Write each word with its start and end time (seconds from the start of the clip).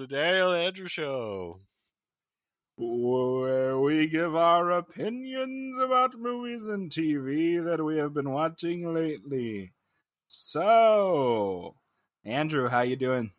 the 0.00 0.06
Daniel 0.06 0.54
Andrew 0.54 0.88
Show. 0.88 1.60
where 2.78 3.78
we 3.78 4.06
give 4.08 4.34
our 4.34 4.70
opinions 4.70 5.76
about 5.76 6.18
movies 6.18 6.68
and 6.68 6.90
TV 6.90 7.62
that 7.62 7.84
we 7.84 7.98
have 7.98 8.14
been 8.14 8.30
watching 8.30 8.94
lately. 8.94 9.72
So, 10.26 11.74
Andrew, 12.24 12.68
how 12.68 12.80
you 12.80 12.96
doing? 12.96 13.32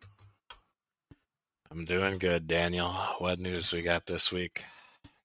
I'm 1.68 1.84
doing 1.84 2.18
good, 2.18 2.46
Daniel. 2.46 2.92
What 3.18 3.40
news 3.40 3.72
we 3.72 3.82
got 3.82 4.06
this 4.06 4.30
week? 4.30 4.62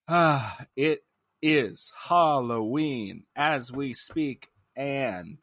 Ah, 0.07 0.57
it 0.75 1.03
is 1.43 1.91
Halloween 2.09 3.25
as 3.35 3.71
we 3.71 3.93
speak, 3.93 4.47
and 4.75 5.37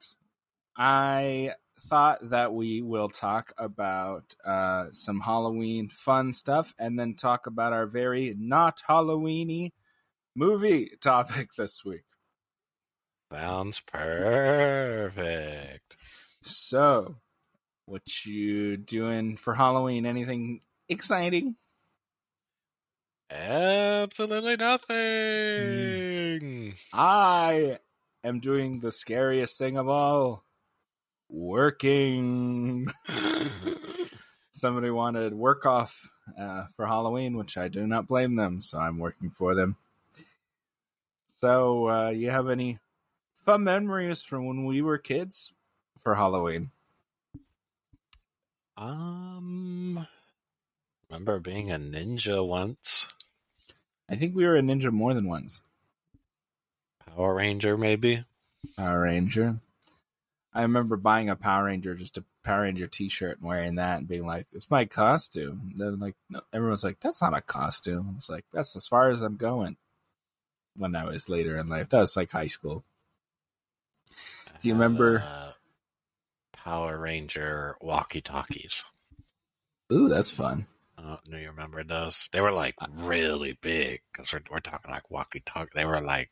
I 0.77 1.53
thought 1.81 2.31
that 2.31 2.53
we 2.53 2.83
will 2.83 3.09
talk 3.09 3.53
about 3.59 4.35
uh, 4.45 4.87
some 4.93 5.21
Halloween 5.21 5.89
fun 5.89 6.33
stuff, 6.33 6.75
and 6.79 6.99
then 6.99 7.15
talk 7.15 7.47
about 7.47 7.73
our 7.73 7.87
very 7.87 8.35
not 8.39 8.83
Halloweeny 8.89 9.73
movie 10.35 10.91
topic 11.01 11.51
this 11.57 11.85
week. 11.85 12.05
Sounds 13.33 13.81
perfect. 13.81 15.97
So, 16.43 17.17
what 17.87 18.25
you 18.25 18.77
doing 18.77 19.37
for 19.37 19.55
Halloween? 19.55 20.07
Anything 20.07 20.61
exciting? 20.89 21.57
Absolutely 23.31 24.57
nothing. 24.57 26.75
I 26.93 27.79
am 28.23 28.41
doing 28.41 28.81
the 28.81 28.93
scariest 28.93 29.59
thing 29.59 29.77
of 29.77 29.89
all 29.89 30.45
working. 31.29 32.89
Somebody 34.53 34.91
wanted 34.91 35.35
work 35.35 35.67
off 35.67 36.09
uh, 36.39 36.67
for 36.77 36.87
Halloween, 36.87 37.37
which 37.37 37.57
I 37.57 37.69
do 37.69 37.87
not 37.87 38.09
blame 38.09 38.37
them, 38.37 38.61
so 38.61 38.79
I'm 38.79 38.99
working 38.99 39.31
for 39.31 39.55
them. 39.55 39.77
So, 41.41 41.89
uh, 41.89 42.11
you 42.11 42.31
have 42.31 42.49
any 42.49 42.79
fun 43.45 43.65
memories 43.65 44.23
from 44.23 44.47
when 44.47 44.65
we 44.65 44.81
were 44.81 44.99
kids 44.99 45.53
for 46.03 46.15
Halloween? 46.15 46.71
um, 48.77 50.07
remember 51.09 51.39
being 51.39 51.71
a 51.71 51.79
ninja 51.79 52.47
once? 52.47 53.09
I 54.09 54.17
think 54.17 54.35
we 54.35 54.45
were 54.45 54.57
a 54.57 54.63
ninja 54.63 54.91
more 54.91 55.15
than 55.15 55.29
once. 55.29 55.61
Power 57.07 57.35
Ranger, 57.35 57.77
maybe? 57.77 58.25
Power 58.77 59.03
Ranger. 59.03 59.61
I 60.55 60.63
remember 60.63 60.97
buying 60.97 61.31
a 61.31 61.37
Power 61.37 61.65
Ranger, 61.65 61.95
just 61.95 62.17
a 62.19 62.25
Power 62.45 62.63
Ranger 62.63 62.87
T-shirt, 62.87 63.39
and 63.39 63.49
wearing 63.49 63.75
that, 63.77 63.99
and 63.99 64.09
being 64.09 64.25
like, 64.27 64.47
"It's 64.53 64.71
my 64.71 64.85
costume." 64.85 65.71
And 65.73 65.81
then, 65.81 65.99
like, 65.99 66.15
no, 66.31 66.43
everyone's 66.53 66.85
like, 66.85 67.01
"That's 67.01 67.21
not 67.21 67.37
a 67.37 67.41
costume." 67.41 68.15
It's 68.19 68.29
like 68.29 68.45
that's 68.53 68.77
as 68.77 68.87
far 68.87 69.11
as 69.11 69.21
I'm 69.23 69.37
going. 69.37 69.77
When 70.77 70.95
I 70.97 71.05
was 71.05 71.29
later 71.29 71.57
in 71.59 71.69
life, 71.69 71.89
that 71.89 72.01
was 72.01 72.17
like 72.17 72.31
high 72.31 72.47
school. 72.47 72.85
Do 74.61 74.69
you 74.69 74.75
remember- 74.75 75.21
Uh, 75.21 75.53
Power 76.53 76.99
Ranger 76.99 77.77
walkie 77.81 78.23
talkies? 78.23 78.85
Ooh, 79.93 80.09
that's 80.09 80.31
fun. 80.31 80.67
I 80.97 81.03
don't 81.03 81.29
know 81.29 81.39
you 81.39 81.49
remember 81.49 81.85
those. 81.85 82.29
They 82.33 82.41
were 82.41 82.53
like 82.53 82.75
really 82.91 83.59
big 83.61 84.03
because 84.11 84.33
we're 84.33 84.41
we're 84.51 84.61
talking 84.61 84.91
like 84.91 85.11
walkie 85.11 85.41
talkie. 85.45 85.73
They 85.75 85.85
were 85.85 86.01
like 86.01 86.31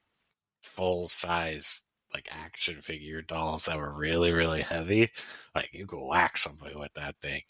full 0.63 1.09
size 1.09 1.83
like 2.15 2.29
action 2.31 2.81
figure 2.81 3.23
dolls 3.23 3.67
that 3.67 3.79
were 3.79 3.93
really 3.93 4.33
really 4.33 4.63
heavy. 4.63 5.11
Like 5.55 5.71
you 5.73 5.87
could 5.87 6.01
whack 6.01 6.37
somebody 6.37 6.75
with 6.75 6.93
that 6.95 7.17
thing, 7.21 7.43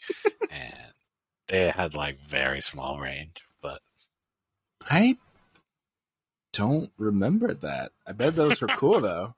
and 0.49 0.93
they 1.47 1.69
had 1.69 1.93
like 1.93 2.19
very 2.27 2.61
small 2.61 2.99
range. 2.99 3.43
But 3.61 3.79
I 4.81 5.17
don't 6.51 6.91
remember 6.97 7.53
that. 7.53 7.91
I 8.07 8.11
bet 8.11 8.35
those 8.35 8.61
were 8.61 8.67
cool 8.67 8.99
though. 9.01 9.35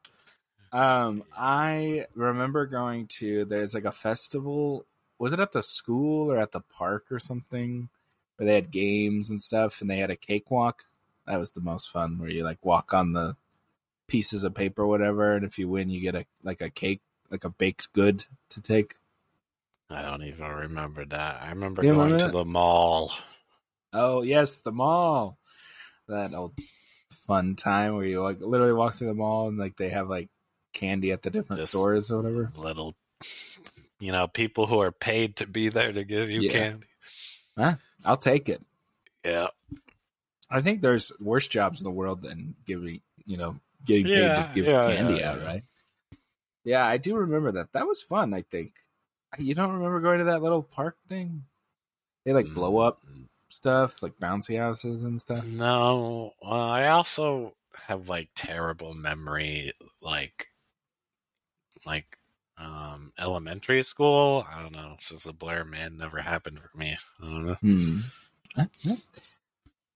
Um, 0.72 1.24
I 1.38 2.06
remember 2.16 2.66
going 2.66 3.08
to 3.20 3.46
there's 3.46 3.74
like 3.74 3.86
a 3.86 3.92
festival. 3.92 4.86
Was 5.18 5.32
it 5.32 5.40
at 5.40 5.54
the 5.54 5.62
school 5.62 6.32
or 6.32 6.38
at 6.38 6.52
the 6.52 6.60
park 6.60 7.06
or 7.12 7.20
something 7.20 7.90
where 8.36 8.46
they 8.46 8.56
had 8.56 8.72
games 8.72 9.30
and 9.30 9.42
stuff, 9.42 9.82
and 9.82 9.90
they 9.90 9.98
had 9.98 10.12
a 10.12 10.16
cakewalk. 10.16 10.84
That 11.26 11.40
was 11.40 11.52
the 11.52 11.62
most 11.62 11.90
fun, 11.90 12.20
where 12.20 12.30
you 12.30 12.44
like 12.44 12.64
walk 12.64 12.94
on 12.94 13.14
the 13.14 13.36
pieces 14.08 14.44
of 14.44 14.54
paper, 14.54 14.84
or 14.84 14.88
whatever, 14.88 15.34
and 15.34 15.46
if 15.46 15.58
you 15.58 15.68
win, 15.68 15.90
you 15.90 16.02
get 16.02 16.16
a 16.16 16.26
like 16.44 16.62
a 16.62 16.70
cake, 16.70 17.02
like 17.30 17.44
a 17.44 17.50
baked 17.50 17.92
good 17.94 18.26
to 18.50 18.62
take. 18.62 18.96
I 19.90 20.02
don't 20.02 20.24
even 20.24 20.48
remember 20.48 21.06
that. 21.06 21.42
I 21.42 21.50
remember 21.50 21.84
You 21.84 21.94
going 21.94 22.04
remember 22.06 22.26
to 22.26 22.32
the 22.32 22.46
mall. 22.46 23.12
Oh 23.94 24.22
yes, 24.22 24.62
the 24.62 24.72
mall. 24.72 25.38
That 26.08 26.34
old 26.34 26.54
fun 27.12 27.56
time 27.56 27.96
where 27.96 28.06
you 28.06 28.22
like 28.22 28.40
literally 28.42 28.74
walk 28.74 28.96
through 28.96 29.08
the 29.08 29.14
mall 29.14 29.48
and 29.48 29.58
like 29.58 29.78
they 29.78 29.90
have 29.90 30.10
like 30.10 30.30
candy 30.74 31.12
at 31.12 31.22
the 31.22 31.30
different 31.30 31.68
stores 31.68 32.12
or 32.12 32.18
whatever. 32.18 32.52
Little, 32.56 32.96
you 34.00 34.12
know, 34.12 34.28
people 34.28 34.68
who 34.68 34.80
are 34.82 34.92
paid 34.92 35.38
to 35.38 35.48
be 35.48 35.70
there 35.70 35.92
to 35.92 36.04
give 36.04 36.30
you 36.30 36.42
Yeah. 36.42 36.74
candy. 37.58 37.80
I'll 38.04 38.18
take 38.18 38.50
it. 38.50 38.62
Yeah, 39.24 39.48
I 40.50 40.62
think 40.62 40.82
there's 40.82 41.12
worse 41.20 41.48
jobs 41.48 41.80
in 41.80 41.84
the 41.84 41.92
world 41.92 42.22
than 42.22 42.56
giving 42.66 43.02
you 43.26 43.38
know 43.38 43.56
getting 43.86 44.06
paid 44.06 44.36
to 44.36 44.50
give 44.54 44.66
yeah, 44.66 44.96
candy 44.96 45.20
yeah, 45.20 45.32
out, 45.32 45.42
right? 45.44 45.64
Yeah, 46.64 46.86
I 46.86 46.98
do 46.98 47.16
remember 47.16 47.52
that. 47.54 47.74
That 47.74 47.88
was 47.88 48.02
fun. 48.02 48.34
I 48.34 48.42
think 48.42 48.74
you 49.38 49.54
don't 49.54 49.74
remember 49.74 50.00
going 50.00 50.20
to 50.20 50.26
that 50.26 50.42
little 50.42 50.64
park 50.64 50.98
thing. 51.08 51.44
They 52.26 52.34
like 52.34 52.48
blow 52.54 52.78
up 52.78 53.02
Mm, 53.06 53.28
stuff, 53.50 54.02
like 54.02 54.18
bouncy 54.20 54.58
houses 54.58 55.04
and 55.04 55.22
stuff. 55.22 55.46
No, 55.46 56.34
well, 56.42 56.54
I 56.54 56.88
also 56.88 57.54
have 57.88 58.10
like 58.10 58.30
terrible 58.36 58.94
memory, 58.94 59.74
like 60.02 60.48
like 61.86 62.18
um 62.58 63.12
elementary 63.20 63.84
school. 63.84 64.46
I 64.52 64.62
don't 64.62 64.74
know. 64.74 64.94
It's 64.96 65.10
just 65.10 65.28
a 65.28 65.34
blur, 65.34 65.64
man. 65.66 65.98
Never 65.98 66.20
happened 66.20 66.60
for 66.60 66.78
me. 66.78 66.98
I 67.22 67.26
don't 67.26 67.46
know. 67.46 67.56
Hmm. 67.56 68.00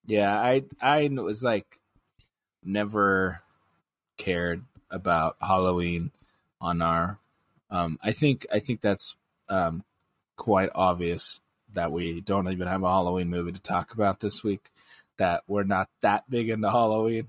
Yeah, 0.05 0.39
I 0.39 0.63
I 0.81 1.07
was 1.07 1.43
like 1.43 1.79
never 2.63 3.41
cared 4.19 4.63
about 4.91 5.37
Halloween 5.41 6.11
on 6.61 6.83
our 6.83 7.17
um 7.71 7.97
I 8.03 8.11
think 8.11 8.45
I 8.53 8.59
think 8.59 8.81
that's 8.81 9.15
um 9.49 9.83
quite 10.35 10.69
obvious 10.75 11.41
that 11.73 11.91
we 11.91 12.21
don't 12.21 12.51
even 12.51 12.67
have 12.67 12.83
a 12.83 12.87
Halloween 12.89 13.29
movie 13.29 13.51
to 13.53 13.61
talk 13.61 13.93
about 13.93 14.19
this 14.19 14.43
week 14.43 14.69
that 15.17 15.43
we're 15.47 15.63
not 15.63 15.89
that 16.01 16.29
big 16.29 16.49
into 16.49 16.69
Halloween. 16.69 17.27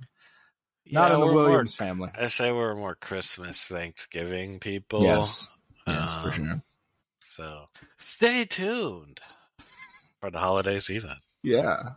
Not 0.91 1.13
in 1.13 1.21
the 1.21 1.27
we're 1.27 1.33
more- 1.33 1.45
Williams 1.45 1.75
family. 1.75 2.11
I 2.15 2.27
say 2.29 2.51
we're 2.53 2.75
more 2.75 2.95
Christmas, 2.95 3.65
Thanksgiving 3.65 4.59
people. 4.61 5.03
Yes. 5.03 5.51
Yes, 5.87 6.15
for 6.17 6.29
Um, 6.29 6.33
sure. 6.33 6.63
So 7.21 7.69
stay 7.99 8.45
tuned 8.45 9.21
for 10.21 10.31
the 10.31 10.39
holiday 10.39 10.79
season. 10.81 11.17
Yeah. 11.43 11.91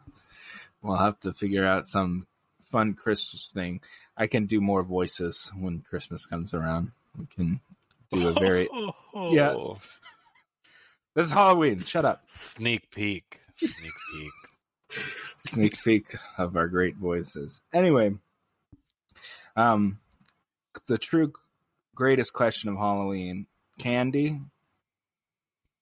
We'll 0.81 0.97
have 0.97 1.19
to 1.21 1.33
figure 1.33 1.65
out 1.65 1.87
some 1.87 2.27
fun 2.73 2.95
Christmas 2.95 3.47
thing. 3.53 3.79
I 4.17 4.25
can 4.25 4.47
do 4.47 4.59
more 4.59 4.81
voices 4.81 5.51
when 5.55 5.81
Christmas 5.81 6.25
comes 6.25 6.53
around. 6.55 6.91
We 7.15 7.27
can 7.27 7.61
do 8.11 8.27
a 8.27 8.33
very 8.33 8.67
Yeah. 9.15 9.53
This 11.15 11.27
is 11.27 11.31
Halloween. 11.31 11.83
Shut 11.83 12.05
up. 12.05 12.23
sneak 12.33 12.89
peek. 12.89 13.39
Sneak 13.55 13.93
peek. 14.11 14.31
Sneak 15.37 15.83
peek 15.83 16.15
of 16.39 16.55
our 16.55 16.67
great 16.67 16.95
voices. 16.97 17.61
Anyway, 17.71 18.15
um, 19.55 19.99
the 20.87 20.97
true 20.97 21.33
greatest 21.93 22.33
question 22.33 22.69
of 22.71 22.77
Halloween: 22.77 23.45
candy. 23.77 24.39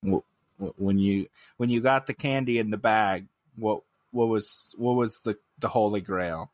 Wh- 0.05 0.27
wh- 0.59 0.75
When 0.77 0.97
you 0.99 1.27
when 1.55 1.69
you 1.69 1.79
got 1.79 2.07
the 2.07 2.13
candy 2.13 2.59
in 2.59 2.69
the 2.71 2.77
bag, 2.77 3.27
What 3.55 3.83
what 4.11 4.27
was 4.27 4.75
what 4.77 4.95
was 4.97 5.19
the 5.23 5.37
the 5.59 5.69
holy 5.69 6.01
grail? 6.01 6.51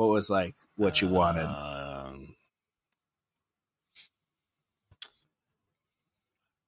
What 0.00 0.08
was 0.08 0.30
like 0.30 0.54
what 0.76 1.02
you 1.02 1.08
wanted? 1.08 1.44
Um, 1.44 2.34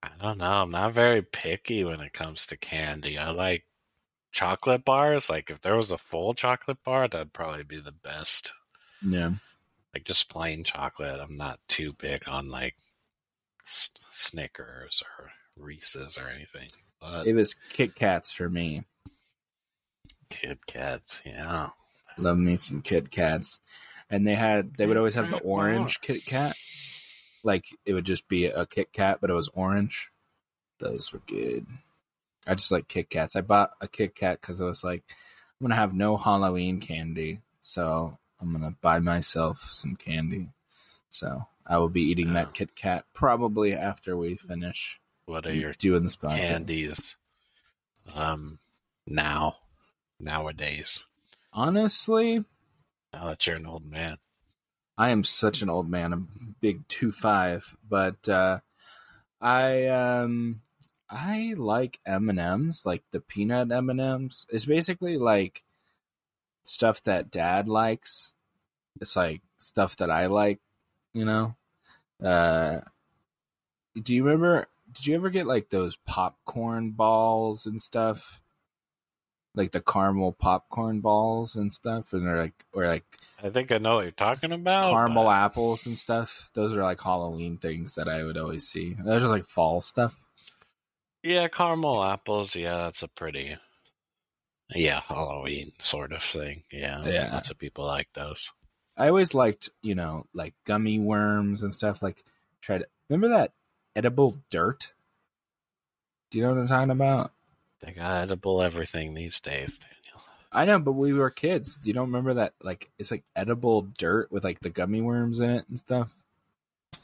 I 0.03 0.11
don't 0.21 0.37
know. 0.37 0.53
I'm 0.53 0.71
not 0.71 0.93
very 0.93 1.23
picky 1.23 1.83
when 1.83 2.03
it 2.03 2.13
comes 2.13 2.45
to 2.45 2.59
candy. 2.59 3.17
I 3.17 3.31
like 3.31 3.65
chocolate 4.33 4.85
bars. 4.85 5.31
Like 5.31 5.49
if 5.49 5.63
there 5.63 5.77
was 5.77 5.91
a 5.91 5.97
full 5.97 6.35
chocolate 6.35 6.85
bar, 6.85 7.09
that'd 7.09 7.33
probably 7.33 7.65
be 7.65 7.81
the 7.81 7.95
best. 8.05 8.53
Yeah. 9.01 9.31
Like 9.95 10.05
just 10.05 10.29
plain 10.29 10.63
chocolate. 10.63 11.19
I'm 11.19 11.39
not 11.39 11.59
too 11.69 11.89
big 11.99 12.29
on 12.29 12.51
like 12.51 12.75
S- 13.65 13.95
Snickers 14.13 15.03
or 15.19 15.31
Reese's 15.57 16.19
or 16.19 16.29
anything. 16.29 16.69
But 17.01 17.27
It 17.27 17.33
was 17.33 17.55
Kit 17.71 17.95
Kats 17.95 18.31
for 18.31 18.51
me. 18.51 18.85
Kit 20.29 20.59
Kats, 20.67 21.23
yeah. 21.25 21.71
Love 22.19 22.39
me 22.39 22.57
some 22.57 22.83
Kit 22.83 23.11
Kats. 23.11 23.61
And 24.11 24.27
they 24.27 24.35
had 24.35 24.77
they 24.77 24.87
would 24.87 24.97
always 24.97 25.15
have 25.15 25.31
the 25.31 25.39
orange 25.39 26.01
Kit 26.01 26.25
Kat. 26.27 26.55
Like 27.45 27.65
it 27.85 27.95
would 27.95 28.05
just 28.07 28.29
be 28.29 28.47
a 28.47 28.67
Kit 28.67 28.93
Kat, 28.93 29.19
but 29.21 29.31
it 29.31 29.35
was 29.35 29.51
orange. 29.55 30.11
Those 30.79 31.13
were 31.13 31.23
good. 31.27 31.67
I 32.47 32.55
just 32.55 32.71
like 32.73 32.89
Kit 32.89 33.09
Kats. 33.09 33.37
I 33.37 33.41
bought 33.41 33.71
a 33.81 33.87
Kit 33.89 34.15
Kat 34.15 34.41
because 34.41 34.61
I 34.61 34.65
was 34.65 34.83
like, 34.85 35.03
I'm 35.09 35.65
gonna 35.65 35.77
have 35.77 35.95
no 35.95 36.17
Halloween 36.17 36.81
candy, 36.81 37.41
so 37.61 38.19
I'm 38.41 38.53
gonna 38.53 38.75
buy 38.81 38.99
myself 38.99 39.59
some 39.61 39.97
candy. 39.97 40.49
So 41.09 41.47
I 41.67 41.79
will 41.79 41.89
be 41.89 42.03
eating 42.03 42.29
Yeah. 42.29 42.33
that 42.35 42.55
Kit 42.55 42.75
Kat 42.75 43.05
probably 43.15 43.73
after 43.73 44.17
we 44.17 44.35
finish 44.37 45.01
What 45.27 45.47
are 45.47 45.55
your 45.55 45.73
doing 45.73 46.03
this 46.05 46.17
podcast. 46.17 46.37
candies 46.49 47.17
um 48.15 48.59
now 49.07 49.57
nowadays? 50.21 51.05
Honestly, 51.53 52.45
Now 53.13 53.27
that 53.27 53.47
you're 53.47 53.57
an 53.57 53.67
old 53.67 53.85
man. 53.85 54.17
I 54.97 55.11
am 55.11 55.25
such 55.25 55.63
an 55.63 55.71
old 55.71 55.89
man. 55.89 56.13
I'm 56.13 56.55
big 56.61 56.87
two 56.89 57.13
five, 57.13 57.77
but 57.89 58.29
uh, 58.29 58.61
I 59.41 59.87
um 59.87 60.61
I 61.11 61.55
like 61.57 61.99
M 62.07 62.31
and 62.31 62.39
M's, 62.39 62.87
like 62.87 63.03
the 63.11 63.21
peanut 63.21 63.73
M 63.73 63.91
and 63.91 64.01
M's. 64.01 64.47
It's 64.51 64.65
basically 64.65 65.19
like 65.19 65.63
stuff 66.63 67.03
that 67.03 67.31
Dad 67.31 67.69
likes. 67.69 68.33
It's 69.01 69.17
like 69.17 69.43
stuff 69.59 69.97
that 69.97 70.11
I 70.11 70.27
like, 70.27 70.61
you 71.13 71.25
know. 71.25 71.57
Uh, 72.23 72.81
do 74.01 74.15
you 74.15 74.25
remember? 74.25 74.69
Did 74.93 75.07
you 75.07 75.15
ever 75.17 75.31
get 75.31 75.47
like 75.47 75.71
those 75.71 75.97
popcorn 76.07 76.91
balls 76.93 77.67
and 77.67 77.81
stuff? 77.81 78.42
Like 79.55 79.73
the 79.73 79.83
caramel 79.83 80.33
popcorn 80.33 81.01
balls 81.01 81.57
and 81.57 81.71
stuff, 81.73 82.15
and 82.15 82.27
they're 82.27 82.41
like, 82.41 82.65
or 82.73 82.87
like 82.87 83.05
I 83.43 83.51
think 83.51 83.71
I 83.71 83.77
know 83.79 83.97
what 83.97 84.03
you're 84.03 84.11
talking 84.13 84.51
about. 84.53 84.91
caramel 84.91 85.25
but- 85.25 85.31
apples 85.37 85.87
and 85.87 85.99
stuff. 85.99 86.51
Those 86.55 86.75
are 86.77 86.83
like 86.83 87.03
Halloween 87.03 87.59
things 87.59 87.97
that 87.97 88.09
I 88.09 88.25
would 88.25 88.39
always 88.39 88.67
see. 88.67 88.95
They're 88.99 89.19
just 89.19 89.31
like 89.31 89.45
fall 89.45 89.81
stuff. 89.83 90.19
Yeah, 91.23 91.49
caramel 91.49 92.03
apples. 92.03 92.57
Yeah, 92.57 92.77
that's 92.79 93.03
a 93.03 93.09
pretty, 93.09 93.57
yeah, 94.75 95.01
Halloween 95.01 95.73
sort 95.79 96.13
of 96.13 96.23
thing. 96.23 96.63
Yeah, 96.73 97.05
Yeah. 97.07 97.31
lots 97.35 97.51
of 97.51 97.59
people 97.59 97.85
like 97.87 98.09
those. 98.15 98.51
I 98.97 99.09
always 99.09 99.35
liked, 99.35 99.69
you 99.83 99.95
know, 99.95 100.27
like 100.33 100.55
gummy 100.65 100.99
worms 100.99 101.63
and 101.63 101.73
stuff. 101.75 102.03
Like, 102.03 102.25
try 102.63 102.79
to 102.79 102.87
remember 103.09 103.37
that 103.37 103.53
edible 103.95 104.39
dirt. 104.51 104.93
Do 106.31 106.39
you 106.39 106.45
know 106.45 106.55
what 106.55 106.61
I'm 106.61 106.67
talking 106.69 106.91
about? 106.91 107.33
They 107.83 107.93
got 107.93 108.23
edible 108.23 108.63
everything 108.63 109.15
these 109.15 109.41
days, 109.41 109.79
Daniel. 109.79 110.25
I 110.53 110.65
know, 110.65 110.79
but 110.79 110.93
we 110.93 111.13
were 111.13 111.31
kids. 111.31 111.77
Do 111.77 111.89
you 111.89 111.95
don't 111.95 112.07
remember 112.07 112.35
that? 112.35 112.55
Like, 112.63 112.91
it's 112.99 113.11
like 113.11 113.25
edible 113.35 113.83
dirt 113.83 114.31
with 114.31 114.45
like 114.45 114.61
the 114.61 114.71
gummy 114.71 115.01
worms 115.01 115.41
in 115.41 115.51
it 115.51 115.65
and 115.69 115.79
stuff. 115.79 116.17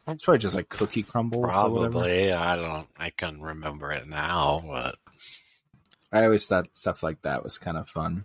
It's 0.06 0.24
probably 0.24 0.38
just 0.38 0.56
like 0.56 0.68
cookie 0.68 1.02
crumbles. 1.02 1.50
Probably. 1.50 2.32
I 2.32 2.56
don't. 2.56 2.88
I 2.96 3.10
can 3.10 3.42
remember 3.42 3.90
it 3.92 4.08
now, 4.08 4.62
but 4.66 4.96
I 6.12 6.24
always 6.24 6.46
thought 6.46 6.68
stuff 6.74 7.02
like 7.02 7.22
that 7.22 7.42
was 7.42 7.58
kind 7.58 7.76
of 7.76 7.88
fun. 7.88 8.24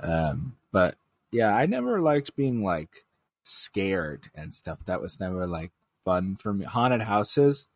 Um, 0.00 0.56
but 0.72 0.96
yeah, 1.30 1.54
I 1.54 1.66
never 1.66 2.00
liked 2.00 2.36
being 2.36 2.62
like 2.64 3.04
scared 3.44 4.24
and 4.34 4.52
stuff. 4.52 4.84
That 4.86 5.00
was 5.00 5.20
never 5.20 5.46
like 5.46 5.72
fun 6.04 6.36
for 6.36 6.52
me. 6.52 6.64
Haunted 6.64 7.02
houses, 7.02 7.68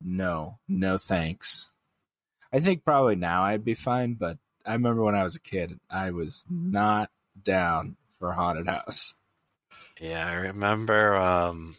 no, 0.00 0.58
no 0.68 0.98
thanks. 0.98 1.69
I 2.52 2.60
think 2.60 2.84
probably 2.84 3.16
now 3.16 3.44
I'd 3.44 3.64
be 3.64 3.74
fine, 3.74 4.14
but 4.14 4.38
I 4.66 4.72
remember 4.72 5.02
when 5.02 5.14
I 5.14 5.22
was 5.22 5.36
a 5.36 5.40
kid, 5.40 5.78
I 5.88 6.10
was 6.10 6.44
not 6.50 7.10
down 7.42 7.96
for 8.18 8.32
haunted 8.32 8.66
house. 8.66 9.14
yeah, 10.00 10.26
I 10.26 10.34
remember. 10.34 11.16
Um, 11.16 11.76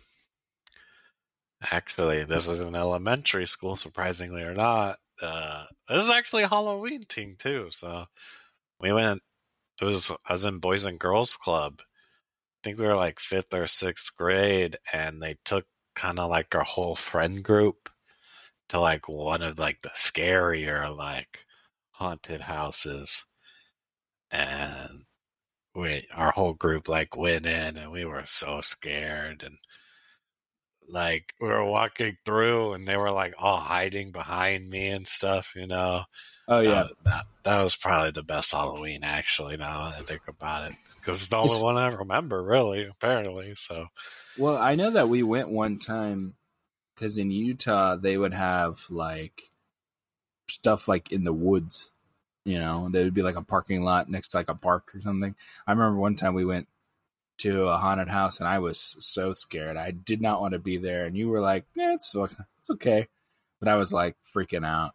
actually, 1.72 2.24
this 2.24 2.48
is 2.48 2.60
in 2.60 2.76
elementary 2.76 3.48
school, 3.48 3.76
surprisingly 3.76 4.44
or 4.44 4.54
not. 4.54 5.00
Uh, 5.22 5.66
this 5.88 6.04
is 6.04 6.10
actually 6.10 6.44
a 6.44 6.48
Halloween 6.48 7.04
thing 7.04 7.36
too. 7.38 7.68
So 7.72 8.06
we 8.80 8.92
went. 8.92 9.22
It 9.82 9.86
was 9.86 10.12
I 10.28 10.34
was 10.34 10.46
in 10.46 10.60
Boys 10.60 10.86
and 10.86 11.00
Girls 11.00 11.36
Club. 11.36 11.82
I 11.82 12.60
think 12.64 12.80
we 12.80 12.86
were 12.86 12.96
like 12.96 13.20
fifth 13.20 13.54
or 13.54 13.68
sixth 13.68 14.16
grade, 14.16 14.78
and 14.94 15.22
they 15.22 15.38
took 15.46 15.66
kind 15.96 16.20
of 16.20 16.30
like 16.30 16.56
our 16.56 16.64
whole 16.64 16.96
friend 16.96 17.44
group 17.44 17.90
to 18.72 18.80
like 18.80 19.08
one 19.08 19.42
of 19.42 19.60
like 19.60 19.82
the 19.82 19.90
scarier 19.90 20.96
like 20.96 21.46
haunted 21.92 22.42
houses, 22.42 23.24
and 24.32 25.04
we 25.76 26.06
our 26.14 26.32
whole 26.32 26.54
group 26.54 26.88
like 26.88 27.16
went 27.16 27.46
in, 27.46 27.78
and 27.78 27.92
we 27.92 28.06
were 28.06 28.24
so 28.26 28.62
scared, 28.62 29.44
and 29.44 29.58
like 30.88 31.34
we 31.40 31.48
were 31.48 31.64
walking 31.66 32.18
through, 32.26 32.74
and 32.74 32.88
they 32.88 32.98
were 32.98 33.12
like 33.12 33.34
all 33.38 33.60
hiding 33.60 34.12
behind 34.12 34.70
me 34.70 34.88
and 34.90 35.08
stuff, 35.08 35.54
you 35.56 35.68
know. 35.68 36.04
Oh 36.48 36.60
yeah, 36.60 36.84
That, 36.84 36.88
that, 37.06 37.26
that 37.44 37.64
was 37.64 37.76
probably 37.76 38.12
the 38.12 38.24
best 38.24 38.52
Halloween, 38.52 39.04
actually, 39.04 39.56
now 39.58 39.90
that 39.90 40.00
I 40.00 40.02
think 40.02 40.22
about 40.28 40.70
it. 40.72 40.78
Because 41.00 41.18
it's 41.18 41.28
the 41.28 41.38
only 41.38 41.52
It's- 41.52 41.64
one 41.64 41.78
I 41.78 41.88
remember, 41.88 42.44
really, 42.44 42.88
apparently. 42.88 43.54
So, 43.56 43.88
Well, 44.38 44.58
I 44.58 44.76
know 44.76 44.92
that 44.92 45.08
we 45.08 45.24
went 45.24 45.50
one 45.50 45.80
time 45.80 46.36
because 47.02 47.18
in 47.18 47.32
Utah 47.32 47.96
they 47.96 48.16
would 48.16 48.34
have 48.34 48.86
like 48.92 49.50
stuff 50.48 50.88
like 50.88 51.12
in 51.12 51.24
the 51.24 51.34
woods. 51.34 51.90
You 52.46 52.60
know, 52.60 52.90
there 52.90 53.04
would 53.04 53.14
be 53.14 53.24
like 53.24 53.36
a 53.36 53.44
parking 53.44 53.84
lot 53.84 54.10
next 54.10 54.30
to 54.30 54.38
like 54.38 54.50
a 54.50 54.56
park 54.56 54.94
or 54.96 55.02
something. 55.02 55.36
I 55.66 55.72
remember 55.72 56.00
one 56.00 56.16
time 56.16 56.36
we 56.36 56.46
went 56.46 56.68
to 57.40 57.68
a 57.68 57.78
haunted 57.78 58.08
house 58.08 58.40
and 58.40 58.48
I 58.48 58.60
was 58.60 58.96
so 59.00 59.34
scared. 59.34 59.78
I 59.78 59.92
did 59.92 60.22
not 60.22 60.42
want 60.42 60.54
to 60.54 60.60
be 60.60 60.78
there, 60.78 61.06
and 61.06 61.18
you 61.18 61.30
were 61.30 61.42
like, 61.42 61.66
"Yeah, 61.76 61.94
it's 61.94 62.16
okay. 62.16 62.44
it's 62.60 62.70
okay," 62.70 63.08
but 63.60 63.68
I 63.68 63.76
was 63.76 63.92
like 63.92 64.16
freaking 64.36 64.66
out. 64.66 64.92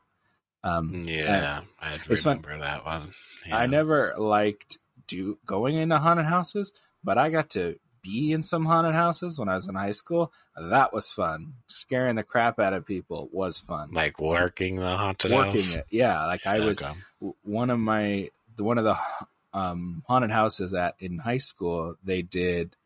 Um, 0.62 1.06
yeah, 1.08 1.62
I 1.80 1.98
it's 2.08 2.22
fun- 2.22 2.42
remember 2.42 2.64
that 2.64 2.84
one. 2.84 3.12
I 3.52 3.66
never 3.66 4.14
liked 4.16 4.78
do 5.08 5.38
going 5.44 5.76
into 5.76 5.98
haunted 5.98 6.26
houses, 6.26 6.72
but 7.02 7.18
I 7.18 7.30
got 7.30 7.50
to 7.50 7.78
be 8.06 8.32
in 8.32 8.42
some 8.42 8.64
haunted 8.66 8.94
houses 8.94 9.38
when 9.38 9.48
I 9.48 9.54
was 9.54 9.66
in 9.68 9.74
high 9.74 9.90
school. 9.92 10.32
That 10.56 10.92
was 10.92 11.10
fun. 11.10 11.54
Scaring 11.66 12.14
the 12.16 12.22
crap 12.22 12.58
out 12.60 12.72
of 12.72 12.86
people 12.86 13.28
was 13.32 13.58
fun. 13.58 13.90
Like 13.92 14.20
working 14.20 14.76
the 14.76 14.96
haunted 14.96 15.32
Working 15.32 15.62
house? 15.62 15.74
it, 15.74 15.86
yeah. 15.90 16.24
Like 16.26 16.46
I 16.46 16.60
was 16.60 16.82
Okay. 16.82 16.94
one 17.42 17.70
of 17.70 17.78
my 17.78 18.30
one 18.58 18.78
of 18.78 18.84
the 18.84 18.96
um, 19.52 20.02
haunted 20.06 20.30
houses 20.30 20.72
at 20.74 20.94
in 21.00 21.18
high 21.18 21.38
school. 21.38 21.96
They 22.04 22.22
did 22.22 22.76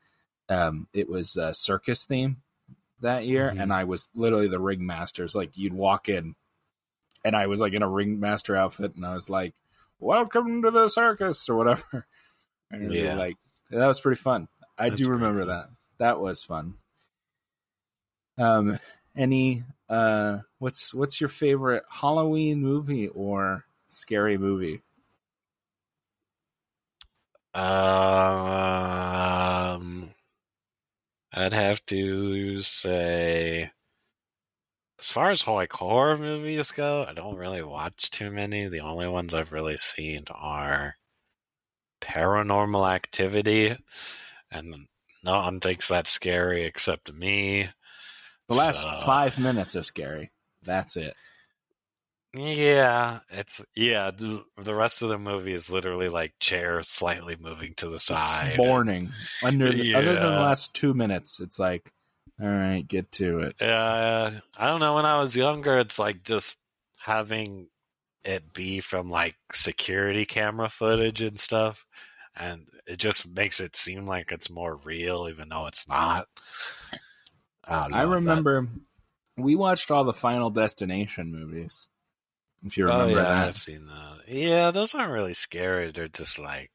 um, 0.48 0.88
it 0.92 1.08
was 1.08 1.36
a 1.36 1.52
circus 1.54 2.04
theme 2.06 2.42
that 3.02 3.24
year, 3.26 3.50
Mhm. 3.54 3.62
and 3.62 3.72
I 3.72 3.84
was 3.84 4.08
literally 4.14 4.48
the 4.48 4.58
ringmasters. 4.60 5.34
Like 5.34 5.56
you'd 5.56 5.72
walk 5.74 6.08
in, 6.08 6.34
and 7.24 7.36
I 7.36 7.46
was 7.46 7.60
like 7.60 7.72
in 7.72 7.82
a 7.82 7.88
ringmaster 7.88 8.56
outfit, 8.56 8.94
and 8.96 9.04
I 9.06 9.14
was 9.14 9.30
like, 9.30 9.54
"Welcome 10.00 10.62
to 10.62 10.70
the 10.70 10.88
circus" 10.88 11.48
or 11.48 11.56
whatever. 11.56 12.06
And 12.72 12.92
Yeah. 12.94 13.14
like 13.16 13.36
that 13.70 13.86
was 13.88 14.00
pretty 14.00 14.20
fun. 14.20 14.46
I 14.80 14.88
That's 14.88 15.02
do 15.02 15.10
remember 15.10 15.44
cool. 15.44 15.46
that. 15.46 15.66
That 15.98 16.20
was 16.20 16.42
fun. 16.42 16.74
Um, 18.38 18.78
any 19.16 19.64
uh, 19.88 20.38
what's 20.58 20.94
what's 20.94 21.20
your 21.20 21.28
favorite 21.28 21.84
Halloween 21.90 22.60
movie 22.62 23.08
or 23.08 23.66
scary 23.88 24.38
movie? 24.38 24.80
Um, 27.54 27.64
I'd 31.32 31.52
have 31.52 31.84
to 31.86 32.62
say, 32.62 33.72
as 35.00 35.10
far 35.10 35.30
as 35.30 35.44
like 35.48 35.72
horror 35.72 36.16
movies 36.16 36.70
go, 36.70 37.04
I 37.04 37.12
don't 37.12 37.34
really 37.36 37.62
watch 37.62 38.10
too 38.12 38.30
many. 38.30 38.68
The 38.68 38.82
only 38.82 39.08
ones 39.08 39.34
I've 39.34 39.50
really 39.52 39.76
seen 39.78 40.26
are 40.30 40.94
Paranormal 42.02 42.86
Activity, 42.94 43.74
and 44.50 44.86
no 45.24 45.32
one 45.40 45.60
thinks 45.60 45.88
that's 45.88 46.10
scary 46.10 46.64
except 46.64 47.12
me. 47.12 47.68
The 48.48 48.54
last 48.54 48.82
So- 48.84 48.90
five 49.04 49.38
minutes 49.38 49.76
are 49.76 49.82
scary. 49.82 50.30
That's 50.62 50.96
it. 50.96 51.14
Yeah, 52.32 53.20
it's 53.30 53.60
yeah. 53.74 54.12
The, 54.16 54.44
the 54.56 54.74
rest 54.74 55.02
of 55.02 55.08
the 55.08 55.18
movie 55.18 55.52
is 55.52 55.68
literally 55.68 56.08
like 56.08 56.32
chair 56.38 56.80
slightly 56.84 57.36
moving 57.40 57.74
to 57.78 57.88
the 57.88 57.98
side. 57.98 58.56
Morning. 58.56 59.10
Under 59.42 59.68
the, 59.72 59.96
other 59.96 60.14
than 60.14 60.22
the 60.22 60.28
last 60.30 60.72
two 60.72 60.94
minutes, 60.94 61.40
it's 61.40 61.58
like, 61.58 61.90
all 62.40 62.46
right, 62.46 62.86
get 62.86 63.10
to 63.12 63.40
it. 63.40 63.60
Uh, 63.60 64.30
I 64.56 64.66
don't 64.68 64.78
know. 64.78 64.94
When 64.94 65.06
I 65.06 65.20
was 65.20 65.34
younger, 65.34 65.78
it's 65.78 65.98
like 65.98 66.22
just 66.22 66.56
having 67.00 67.66
it 68.24 68.44
be 68.54 68.78
from 68.80 69.10
like 69.10 69.34
security 69.52 70.24
camera 70.24 70.68
footage 70.68 71.22
and 71.22 71.40
stuff, 71.40 71.84
and 72.40 72.66
it 72.86 72.96
just 72.96 73.28
makes 73.28 73.60
it 73.60 73.76
seem 73.76 74.06
like 74.06 74.32
it's 74.32 74.50
more 74.50 74.76
real, 74.84 75.28
even 75.28 75.48
though 75.48 75.66
it's 75.66 75.86
not. 75.88 76.26
I 77.64 77.78
don't 77.78 77.90
know. 77.90 77.96
I 77.96 78.00
that- 78.06 78.08
remember 78.08 78.68
we 79.36 79.54
watched 79.56 79.90
all 79.90 80.04
the 80.04 80.12
Final 80.12 80.50
Destination 80.50 81.30
movies. 81.30 81.88
If 82.64 82.76
you 82.76 82.86
Oh 82.88 82.92
remember 82.92 83.16
yeah, 83.16 83.22
that, 83.28 83.48
I've 83.48 83.56
seen 83.56 83.86
that. 83.86 84.28
Yeah, 84.28 84.70
those 84.70 84.94
aren't 84.94 85.12
really 85.12 85.34
scary. 85.34 85.90
They're 85.92 86.08
just 86.08 86.38
like 86.38 86.70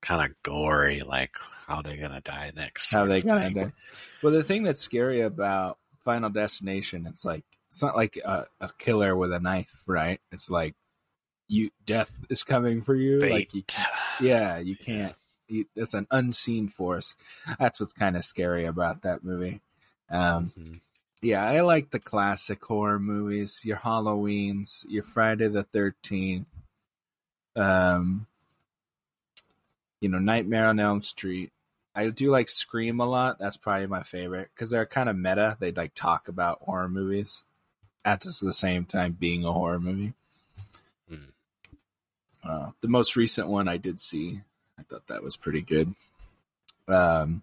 kind 0.00 0.24
of 0.30 0.36
gory. 0.42 1.00
Like 1.00 1.36
how 1.66 1.82
they 1.82 1.96
gonna 1.96 2.20
die 2.22 2.52
next? 2.54 2.92
how 2.92 3.04
they 3.06 3.20
thing. 3.20 3.54
there. 3.54 3.72
Well, 4.22 4.32
the 4.32 4.44
thing 4.44 4.62
that's 4.62 4.80
scary 4.80 5.20
about 5.20 5.78
Final 6.04 6.30
Destination, 6.30 7.06
it's 7.06 7.24
like 7.24 7.44
it's 7.70 7.82
not 7.82 7.96
like 7.96 8.18
a, 8.24 8.46
a 8.60 8.70
killer 8.78 9.14
with 9.16 9.32
a 9.32 9.40
knife, 9.40 9.82
right? 9.86 10.20
It's 10.32 10.48
like 10.48 10.74
you 11.48 11.70
death 11.84 12.12
is 12.30 12.42
coming 12.42 12.82
for 12.82 12.94
you. 12.94 13.20
Like 13.20 13.54
you, 13.54 13.62
Fate. 13.68 13.86
yeah, 14.20 14.58
you 14.58 14.76
can't. 14.84 15.14
You, 15.48 15.66
it's 15.76 15.94
an 15.94 16.06
unseen 16.10 16.68
force. 16.68 17.14
That's 17.58 17.78
what's 17.80 17.92
kind 17.92 18.16
of 18.16 18.24
scary 18.24 18.64
about 18.64 19.02
that 19.02 19.22
movie. 19.22 19.60
Um, 20.10 20.52
Mhm. 20.58 20.80
yeah, 21.22 21.44
I 21.44 21.60
like 21.60 21.90
the 21.90 22.00
classic 22.00 22.64
horror 22.64 22.98
movies. 22.98 23.62
Your 23.64 23.76
Halloweens, 23.78 24.84
your 24.88 25.02
Friday 25.04 25.46
the 25.48 25.62
Thirteenth, 25.62 26.50
um, 27.54 28.26
you 30.00 30.08
know, 30.08 30.18
Nightmare 30.18 30.66
on 30.66 30.80
Elm 30.80 31.02
Street. 31.02 31.52
I 31.94 32.10
do 32.10 32.30
like 32.30 32.48
Scream 32.48 33.00
a 33.00 33.06
lot. 33.06 33.38
That's 33.38 33.56
probably 33.56 33.86
my 33.86 34.02
favorite 34.02 34.50
because 34.54 34.70
they're 34.70 34.84
kind 34.84 35.08
of 35.08 35.16
meta. 35.16 35.56
They 35.58 35.72
like 35.72 35.94
talk 35.94 36.28
about 36.28 36.60
horror 36.62 36.88
movies 36.88 37.44
at 38.04 38.20
the 38.20 38.52
same 38.52 38.84
time 38.84 39.12
being 39.12 39.44
a 39.44 39.52
horror 39.52 39.80
movie. 39.80 40.12
Uh, 42.46 42.70
the 42.80 42.88
most 42.88 43.16
recent 43.16 43.48
one 43.48 43.68
I 43.68 43.76
did 43.76 44.00
see, 44.00 44.40
I 44.78 44.82
thought 44.82 45.06
that 45.08 45.22
was 45.22 45.36
pretty 45.36 45.62
good. 45.62 45.94
Um, 46.88 47.42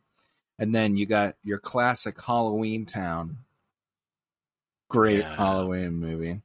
and 0.57 0.73
then 0.73 0.95
you 0.95 1.05
got 1.05 1.35
your 1.43 1.57
classic 1.57 2.21
Halloween 2.21 2.85
Town. 2.85 3.37
Great 4.89 5.19
Yeah. 5.21 5.35
Halloween 5.35 5.95
movie. 5.95 6.41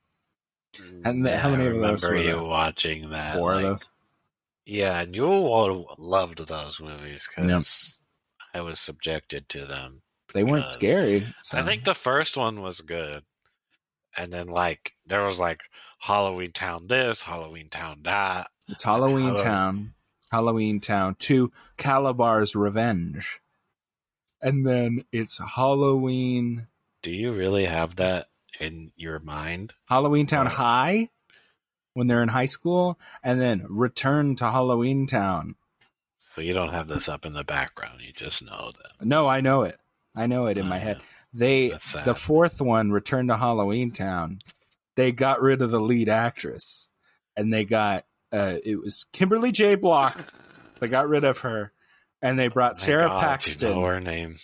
And 1.04 1.24
the- 1.24 1.38
how 1.38 1.50
many 1.50 1.66
of 1.66 1.74
those 1.74 2.04
remember 2.04 2.08
were 2.10 2.16
you 2.16 2.32
there? 2.32 2.42
watching 2.42 3.10
that? 3.10 3.36
Four 3.36 3.54
of 3.54 3.62
those. 3.62 3.88
Yeah, 4.64 5.00
and 5.02 5.14
you 5.14 5.26
all 5.26 5.94
loved 5.98 6.46
those 6.46 6.80
movies 6.80 7.28
because 7.28 7.98
I 8.54 8.60
was 8.60 8.80
subjected 8.80 9.48
to 9.50 9.66
them. 9.66 10.02
They 10.34 10.44
weren't 10.44 10.68
scary. 10.70 11.26
so- 11.42 11.58
I 11.58 11.62
think 11.64 11.84
the 11.84 11.94
first 11.94 12.36
one 12.36 12.60
was 12.60 12.80
good, 12.80 13.24
and 14.18 14.32
then 14.32 14.48
like 14.48 14.92
there 15.06 15.24
was 15.24 15.38
like 15.38 15.60
Halloween 15.98 16.52
Town 16.52 16.86
this, 16.88 17.22
Halloween 17.22 17.68
Town 17.70 18.00
that. 18.04 18.50
it's 18.68 18.82
Halloween 18.82 19.30
Hallow- 19.30 19.42
Town, 19.42 19.94
Halloween 20.30 20.80
Town 20.80 21.14
2, 21.18 21.50
Kalabar's 21.78 22.54
Revenge. 22.54 23.40
And 24.42 24.66
then 24.66 25.04
it's 25.10 25.38
Halloween 25.38 26.68
Do 27.02 27.10
you 27.10 27.32
really 27.32 27.64
have 27.64 27.96
that 27.96 28.28
in 28.60 28.92
your 28.96 29.18
mind? 29.20 29.74
Halloween 29.86 30.26
Town. 30.26 30.46
High 30.46 31.08
when 31.94 32.06
they're 32.06 32.22
in 32.22 32.28
high 32.28 32.46
school, 32.46 32.96
and 33.24 33.40
then 33.40 33.66
Return 33.68 34.36
to 34.36 34.50
Halloween 34.50 35.06
Town. 35.08 35.56
So 36.20 36.40
you 36.40 36.52
don't 36.52 36.72
have 36.72 36.86
this 36.86 37.08
up 37.08 37.26
in 37.26 37.32
the 37.32 37.42
background. 37.42 38.00
You 38.00 38.12
just 38.12 38.44
know 38.44 38.70
that. 38.76 39.04
No, 39.04 39.26
I 39.26 39.40
know 39.40 39.62
it. 39.62 39.80
I 40.14 40.26
know 40.26 40.46
it 40.46 40.58
in 40.58 40.68
my 40.68 40.76
Oh, 40.76 40.80
head. 40.80 41.00
They 41.32 41.68
the 42.04 42.14
fourth 42.14 42.60
one, 42.60 42.90
Return 42.90 43.28
to 43.28 43.36
Halloween 43.36 43.90
Town. 43.92 44.38
They 44.96 45.12
got 45.12 45.40
rid 45.40 45.62
of 45.62 45.70
the 45.70 45.80
lead 45.80 46.08
actress, 46.08 46.90
and 47.36 47.52
they 47.52 47.64
got 47.64 48.04
uh, 48.32 48.56
it 48.64 48.76
was 48.80 49.06
Kimberly 49.12 49.52
J. 49.52 49.74
Block. 49.74 50.32
They 50.80 50.88
got 50.88 51.08
rid 51.08 51.24
of 51.24 51.38
her, 51.40 51.72
and 52.22 52.38
they 52.38 52.48
brought 52.48 52.76
Thank 52.76 52.84
Sara 52.86 53.02
God 53.08 53.14
you 53.16 53.20
Paxton. 53.28 53.70
know 53.72 53.84
her 53.84 54.00
name. 54.00 54.36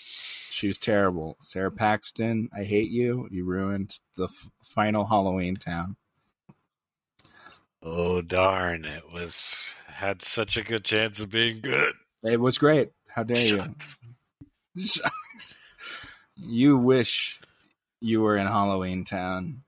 She 0.50 0.68
was 0.68 0.78
terrible. 0.78 1.36
Sara 1.40 1.70
Paxton, 1.70 2.48
I 2.56 2.62
hate 2.64 2.90
you. 2.90 3.28
You 3.30 3.44
ruined 3.44 3.96
the 4.16 4.24
f- 4.24 4.50
final 4.62 5.04
Halloween 5.06 5.56
Town. 5.56 5.96
Oh 7.82 8.20
darn! 8.22 8.84
It 8.84 9.10
was 9.12 9.74
had 9.86 10.22
such 10.22 10.56
a 10.56 10.62
good 10.62 10.84
chance 10.84 11.20
of 11.20 11.30
being 11.30 11.60
good. 11.60 11.94
It 12.22 12.40
was 12.40 12.56
great. 12.58 12.90
How 13.08 13.22
dare 13.24 13.44
you? 13.46 13.74
Shucks. 14.78 15.56
You 16.36 16.76
wish 16.76 17.40
you 18.00 18.20
were 18.22 18.36
in 18.36 18.46
Halloween 18.46 19.04
Town. 19.04 19.62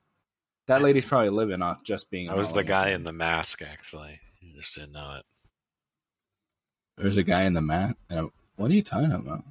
That 0.66 0.82
lady's 0.82 1.06
probably 1.06 1.30
living 1.30 1.62
off 1.62 1.84
just 1.84 2.10
being. 2.10 2.28
I 2.28 2.34
was 2.34 2.52
the 2.52 2.64
guy 2.64 2.84
Town. 2.84 2.92
in 2.94 3.04
the 3.04 3.12
mask. 3.12 3.62
Actually, 3.62 4.20
you 4.40 4.52
just 4.54 4.74
didn't 4.74 4.92
know 4.92 5.16
it. 5.18 5.24
There's 6.96 7.18
a 7.18 7.22
guy 7.22 7.42
in 7.42 7.54
the 7.54 7.60
mask. 7.60 7.96
What 8.56 8.70
are 8.70 8.74
you 8.74 8.82
talking 8.82 9.12
about? 9.12 9.44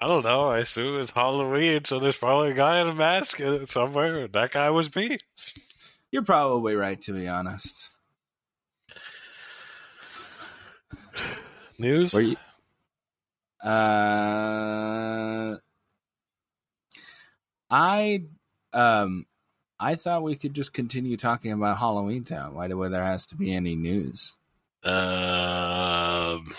I 0.00 0.06
don't 0.06 0.24
know. 0.24 0.48
I 0.48 0.58
assume 0.58 1.00
it's 1.00 1.10
Halloween, 1.10 1.84
so 1.84 1.98
there's 1.98 2.16
probably 2.16 2.50
a 2.50 2.54
guy 2.54 2.80
in 2.80 2.88
a 2.88 2.94
mask 2.94 3.40
somewhere. 3.66 4.28
That 4.28 4.52
guy 4.52 4.70
was 4.70 4.94
me. 4.94 5.18
You're 6.10 6.22
probably 6.22 6.74
right, 6.74 7.00
to 7.02 7.12
be 7.12 7.28
honest. 7.28 7.88
News? 11.78 12.12
You? 12.14 12.36
Uh, 13.66 15.56
I 17.72 18.24
um, 18.74 19.24
I 19.80 19.94
thought 19.94 20.22
we 20.22 20.36
could 20.36 20.52
just 20.52 20.74
continue 20.74 21.16
talking 21.16 21.52
about 21.52 21.78
Halloween 21.78 22.22
Town. 22.22 22.54
Why 22.54 22.68
do 22.68 22.88
there 22.90 23.02
has 23.02 23.24
to 23.26 23.36
be 23.36 23.54
any 23.54 23.74
news? 23.74 24.36
Um, 24.84 26.52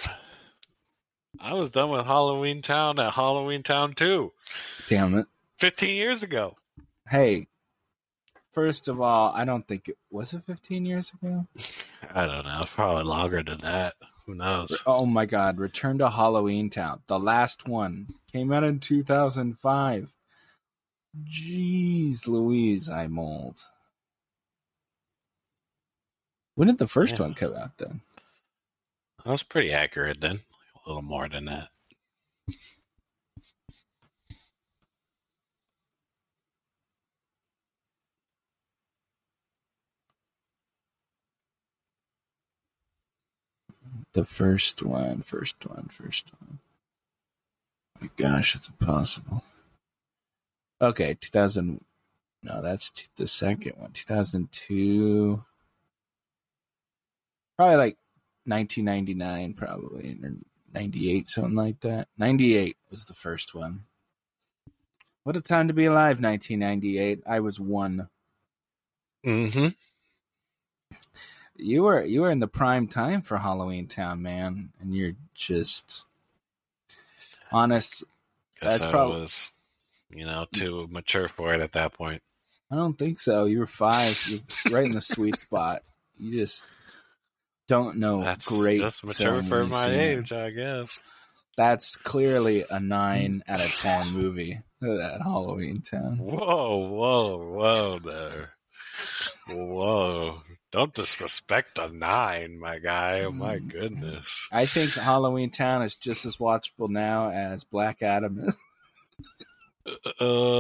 I 1.40 1.54
was 1.54 1.70
done 1.70 1.92
with 1.92 2.06
Halloween 2.06 2.64
Town 2.64 2.98
at 3.00 3.14
Halloween 3.14 3.64
Town 3.64 3.94
2 3.94 4.32
Damn 4.88 5.16
it! 5.16 5.28
15 5.60 5.96
years 5.96 6.24
ago. 6.24 6.56
Hey, 7.08 7.48
first 8.52 8.88
of 8.88 9.00
all, 9.00 9.34
I 9.36 9.46
don't 9.46 9.68
think 9.68 9.90
it 9.90 9.98
was 10.10 10.34
it 10.34 10.44
15 10.48 10.86
years 10.86 11.12
ago. 11.22 11.46
I 12.14 12.26
don't 12.26 12.46
know. 12.46 12.64
Probably 12.66 13.04
longer 13.04 13.44
than 13.44 13.60
that. 13.60 13.94
Who 14.26 14.34
knows? 14.34 14.82
Oh 14.88 15.06
my 15.06 15.26
God! 15.26 15.60
Return 15.60 16.00
to 16.00 16.10
Halloween 16.10 16.72
Town, 16.72 17.02
the 17.06 17.20
last 17.20 17.68
one 17.68 18.08
came 18.32 18.52
out 18.52 18.64
in 18.64 18.80
2005. 18.80 20.12
Jeez, 21.22 22.28
Louise, 22.28 22.90
I'm 22.90 23.20
old. 23.20 23.60
When 26.56 26.68
did 26.68 26.80
the 26.80 26.88
first 26.88 27.20
Yeah. 27.20 27.26
one 27.26 27.34
come 27.34 27.54
out? 27.56 27.78
Then 27.78 28.02
That 29.24 29.32
was 29.32 29.44
pretty 29.44 29.72
accurate 29.72 30.22
then. 30.22 30.44
A 30.76 30.90
little 30.90 31.02
more 31.02 31.30
than 31.30 31.46
that. 31.46 31.70
the 44.14 44.26
first 44.26 44.84
one, 44.84 45.22
first 45.22 45.66
one, 45.68 45.88
first 45.90 46.32
one. 46.40 46.60
My 48.02 48.10
gosh, 48.18 48.56
it's 48.56 48.70
impossible. 48.70 49.44
Okay, 50.82 51.16
2000. 51.20 51.84
No, 52.44 52.62
that's 52.62 52.90
t- 52.92 53.08
the 53.16 53.28
second 53.28 53.74
one. 53.78 53.92
2002. 53.92 55.44
Probably 57.56 57.76
like 57.76 57.98
1999, 58.46 59.54
probably, 59.54 60.20
or 60.22 60.34
98, 60.74 61.30
something 61.30 61.56
like 61.56 61.80
that. 61.82 62.08
98 62.18 62.76
was 62.90 63.06
the 63.06 63.14
first 63.14 63.56
one. 63.56 63.86
What 65.24 65.38
a 65.38 65.42
time 65.42 65.70
to 65.70 65.74
be 65.74 65.86
alive, 65.86 66.20
1998. 66.20 67.24
I 67.26 67.40
was 67.40 67.60
one. 67.60 68.10
Mm-hmm. 69.26 69.70
You 71.56 71.84
were 71.84 72.04
you 72.04 72.22
were 72.22 72.32
in 72.32 72.40
the 72.40 72.48
prime 72.48 72.88
time 72.88 73.22
for 73.22 73.38
Halloween 73.38 73.88
Town, 73.88 74.22
man, 74.22 74.72
and 74.82 74.94
you're 74.94 75.14
just 75.34 76.06
honest. 77.52 78.04
Guess 78.60 78.80
That's 78.80 78.92
probably 78.92 79.22
was, 79.22 79.53
you 80.16 80.26
know, 80.26 80.46
too 80.54 80.88
mature 80.90 81.28
for 81.28 81.54
it 81.54 81.62
at 81.62 81.74
that 81.74 81.94
point. 81.94 82.22
I 82.72 82.76
don't 82.76 82.98
think 82.98 83.20
so. 83.20 83.46
You 83.46 83.60
were 83.60 83.68
five, 83.68 84.22
you're 84.28 84.40
right 84.72 84.86
in 84.86 84.92
the 84.94 85.02
sweet 85.02 85.40
spot. 85.40 85.84
You 86.18 86.40
just 86.40 86.66
don't 87.68 87.98
know 87.98 88.24
That's 88.24 88.46
great 88.46 88.80
just 88.82 89.04
mature 89.06 89.42
for 89.44 89.66
my 89.66 89.88
it. 89.90 89.98
age, 90.20 90.32
I 90.34 90.50
guess. 90.52 91.00
That's 91.56 91.96
clearly 91.96 92.66
a 92.70 92.80
nine 92.80 93.44
out 93.48 93.62
of 93.64 93.72
ten 93.76 94.10
movie. 94.12 94.60
That 94.82 95.22
Halloween 95.24 95.82
Town. 95.82 96.18
Whoa, 96.18 96.78
whoa, 96.90 97.38
whoa 97.38 98.00
there. 98.00 98.50
Whoa. 99.48 100.42
Don't 100.72 100.94
disrespect 100.94 101.78
a 101.78 101.90
nine, 101.90 102.60
my 102.60 102.80
guy. 102.80 103.22
Oh 103.22 103.32
my 103.32 103.58
Mm. 103.60 103.70
goodness. 103.70 104.48
I 104.52 104.66
think 104.66 104.92
Halloween 104.94 105.52
Town 105.52 105.84
is 105.84 105.96
just 105.96 106.26
as 106.26 106.38
watchable 106.38 106.90
now 106.90 107.30
as 107.30 107.64
Black 107.64 108.02
Adam 108.02 108.40
is. 108.48 108.58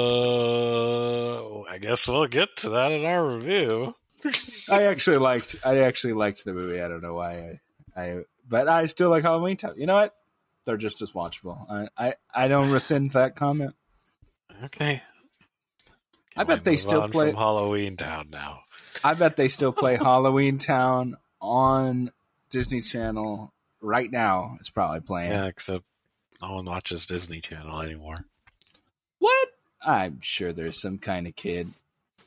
Uh, 0.03 1.61
I 1.63 1.77
guess 1.79 2.07
we'll 2.07 2.27
get 2.27 2.55
to 2.57 2.69
that 2.69 2.91
in 2.91 3.05
our 3.05 3.25
review. 3.35 3.95
I 4.69 4.83
actually 4.83 5.17
liked. 5.17 5.55
I 5.65 5.79
actually 5.79 6.13
liked 6.13 6.45
the 6.45 6.53
movie. 6.53 6.81
I 6.81 6.87
don't 6.87 7.01
know 7.01 7.13
why. 7.15 7.59
I, 7.95 8.01
I 8.01 8.23
but 8.47 8.67
I 8.67 8.85
still 8.87 9.09
like 9.09 9.23
Halloween 9.23 9.57
Town. 9.57 9.73
You 9.77 9.85
know 9.85 9.95
what? 9.95 10.15
They're 10.65 10.77
just 10.77 11.01
as 11.01 11.11
watchable. 11.11 11.65
I 11.69 11.87
I, 11.97 12.13
I 12.33 12.47
don't 12.47 12.71
rescind 12.71 13.11
that 13.11 13.35
comment. 13.35 13.75
Okay. 14.65 15.01
I 16.35 16.45
bet 16.45 16.63
they 16.63 16.77
still 16.77 17.07
play- 17.09 17.31
Halloween 17.33 17.95
Town 17.97 18.29
now. 18.31 18.61
I 19.03 19.13
bet 19.13 19.35
they 19.35 19.49
still 19.49 19.71
play 19.71 19.97
Halloween 20.01 20.57
Town 20.57 21.17
on 21.41 22.11
Disney 22.49 22.81
Channel 22.81 23.53
right 23.81 24.09
now. 24.11 24.55
It's 24.59 24.69
probably 24.69 25.01
playing. 25.01 25.31
Yeah, 25.31 25.45
except 25.45 25.83
no 26.41 26.53
one 26.55 26.65
watches 26.65 27.05
Disney 27.05 27.39
Channel 27.41 27.81
anymore. 27.81 28.25
What? 29.23 29.47
I'm 29.81 30.19
sure 30.19 30.51
there's 30.51 30.81
some 30.81 30.97
kind 30.97 31.27
of 31.27 31.35
kid, 31.37 31.71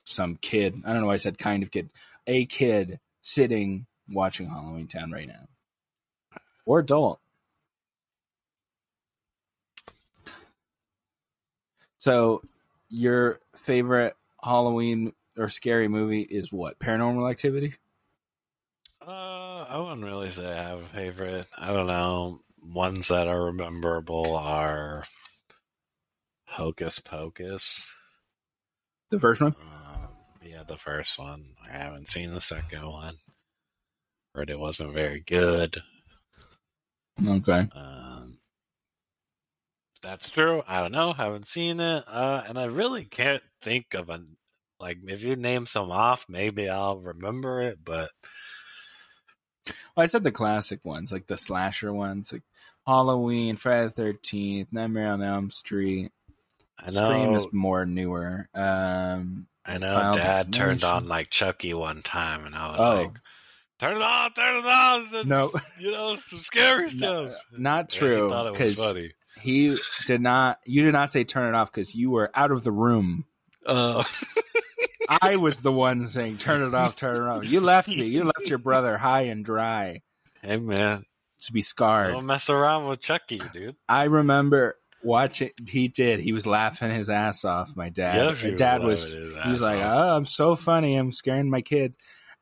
some 0.05 0.37
kid. 0.37 0.81
I 0.83 0.95
don't 0.95 1.03
know 1.03 1.09
why 1.09 1.13
I 1.13 1.19
said 1.19 1.37
kind 1.37 1.63
of 1.63 1.71
kid. 1.71 1.93
A 2.27 2.47
kid 2.47 3.01
sitting 3.21 3.85
watching 4.09 4.49
Halloween 4.49 4.89
Town 4.89 5.13
right 5.13 5.29
now, 5.29 5.47
or 6.65 6.79
adult. 6.79 7.21
So, 11.99 12.41
your 12.89 13.41
favorite 13.57 14.15
Halloween 14.43 15.13
or 15.37 15.51
scary 15.51 15.89
movie 15.89 16.23
is 16.23 16.51
what? 16.51 16.79
Paranormal 16.79 17.31
Activity. 17.31 17.75
Uh, 19.07 19.67
I 19.69 19.79
wouldn't 19.81 20.03
really 20.03 20.31
say 20.31 20.51
I 20.51 20.63
have 20.63 20.79
a 20.79 20.87
favorite. 20.87 21.47
I 21.59 21.75
don't 21.75 21.89
know. 21.89 22.41
Ones 22.63 23.09
that 23.09 23.29
are 23.29 23.53
memorable 23.53 24.35
are 24.35 25.05
Hocus 26.47 27.01
Pocus. 27.01 27.95
The 29.11 29.21
first 29.21 29.41
one. 29.41 29.55
Um, 29.61 30.09
yeah, 30.43 30.63
the 30.67 30.77
first 30.77 31.19
one. 31.19 31.55
I 31.65 31.77
haven't 31.77 32.09
seen 32.09 32.33
the 32.33 32.41
second 32.41 32.87
one. 32.87 33.17
Heard 34.35 34.51
it 34.51 34.59
wasn't 34.59 34.95
very 34.95 35.21
good. 35.21 35.77
Okay. 37.27 37.69
Um, 37.75 38.39
that's 40.03 40.29
true. 40.29 40.63
I 40.67 40.81
don't 40.81 40.93
know. 40.93 41.13
Haven't 41.13 41.47
seen 41.47 41.81
it. 41.81 42.05
Uh, 42.07 42.43
and 42.47 42.59
I 42.59 42.67
really 42.67 43.05
can't 43.05 43.43
think 43.63 43.95
of 43.95 44.11
a 44.11 44.21
like. 44.79 44.99
If 45.07 45.23
you 45.23 45.37
name 45.37 45.67
some 45.67 45.91
off, 45.91 46.27
maybe 46.29 46.69
I'll 46.69 46.99
remember 46.99 47.63
it. 47.63 47.79
But 47.83 48.11
Well, 49.67 50.03
I 50.03 50.07
said 50.07 50.25
the 50.25 50.33
classic 50.33 50.85
ones, 50.85 51.11
like 51.13 51.27
the 51.27 51.37
slasher 51.37 51.93
ones, 51.93 52.33
like 52.33 52.43
Halloween, 52.87 53.57
Friday 53.57 53.87
the 53.87 53.91
Thirteenth, 53.91 54.69
Nightmare 54.73 55.13
on 55.13 55.23
Elm 55.23 55.51
Street. 55.51 56.13
I 56.79 56.87
know. 56.91 56.91
Scream 57.07 57.35
is 57.35 57.47
more 57.53 57.85
newer. 57.87 58.49
Um, 58.55 59.47
I 59.65 59.79
know. 59.79 59.93
Final 59.93 60.15
Dad 60.17 60.53
turned 60.53 60.85
on 60.85 61.09
like 61.09 61.31
Chucky 61.31 61.75
one 61.75 62.03
time, 62.03 62.45
and 62.47 62.55
I 62.55 62.71
was 62.73 62.81
Oh. 62.81 62.95
like, 63.03 63.13
"Turn 63.81 63.97
it 63.97 64.03
on! 64.03 64.33
Turn 64.35 64.57
it 64.57 64.65
on!" 64.67 65.09
That's, 65.13 65.27
No. 65.27 65.51
you 65.79 65.91
know 65.93 66.17
some 66.17 66.39
scary 66.41 66.85
No, 66.95 67.29
stuff. 67.31 67.41
not 67.57 67.91
true, 67.91 68.29
thought 68.31 68.47
it 68.47 68.51
was 68.51 68.77
'cause- 68.77 68.87
funny. 68.89 69.13
he 69.41 69.79
did 70.07 70.21
not. 70.21 70.59
You 70.65 70.85
did 70.85 70.93
not 70.93 71.11
say 71.11 71.25
turn 71.25 71.53
it 71.53 71.57
off 71.57 71.73
because 71.73 71.95
you 71.95 72.11
were 72.11 72.31
out 72.35 72.51
of 72.53 72.63
the 72.65 72.73
room. 72.73 73.25
Uh, 73.65 74.05
I 75.23 75.37
was 75.37 75.59
the 75.59 75.73
one 75.73 76.07
saying 76.09 76.39
turn 76.39 76.63
it 76.63 76.75
off, 76.75 76.97
turn 76.97 77.17
it 77.17 77.29
off. 77.29 77.45
You 77.45 77.61
left 77.61 77.89
me. 77.89 78.05
You 78.07 78.25
left 78.25 78.49
your 78.49 78.59
brother 78.59 78.97
high 78.99 79.23
and 79.23 79.45
dry 79.45 80.03
hey 80.43 80.57
man, 80.59 81.05
to 81.43 81.53
be 81.53 81.61
scarred. 81.61 82.13
don't 82.13 82.27
mess 82.27 82.49
around 82.51 82.87
with 82.87 83.01
Chucky, 83.01 83.41
dude. 83.53 83.77
I 83.89 84.05
remember 84.05 84.79
watching. 85.07 85.51
He 85.69 85.89
did. 85.89 86.21
He 86.21 86.33
was 86.33 86.47
laughing 86.47 86.91
his 86.91 87.09
ass 87.09 87.45
off. 87.45 87.77
My 87.77 87.89
dad. 87.89 88.37
My 88.43 88.51
dad 88.51 88.83
was. 88.83 89.15
was 89.15 89.35
ass 89.37 89.61
like, 89.61 89.83
off. 89.83 89.97
"Oh, 89.97 90.17
I'm 90.17 90.27
so 90.27 90.57
funny. 90.57 90.97
I'm 90.97 91.13
scaring 91.13 91.51
my 91.51 91.63
kids." 91.63 91.97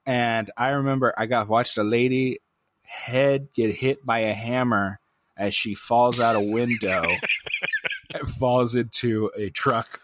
And 0.07 0.51
I 0.57 0.71
remember 0.71 1.15
I 1.17 1.27
got 1.27 1.49
watched 1.49 1.79
a 1.79 1.85
lady 1.85 2.41
head 2.83 3.49
get 3.55 3.75
hit 3.75 4.05
by 4.05 4.21
a 4.21 4.35
hammer 4.35 5.01
as 5.37 5.55
she 5.55 5.75
falls 5.75 6.21
out 6.21 6.37
a 6.37 6.41
window 6.41 7.05
and 8.15 8.29
falls 8.29 8.75
into 8.75 9.31
a 9.37 9.51
truck. 9.51 10.01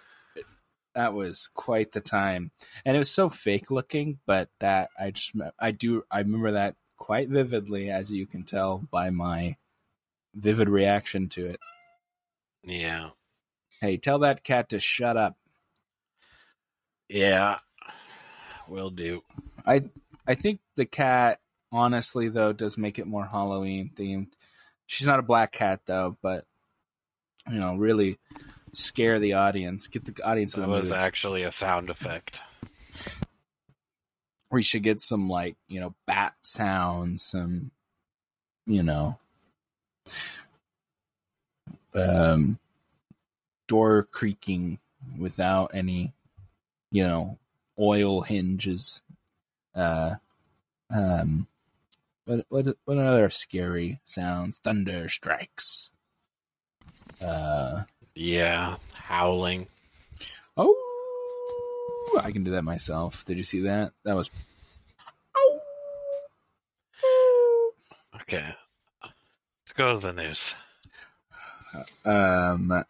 That 0.94 1.14
was 1.14 1.48
quite 1.54 1.92
the 1.92 2.00
time, 2.00 2.50
and 2.84 2.96
it 2.96 2.98
was 2.98 3.10
so 3.10 3.28
fake 3.28 3.70
looking. 3.70 4.18
But 4.26 4.48
that 4.60 4.90
I 4.98 5.10
just 5.10 5.32
I 5.58 5.70
do 5.70 6.02
I 6.10 6.18
remember 6.18 6.52
that 6.52 6.76
quite 6.96 7.28
vividly, 7.28 7.90
as 7.90 8.10
you 8.10 8.26
can 8.26 8.44
tell 8.44 8.78
by 8.90 9.10
my 9.10 9.56
vivid 10.34 10.68
reaction 10.68 11.28
to 11.30 11.46
it. 11.46 11.60
Yeah, 12.64 13.10
Hey, 13.80 13.96
tell 13.96 14.18
that 14.20 14.44
cat 14.44 14.68
to 14.70 14.80
shut 14.80 15.16
up. 15.16 15.36
yeah, 17.08 17.58
will 18.68 18.90
do. 18.90 19.22
I 19.66 19.84
I 20.26 20.34
think 20.34 20.60
the 20.76 20.84
cat, 20.86 21.40
honestly 21.72 22.28
though, 22.28 22.52
does 22.52 22.76
make 22.78 22.98
it 22.98 23.06
more 23.06 23.26
Halloween 23.26 23.90
themed. 23.94 24.28
She's 24.86 25.06
not 25.06 25.18
a 25.18 25.22
black 25.22 25.52
cat 25.52 25.80
though, 25.86 26.16
but 26.22 26.44
you 27.50 27.58
know, 27.58 27.76
really 27.76 28.18
scare 28.72 29.18
the 29.18 29.32
audience, 29.34 29.88
get 29.88 30.04
the 30.04 30.22
audience 30.22 30.54
That 30.54 30.62
the 30.62 30.68
was 30.68 30.92
actually 30.92 31.42
a 31.42 31.52
sound 31.52 31.90
effect. 31.90 32.40
We 34.50 34.62
should 34.62 34.82
get 34.82 35.00
some 35.00 35.28
like 35.28 35.56
you 35.68 35.80
know 35.80 35.94
bat 36.06 36.34
sounds, 36.42 37.22
some 37.22 37.70
you 38.66 38.82
know, 38.82 39.18
um, 41.94 42.58
door 43.66 44.08
creaking 44.10 44.78
without 45.18 45.70
any, 45.74 46.12
you 46.90 47.02
know, 47.04 47.38
oil 47.78 48.22
hinges. 48.22 49.00
Uh, 49.74 50.14
um, 50.94 51.46
what 52.24 52.44
what 52.48 52.76
what 52.84 52.98
other 52.98 53.30
scary 53.30 54.00
sounds? 54.04 54.58
Thunder 54.58 55.08
strikes. 55.08 55.90
Uh 57.20 57.82
Yeah, 58.14 58.76
howling. 58.94 59.66
oh, 60.56 62.20
I 62.22 62.30
can 62.32 62.44
do 62.44 62.50
that 62.52 62.62
myself. 62.62 63.24
Did 63.24 63.36
you 63.36 63.42
see 63.44 63.60
that? 63.62 63.92
That 64.04 64.16
was. 64.16 64.30
Oh. 65.36 65.60
Okay, 68.16 68.54
let's 69.02 69.72
go 69.74 69.98
to 69.98 70.06
the 70.06 70.12
news. 70.12 70.54
Um, 72.04 72.84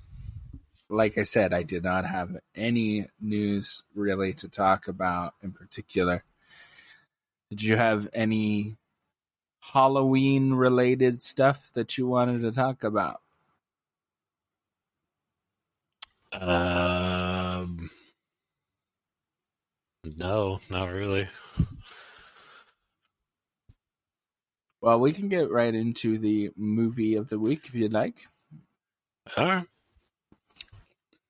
like 0.88 1.18
I 1.18 1.22
said, 1.22 1.52
I 1.52 1.62
did 1.62 1.84
not 1.84 2.06
have 2.06 2.36
any 2.54 3.06
news 3.20 3.82
really 3.94 4.32
to 4.34 4.48
talk 4.48 4.88
about 4.88 5.34
in 5.42 5.52
particular. 5.52 6.24
Did 7.50 7.62
you 7.62 7.76
have 7.76 8.08
any 8.12 8.76
Halloween 9.60 10.52
related 10.54 11.22
stuff 11.22 11.70
that 11.74 11.98
you 11.98 12.06
wanted 12.06 12.42
to 12.42 12.52
talk 12.52 12.84
about? 12.84 13.20
Um, 16.32 17.90
no, 20.04 20.60
not 20.70 20.90
really. 20.90 21.28
Well, 24.80 24.98
we 24.98 25.12
can 25.12 25.28
get 25.28 25.50
right 25.50 25.74
into 25.74 26.18
the 26.18 26.50
movie 26.56 27.14
of 27.16 27.28
the 27.28 27.38
week 27.38 27.66
if 27.66 27.74
you'd 27.74 27.92
like. 27.92 28.28
All 29.36 29.44
right. 29.44 29.66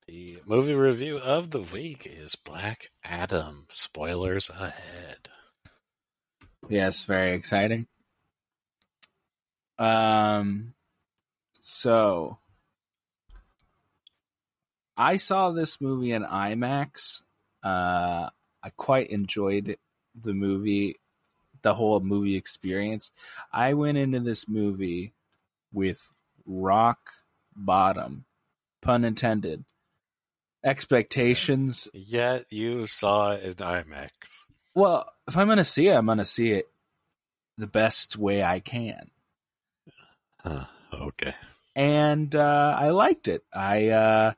The 0.07 0.39
movie 0.47 0.75
review 0.75 1.19
of 1.19 1.51
the 1.51 1.61
week 1.61 2.07
is 2.11 2.35
Black 2.35 2.89
Adam. 3.05 3.67
Spoilers 3.73 4.49
ahead. 4.49 5.29
Yes, 6.69 7.05
very 7.05 7.35
exciting. 7.35 7.87
Um, 9.79 10.75
so 11.61 12.39
I 14.97 15.17
saw 15.17 15.51
this 15.51 15.81
movie 15.81 16.13
in 16.13 16.25
IMAX. 16.25 17.23
Uh, 17.63 18.31
I 18.63 18.71
quite 18.77 19.11
enjoyed 19.11 19.77
the 20.19 20.33
movie, 20.33 20.97
the 21.63 21.75
whole 21.75 22.01
movie 22.01 22.37
experience. 22.37 23.11
I 23.53 23.75
went 23.75 23.99
into 23.99 24.21
this 24.21 24.49
movie 24.49 25.13
with 25.73 26.11
rock 26.47 26.99
bottom, 27.65 28.25
pun 28.83 29.05
intended, 29.05 29.65
expectations 30.65 31.89
Yet 31.95 32.45
you 32.51 32.87
saw 32.87 33.33
it 33.33 33.45
in 33.45 33.55
IMAX. 33.55 34.45
Well, 34.75 35.11
if 35.27 35.37
I'm 35.37 35.49
gonna 35.49 35.65
see 35.65 35.89
it, 35.89 35.95
I'm 35.97 36.07
gonna 36.07 36.25
see 36.25 36.51
it 36.51 36.69
the 37.59 37.67
best 37.67 38.17
way 38.17 38.43
I 38.43 38.61
can, 38.61 39.11
Huh, 40.43 40.65
okay. 40.93 41.35
and 41.77 42.35
uh, 42.35 42.77
I 42.79 42.91
liked 42.91 43.29
it. 43.29 43.43
I 43.53 43.89
uh, 43.89 44.33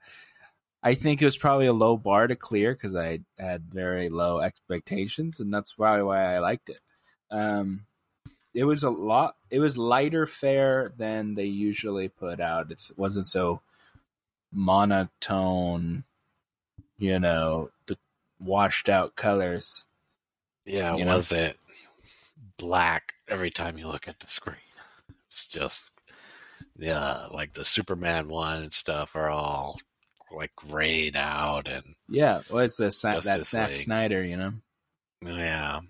I 0.82 0.94
think 0.94 1.22
it 1.22 1.24
was 1.24 1.36
probably 1.36 1.66
a 1.66 1.72
low 1.72 1.96
bar 1.96 2.26
to 2.26 2.34
clear 2.34 2.72
because 2.72 2.96
I 2.96 3.20
had 3.38 3.72
very 3.72 4.08
low 4.08 4.40
expectations, 4.40 5.38
and 5.38 5.52
that's 5.54 5.74
probably 5.74 6.02
why 6.02 6.34
I 6.34 6.38
liked 6.38 6.70
it. 6.70 6.80
Um, 7.30 7.86
it 8.54 8.64
was 8.64 8.82
a 8.82 8.90
lot. 8.90 9.36
It 9.50 9.60
was 9.60 9.78
lighter 9.78 10.26
fare 10.26 10.92
than 10.96 11.34
they 11.34 11.46
usually 11.46 12.08
put 12.08 12.40
out. 12.40 12.70
It's, 12.70 12.90
it 12.90 12.98
wasn't 12.98 13.26
so 13.26 13.60
monotone. 14.52 16.04
You 16.98 17.18
know, 17.18 17.70
the 17.86 17.96
washed 18.40 18.88
out 18.88 19.16
colors. 19.16 19.86
Yeah, 20.64 20.94
was 20.94 21.32
it 21.32 21.56
black 22.56 23.14
every 23.26 23.50
time 23.50 23.78
you 23.78 23.88
look 23.88 24.06
at 24.06 24.20
the 24.20 24.28
screen? 24.28 24.56
It's 25.28 25.48
just 25.48 25.90
yeah, 26.76 27.26
like 27.32 27.52
the 27.52 27.64
Superman 27.64 28.28
one 28.28 28.62
and 28.62 28.72
stuff 28.72 29.16
are 29.16 29.30
all 29.30 29.78
like 30.34 30.54
grayed 30.56 31.16
out 31.16 31.68
and 31.68 31.94
Yeah, 32.08 32.42
well, 32.50 32.64
it's 32.64 32.76
the 32.76 32.90
Sa- 32.90 33.20
that 33.20 33.46
Zack. 33.46 33.76
Snyder. 33.76 34.24
You 34.24 34.36
know, 34.36 34.52
yeah, 35.22 35.80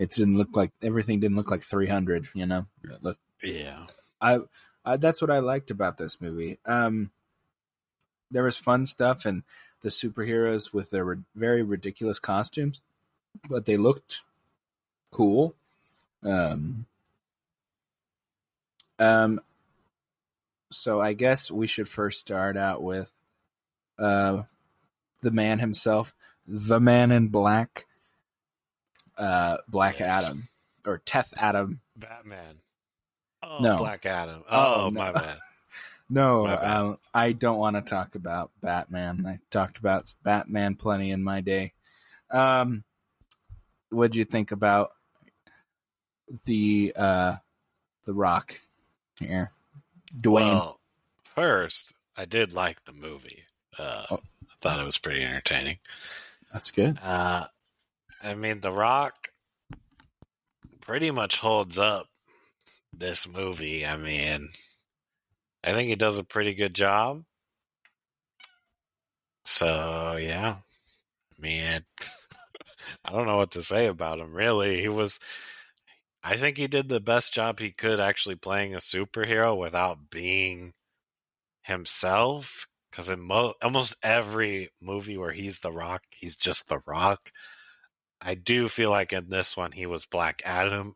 it 0.00 0.10
didn't 0.12 0.38
look 0.38 0.56
like 0.56 0.72
everything 0.82 1.20
didn't 1.20 1.36
look 1.36 1.50
like 1.50 1.60
300. 1.60 2.28
You 2.34 2.46
know, 2.46 2.66
It 2.82 3.02
looked 3.04 3.20
yeah, 3.42 3.86
I, 4.20 4.38
I 4.84 4.96
that's 4.96 5.20
what 5.20 5.30
I 5.30 5.38
liked 5.40 5.70
about 5.70 5.98
this 5.98 6.20
movie. 6.20 6.58
Um, 6.64 7.10
there 8.30 8.44
was 8.44 8.56
fun 8.56 8.86
stuff 8.86 9.26
and 9.26 9.42
the 9.82 9.90
superheroes 9.90 10.72
with 10.72 10.90
their 10.90 11.04
ri- 11.04 11.24
very 11.34 11.62
ridiculous 11.62 12.18
costumes, 12.18 12.80
but 13.48 13.66
they 13.66 13.76
looked 13.76 14.22
cool. 15.10 15.54
Um, 16.24 16.86
um, 18.98 19.40
so 20.70 21.00
I 21.00 21.12
guess 21.12 21.50
we 21.50 21.66
should 21.66 21.88
first 21.88 22.20
start 22.20 22.56
out 22.56 22.82
with 22.82 23.10
uh, 23.98 24.44
the 25.20 25.30
man 25.30 25.58
himself, 25.58 26.14
the 26.46 26.80
man 26.80 27.10
in 27.10 27.28
black, 27.28 27.86
uh, 29.20 29.58
Black 29.68 30.00
Yes. 30.00 30.24
Adam 30.26 30.48
or 30.86 30.98
Teth 30.98 31.32
Adam. 31.36 31.80
Batman. 31.96 32.56
Oh, 33.42 33.58
No. 33.60 33.76
Black 33.78 34.04
Adam. 34.06 34.42
Oh, 34.50 34.74
Oh, 34.86 34.88
no. 34.88 35.00
my 35.00 35.12
bad. 35.20 35.38
No, 36.08 36.44
My 36.44 36.56
bad. 36.56 36.76
um, 36.76 36.98
I 37.14 37.32
don't 37.32 37.58
want 37.58 37.76
to 37.76 37.82
talk 37.82 38.14
about 38.16 38.50
Batman. 38.60 39.24
I 39.26 39.38
talked 39.50 39.78
about 39.78 40.12
Batman 40.24 40.74
plenty 40.74 41.10
in 41.12 41.22
my 41.22 41.40
day. 41.40 41.72
Um, 42.30 42.82
what'd 43.90 44.16
you 44.16 44.24
think 44.24 44.50
about 44.52 44.90
the 46.46 46.92
uh, 46.96 47.34
the 48.06 48.14
Rock 48.14 48.60
here, 49.18 49.52
Dwayne? 50.16 50.54
Well, 50.54 50.80
first, 51.34 51.92
I 52.16 52.24
did 52.24 52.52
like 52.52 52.84
the 52.84 52.92
movie. 52.92 53.44
Uh, 53.78 54.06
Oh. 54.10 54.16
I 54.16 54.54
thought 54.62 54.80
it 54.80 54.84
was 54.84 54.98
pretty 54.98 55.22
entertaining. 55.22 55.78
That's 56.52 56.70
good. 56.70 56.98
Uh, 57.00 57.46
I 58.22 58.34
mean, 58.34 58.60
The 58.60 58.72
Rock 58.72 59.28
pretty 60.82 61.10
much 61.10 61.38
holds 61.38 61.78
up 61.78 62.06
this 62.92 63.26
movie. 63.26 63.86
I 63.86 63.96
mean, 63.96 64.50
I 65.64 65.72
think 65.72 65.88
he 65.88 65.96
does 65.96 66.18
a 66.18 66.24
pretty 66.24 66.54
good 66.54 66.74
job. 66.74 67.24
So, 69.44 70.16
yeah. 70.20 70.56
I 71.38 71.40
mean, 71.40 71.84
I 73.04 73.12
don't 73.12 73.26
know 73.26 73.36
what 73.38 73.52
to 73.52 73.62
say 73.62 73.86
about 73.86 74.20
him, 74.20 74.34
really. 74.34 74.80
He 74.80 74.88
was. 74.88 75.18
I 76.22 76.36
think 76.36 76.58
he 76.58 76.66
did 76.66 76.88
the 76.88 77.00
best 77.00 77.32
job 77.32 77.58
he 77.58 77.72
could 77.72 78.00
actually 78.00 78.36
playing 78.36 78.74
a 78.74 78.78
superhero 78.78 79.56
without 79.56 80.10
being 80.10 80.74
himself. 81.62 82.66
Because 82.90 83.08
in 83.08 83.20
mo- 83.20 83.54
almost 83.62 83.96
every 84.02 84.70
movie 84.80 85.16
where 85.16 85.32
he's 85.32 85.60
the 85.60 85.72
Rock, 85.72 86.02
he's 86.10 86.36
just 86.36 86.66
the 86.68 86.80
Rock. 86.86 87.30
I 88.20 88.34
do 88.34 88.68
feel 88.68 88.90
like 88.90 89.12
in 89.12 89.28
this 89.28 89.56
one 89.56 89.72
he 89.72 89.86
was 89.86 90.06
Black 90.06 90.42
Adam 90.44 90.94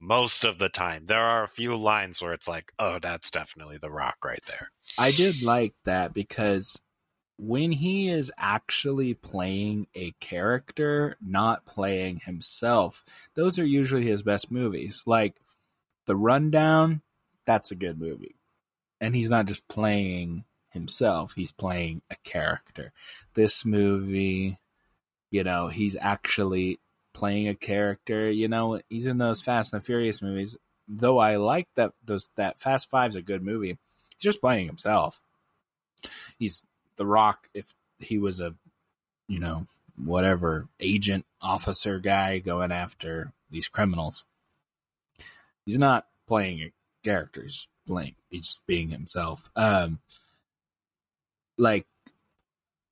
most 0.00 0.44
of 0.44 0.58
the 0.58 0.68
time. 0.68 1.04
There 1.04 1.22
are 1.22 1.44
a 1.44 1.48
few 1.48 1.76
lines 1.76 2.22
where 2.22 2.32
it's 2.32 2.48
like, 2.48 2.72
oh, 2.78 2.98
that's 2.98 3.30
definitely 3.30 3.78
the 3.78 3.90
Rock 3.90 4.16
right 4.24 4.42
there. 4.46 4.70
I 4.98 5.10
did 5.10 5.42
like 5.42 5.74
that 5.84 6.14
because 6.14 6.80
when 7.38 7.70
he 7.70 8.08
is 8.08 8.32
actually 8.38 9.14
playing 9.14 9.86
a 9.94 10.12
character, 10.20 11.16
not 11.20 11.66
playing 11.66 12.20
himself, 12.20 13.04
those 13.34 13.58
are 13.58 13.64
usually 13.64 14.06
his 14.06 14.22
best 14.22 14.50
movies. 14.50 15.02
Like 15.06 15.36
The 16.06 16.16
Rundown, 16.16 17.02
that's 17.44 17.70
a 17.70 17.76
good 17.76 17.98
movie. 17.98 18.36
And 19.00 19.14
he's 19.14 19.30
not 19.30 19.46
just 19.46 19.68
playing 19.68 20.44
himself, 20.70 21.34
he's 21.34 21.52
playing 21.52 22.02
a 22.10 22.16
character. 22.24 22.92
This 23.34 23.64
movie, 23.64 24.58
you 25.36 25.44
know, 25.44 25.68
he's 25.68 25.98
actually 26.00 26.80
playing 27.12 27.46
a 27.46 27.54
character, 27.54 28.30
you 28.30 28.48
know, 28.48 28.80
he's 28.88 29.04
in 29.04 29.18
those 29.18 29.42
Fast 29.42 29.74
and 29.74 29.84
Furious 29.84 30.22
movies. 30.22 30.56
Though 30.88 31.18
I 31.18 31.36
like 31.36 31.68
that 31.74 31.92
those 32.02 32.30
that 32.36 32.58
Fast 32.58 32.88
Five's 32.88 33.16
a 33.16 33.22
good 33.22 33.42
movie, 33.42 33.68
he's 33.68 34.18
just 34.18 34.40
playing 34.40 34.66
himself. 34.66 35.20
He's 36.38 36.64
the 36.96 37.04
Rock 37.04 37.48
if 37.52 37.74
he 37.98 38.16
was 38.16 38.40
a, 38.40 38.54
you 39.28 39.38
know, 39.38 39.66
whatever 40.02 40.68
agent 40.80 41.26
officer 41.42 41.98
guy 41.98 42.38
going 42.38 42.72
after 42.72 43.32
these 43.50 43.68
criminals. 43.68 44.24
He's 45.66 45.78
not 45.78 46.06
playing 46.26 46.60
a 46.60 46.72
character. 47.04 47.42
He's 47.42 47.68
playing. 47.86 48.14
He's 48.30 48.46
just 48.46 48.66
being 48.66 48.88
himself. 48.88 49.50
Um, 49.54 49.98
like 51.58 51.86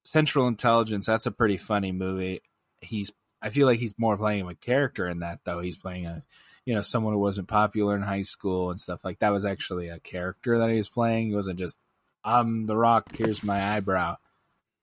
Central 0.05 0.47
Intelligence. 0.47 1.07
That's 1.07 1.27
a 1.27 1.33
pretty 1.33 1.57
funny 1.57 1.93
movie. 1.93 2.43
He's. 2.81 3.13
I 3.43 3.51
feel 3.51 3.67
like 3.67 3.79
he's 3.79 3.99
more 3.99 4.17
playing 4.17 4.49
a 4.49 4.55
character 4.55 5.07
in 5.07 5.21
that 5.21 5.41
though. 5.45 5.61
He's 5.61 5.77
playing 5.77 6.07
a, 6.07 6.23
you 6.65 6.75
know, 6.75 6.81
someone 6.81 7.13
who 7.13 7.19
wasn't 7.19 7.49
popular 7.49 7.95
in 7.95 8.03
high 8.03 8.23
school 8.23 8.71
and 8.71 8.81
stuff 8.81 9.05
like 9.05 9.19
that. 9.19 9.33
Was 9.33 9.45
actually 9.45 9.89
a 9.89 9.99
character 9.99 10.59
that 10.59 10.71
he 10.71 10.77
was 10.77 10.89
playing. 10.89 11.29
He 11.29 11.35
wasn't 11.35 11.59
just 11.59 11.77
I'm 12.25 12.67
the 12.67 12.77
Rock. 12.77 13.15
Here's 13.15 13.43
my 13.43 13.75
eyebrow. 13.75 14.17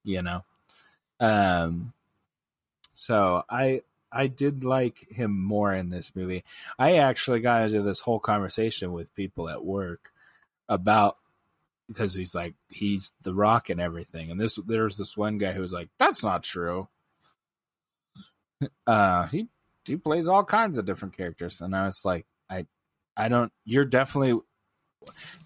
You 0.03 0.21
know. 0.21 0.43
Um. 1.19 1.93
So 2.93 3.43
I 3.49 3.81
I 4.11 4.27
did 4.27 4.63
like 4.63 5.09
him 5.09 5.31
more 5.31 5.73
in 5.73 5.89
this 5.89 6.15
movie. 6.15 6.43
I 6.77 6.97
actually 6.97 7.39
got 7.39 7.63
into 7.63 7.81
this 7.81 8.01
whole 8.01 8.19
conversation 8.19 8.91
with 8.91 9.15
people 9.15 9.49
at 9.49 9.63
work 9.63 10.11
about 10.67 11.17
because 11.91 12.13
he's 12.13 12.33
like 12.35 12.55
he's 12.69 13.13
the 13.23 13.33
Rock 13.33 13.69
and 13.69 13.79
everything, 13.81 14.31
and 14.31 14.39
this 14.39 14.57
there's 14.65 14.97
this 14.97 15.15
one 15.17 15.37
guy 15.37 15.51
who 15.51 15.61
was 15.61 15.73
like, 15.73 15.89
"That's 15.99 16.23
not 16.23 16.43
true." 16.43 16.87
Uh, 18.85 19.25
he 19.27 19.47
he 19.85 19.97
plays 19.97 20.27
all 20.27 20.43
kinds 20.43 20.77
of 20.77 20.85
different 20.85 21.17
characters, 21.17 21.61
and 21.61 21.75
I 21.75 21.85
was 21.85 22.05
like, 22.05 22.25
I 22.49 22.67
I 23.17 23.27
don't. 23.27 23.51
You're 23.65 23.85
definitely. 23.85 24.39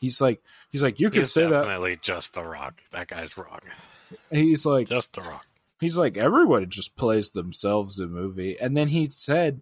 He's 0.01 0.19
like 0.19 0.41
he's 0.69 0.83
like 0.83 0.99
you 0.99 1.09
could 1.09 1.19
He's 1.19 1.31
say 1.31 1.43
that. 1.43 1.49
definitely 1.49 1.97
just 2.01 2.33
the 2.33 2.43
Rock. 2.43 2.81
That 2.91 3.07
guy's 3.07 3.37
wrong. 3.37 3.59
He's 4.29 4.65
like 4.65 4.89
Just 4.89 5.13
the 5.13 5.21
Rock. 5.21 5.47
he's 5.79 5.97
like 5.97 6.17
everyone 6.17 6.69
just 6.69 6.97
plays 6.97 7.31
themselves 7.31 7.97
in 7.99 8.05
a 8.05 8.09
movie 8.09 8.57
and 8.59 8.75
then 8.75 8.89
he 8.89 9.09
said 9.09 9.61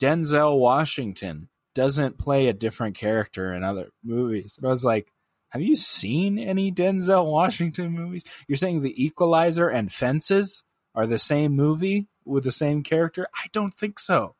denzel 0.00 0.58
washington 0.58 1.48
doesn't 1.74 2.18
play 2.18 2.46
a 2.48 2.52
different 2.52 2.94
character 2.96 3.52
in 3.54 3.64
other 3.64 3.88
movies 4.04 4.56
and 4.58 4.66
i 4.66 4.70
was 4.70 4.84
like 4.84 5.10
have 5.50 5.62
you 5.62 5.76
seen 5.76 6.38
any 6.38 6.70
denzel 6.70 7.30
washington 7.30 7.90
movies? 7.92 8.24
You're 8.46 8.56
saying 8.56 8.82
the 8.82 9.02
equalizer 9.02 9.68
and 9.68 9.92
fences 9.92 10.62
are 10.94 11.06
the 11.06 11.18
same 11.18 11.52
movie 11.52 12.08
with 12.24 12.44
the 12.44 12.52
same 12.52 12.82
character? 12.82 13.26
I 13.34 13.48
don't 13.52 13.72
think 13.72 13.98
so. 13.98 14.34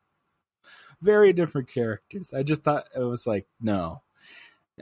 Very 1.01 1.31
different 1.33 1.69
characters. 1.69 2.33
I 2.33 2.43
just 2.43 2.63
thought 2.63 2.87
it 2.95 2.99
was 2.99 3.25
like 3.25 3.47
no. 3.61 4.01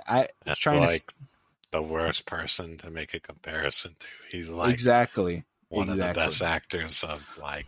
I 0.07 0.29
That's 0.45 0.59
trying 0.59 0.81
like 0.81 1.13
the 1.71 1.81
worst 1.81 2.25
person 2.25 2.77
to 2.79 2.89
make 2.89 3.13
a 3.13 3.19
comparison 3.19 3.95
to. 3.99 4.07
He's 4.29 4.49
like 4.49 4.73
exactly. 4.73 5.45
one 5.69 5.89
of 5.89 5.97
the 5.97 6.13
best 6.13 6.41
actors 6.41 7.03
of 7.03 7.37
like, 7.41 7.65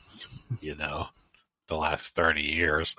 you 0.61 0.75
know, 0.75 1.07
the 1.67 1.77
last 1.77 2.15
thirty 2.15 2.41
years. 2.41 2.95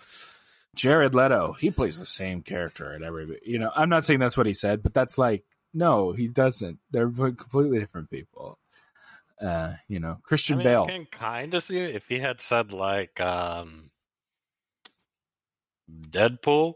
Jared 0.74 1.14
Leto, 1.14 1.52
he 1.52 1.70
plays 1.70 1.98
the 1.98 2.06
same 2.06 2.42
character 2.42 2.94
at 2.94 3.02
every. 3.02 3.40
You 3.44 3.59
know, 3.59 3.72
I'm 3.74 3.88
not 3.88 4.04
saying 4.04 4.20
that's 4.20 4.37
what 4.37 4.46
he 4.46 4.54
said, 4.54 4.83
but 4.83 4.94
that's 4.94 5.18
like 5.18 5.44
no, 5.72 6.12
he 6.12 6.28
doesn't. 6.28 6.78
They're 6.90 7.11
completely 7.11 7.78
different 7.78 8.11
people. 8.11 8.59
Uh, 9.40 9.74
you 9.88 10.00
know, 10.00 10.12
I 10.12 10.20
Christian 10.22 10.59
mean, 10.59 10.64
Bale. 10.64 10.87
I 10.88 10.92
can 10.92 11.06
kind 11.06 11.54
of 11.54 11.62
see 11.62 11.78
it 11.78 11.94
if 11.94 12.06
he 12.06 12.18
had 12.18 12.40
said 12.40 12.72
like 12.72 13.20
um 13.20 13.90
Deadpool, 15.90 16.74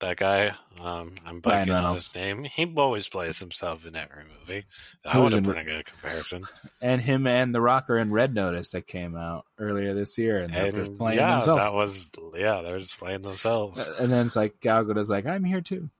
that 0.00 0.16
guy. 0.16 0.54
Um, 0.80 1.14
I'm 1.26 1.42
blanking 1.42 1.74
on 1.82 1.94
his 1.94 2.14
name. 2.14 2.44
He 2.44 2.72
always 2.76 3.08
plays 3.08 3.38
himself 3.38 3.84
in 3.86 3.96
every 3.96 4.24
movie. 4.40 4.64
That 5.04 5.16
would 5.16 5.24
was 5.24 5.34
have 5.34 5.42
been 5.44 5.58
a 5.58 5.64
good 5.64 5.86
comparison. 5.86 6.44
and 6.80 7.00
him 7.00 7.26
and 7.26 7.54
The 7.54 7.60
Rock 7.60 7.90
are 7.90 7.98
in 7.98 8.10
Red 8.12 8.34
Notice 8.34 8.70
that 8.72 8.86
came 8.86 9.16
out 9.16 9.44
earlier 9.58 9.94
this 9.94 10.16
year, 10.18 10.38
and 10.42 10.52
they're 10.52 10.66
And 10.82 10.98
playing 10.98 11.18
yeah, 11.18 11.32
themselves. 11.34 11.62
that 11.64 11.74
was 11.74 12.10
yeah, 12.36 12.62
they're 12.62 12.78
just 12.78 12.98
playing 12.98 13.22
themselves. 13.22 13.78
and 13.98 14.12
then 14.12 14.26
it's 14.26 14.36
like 14.36 14.60
Gal 14.60 14.84
Gadot's 14.84 15.10
like, 15.10 15.26
I'm 15.26 15.44
here 15.44 15.60
too. 15.60 15.90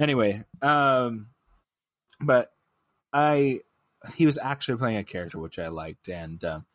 Anyway, 0.00 0.42
um, 0.60 1.28
but 2.20 2.52
I 3.12 3.60
he 4.16 4.26
was 4.26 4.38
actually 4.38 4.78
playing 4.78 4.96
a 4.96 5.04
character 5.04 5.38
which 5.38 5.58
I 5.58 5.68
liked, 5.68 6.08
and 6.08 6.42
um, 6.44 6.66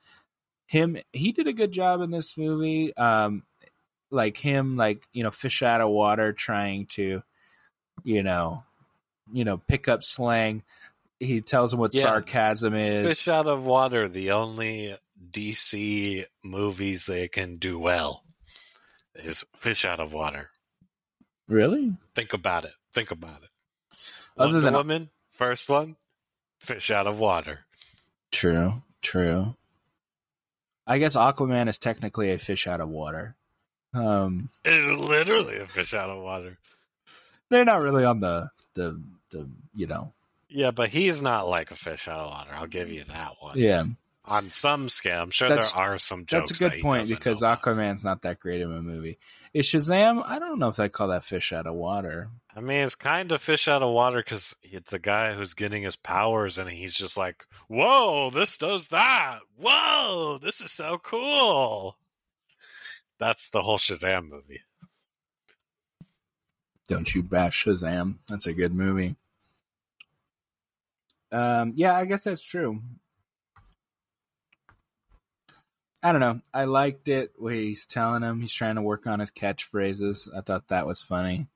him 0.67 0.97
he 1.11 1.31
did 1.33 1.47
a 1.47 1.53
good 1.53 1.71
job 1.73 2.01
in 2.01 2.11
this 2.11 2.37
movie. 2.37 2.95
Um, 2.95 3.43
like 4.11 4.37
him, 4.37 4.75
like 4.77 5.07
you 5.13 5.23
know, 5.23 5.31
fish 5.31 5.61
out 5.63 5.81
of 5.81 5.89
water, 5.89 6.33
trying 6.33 6.85
to, 6.87 7.21
you 8.03 8.23
know, 8.23 8.63
you 9.31 9.43
know, 9.45 9.57
pick 9.57 9.87
up 9.87 10.03
slang. 10.03 10.63
He 11.19 11.41
tells 11.41 11.73
him 11.73 11.79
what 11.79 11.93
Yeah. 11.93 12.03
sarcasm 12.03 12.73
is. 12.75 13.07
Fish 13.07 13.27
out 13.27 13.47
of 13.47 13.63
water, 13.65 14.07
the 14.07 14.31
only 14.31 14.95
DC 15.31 16.25
movies 16.43 17.05
they 17.05 17.27
can 17.27 17.57
do 17.57 17.77
well 17.77 18.23
is 19.15 19.45
fish 19.57 19.83
out 19.85 19.99
of 19.99 20.13
water. 20.13 20.49
Really? 21.47 21.93
Think 22.15 22.33
about 22.33 22.63
it. 22.65 22.73
Think 22.93 23.11
about 23.11 23.43
it. 23.43 23.49
Other 24.37 24.53
Wonder 24.53 24.61
than- 24.61 24.73
Woman, 24.73 25.09
first 25.31 25.67
one, 25.67 25.97
fish 26.59 26.89
out 26.89 27.05
of 27.07 27.19
water. 27.19 27.65
True. 28.31 28.81
True. 29.01 29.55
I 30.87 30.99
guess 30.99 31.15
Aquaman 31.15 31.67
is 31.67 31.77
technically 31.77 32.31
a 32.31 32.37
fish 32.39 32.65
out 32.67 32.79
of 32.81 32.89
water. 32.89 33.35
Um, 33.93 34.49
It's 34.65 34.91
literally 34.99 35.57
a 35.57 35.67
fish 35.67 35.93
out 35.93 36.09
of 36.09 36.21
water. 36.21 36.57
they're 37.49 37.65
not 37.65 37.81
really 37.81 38.05
on 38.05 38.19
the 38.19 38.49
the 38.75 39.01
the 39.31 39.49
you 39.75 39.87
know 39.87 40.13
Yeah, 40.47 40.71
but 40.71 40.89
he's 40.89 41.21
not 41.21 41.47
like 41.47 41.71
a 41.71 41.75
fish 41.75 42.07
out 42.07 42.19
of 42.19 42.27
water. 42.29 42.51
I'll 42.53 42.67
give 42.67 42.89
you 42.91 43.03
that 43.05 43.33
one. 43.39 43.57
yeah. 43.57 43.83
On 44.25 44.49
some 44.51 44.89
scale, 44.89 45.23
I'm 45.23 45.31
sure 45.31 45.49
That's- 45.49 45.73
there 45.73 45.81
are 45.83 45.97
some 45.97 46.27
jokes. 46.27 46.49
That's 46.49 46.61
a 46.61 46.63
good 46.65 46.73
he 46.73 46.81
point 46.83 47.09
because 47.09 47.41
about. 47.41 47.63
Aquaman's 47.63 48.03
not 48.05 48.21
that 48.21 48.39
great 48.39 48.61
of 48.61 48.69
a 48.69 48.79
movie. 48.81 49.17
Is 49.55 49.65
Shazam? 49.65 50.21
I 50.23 50.37
don't 50.37 50.59
know 50.59 50.67
if 50.67 50.79
I 50.79 50.87
call 50.87 51.07
that 51.07 51.23
fish 51.23 51.51
out 51.51 51.65
of 51.65 51.73
water. 51.73 52.29
I 52.55 52.59
mean, 52.61 52.81
it's 52.81 52.93
kind 52.93 53.31
of 53.31 53.41
fish 53.41 53.67
out 53.67 53.81
of 53.81 53.91
water 53.91 54.17
because 54.19 54.55
it's 54.61 54.93
a 54.93 54.99
guy 54.99 55.33
who's 55.33 55.55
getting 55.55 55.81
his 55.81 55.95
powers, 55.95 56.59
and 56.59 56.69
he's 56.69 56.93
just 56.93 57.17
like, 57.17 57.43
"Whoa, 57.67 58.29
this 58.29 58.57
does 58.57 58.89
that! 58.89 59.39
Whoa, 59.57 60.37
this 60.39 60.61
is 60.61 60.71
so 60.71 60.99
cool!" 61.01 61.97
That's 63.19 63.49
the 63.49 63.61
whole 63.61 63.77
Shazam 63.77 64.29
movie. 64.29 64.61
Don't 66.87 67.13
you 67.13 67.21
bash 67.21 67.65
Shazam? 67.65 68.15
That's 68.27 68.47
a 68.47 68.53
good 68.53 68.73
movie. 68.73 69.15
Um, 71.31 71.73
yeah, 71.75 71.95
I 71.95 72.05
guess 72.05 72.23
that's 72.23 72.41
true. 72.41 72.81
I 76.01 76.11
don't 76.11 76.21
know. 76.21 76.39
I 76.53 76.63
liked 76.63 77.09
it 77.09 77.33
where 77.37 77.53
he's 77.53 77.85
telling 77.85 78.23
him 78.23 78.39
he's 78.41 78.53
trying 78.53 78.75
to 78.75 78.81
work 78.81 79.05
on 79.05 79.19
his 79.19 79.31
catchphrases. 79.31 80.27
I 80.35 80.41
thought 80.41 80.69
that 80.69 80.87
was 80.87 81.03
funny. 81.03 81.47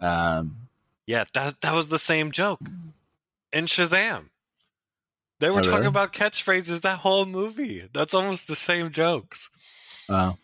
Um, 0.00 0.68
Yeah, 1.06 1.24
that 1.32 1.60
that 1.60 1.74
was 1.74 1.88
the 1.88 1.98
same 1.98 2.32
joke 2.32 2.60
in 3.52 3.66
Shazam. 3.66 4.28
They 5.40 5.50
were 5.50 5.60
Oh, 5.60 5.62
talking 5.62 5.74
really? 5.76 5.86
about 5.86 6.12
catchphrases 6.12 6.82
that 6.82 6.98
whole 6.98 7.24
movie. 7.24 7.88
That's 7.94 8.14
almost 8.14 8.48
the 8.48 8.56
same 8.56 8.90
jokes. 8.90 9.48
wow. 10.08 10.36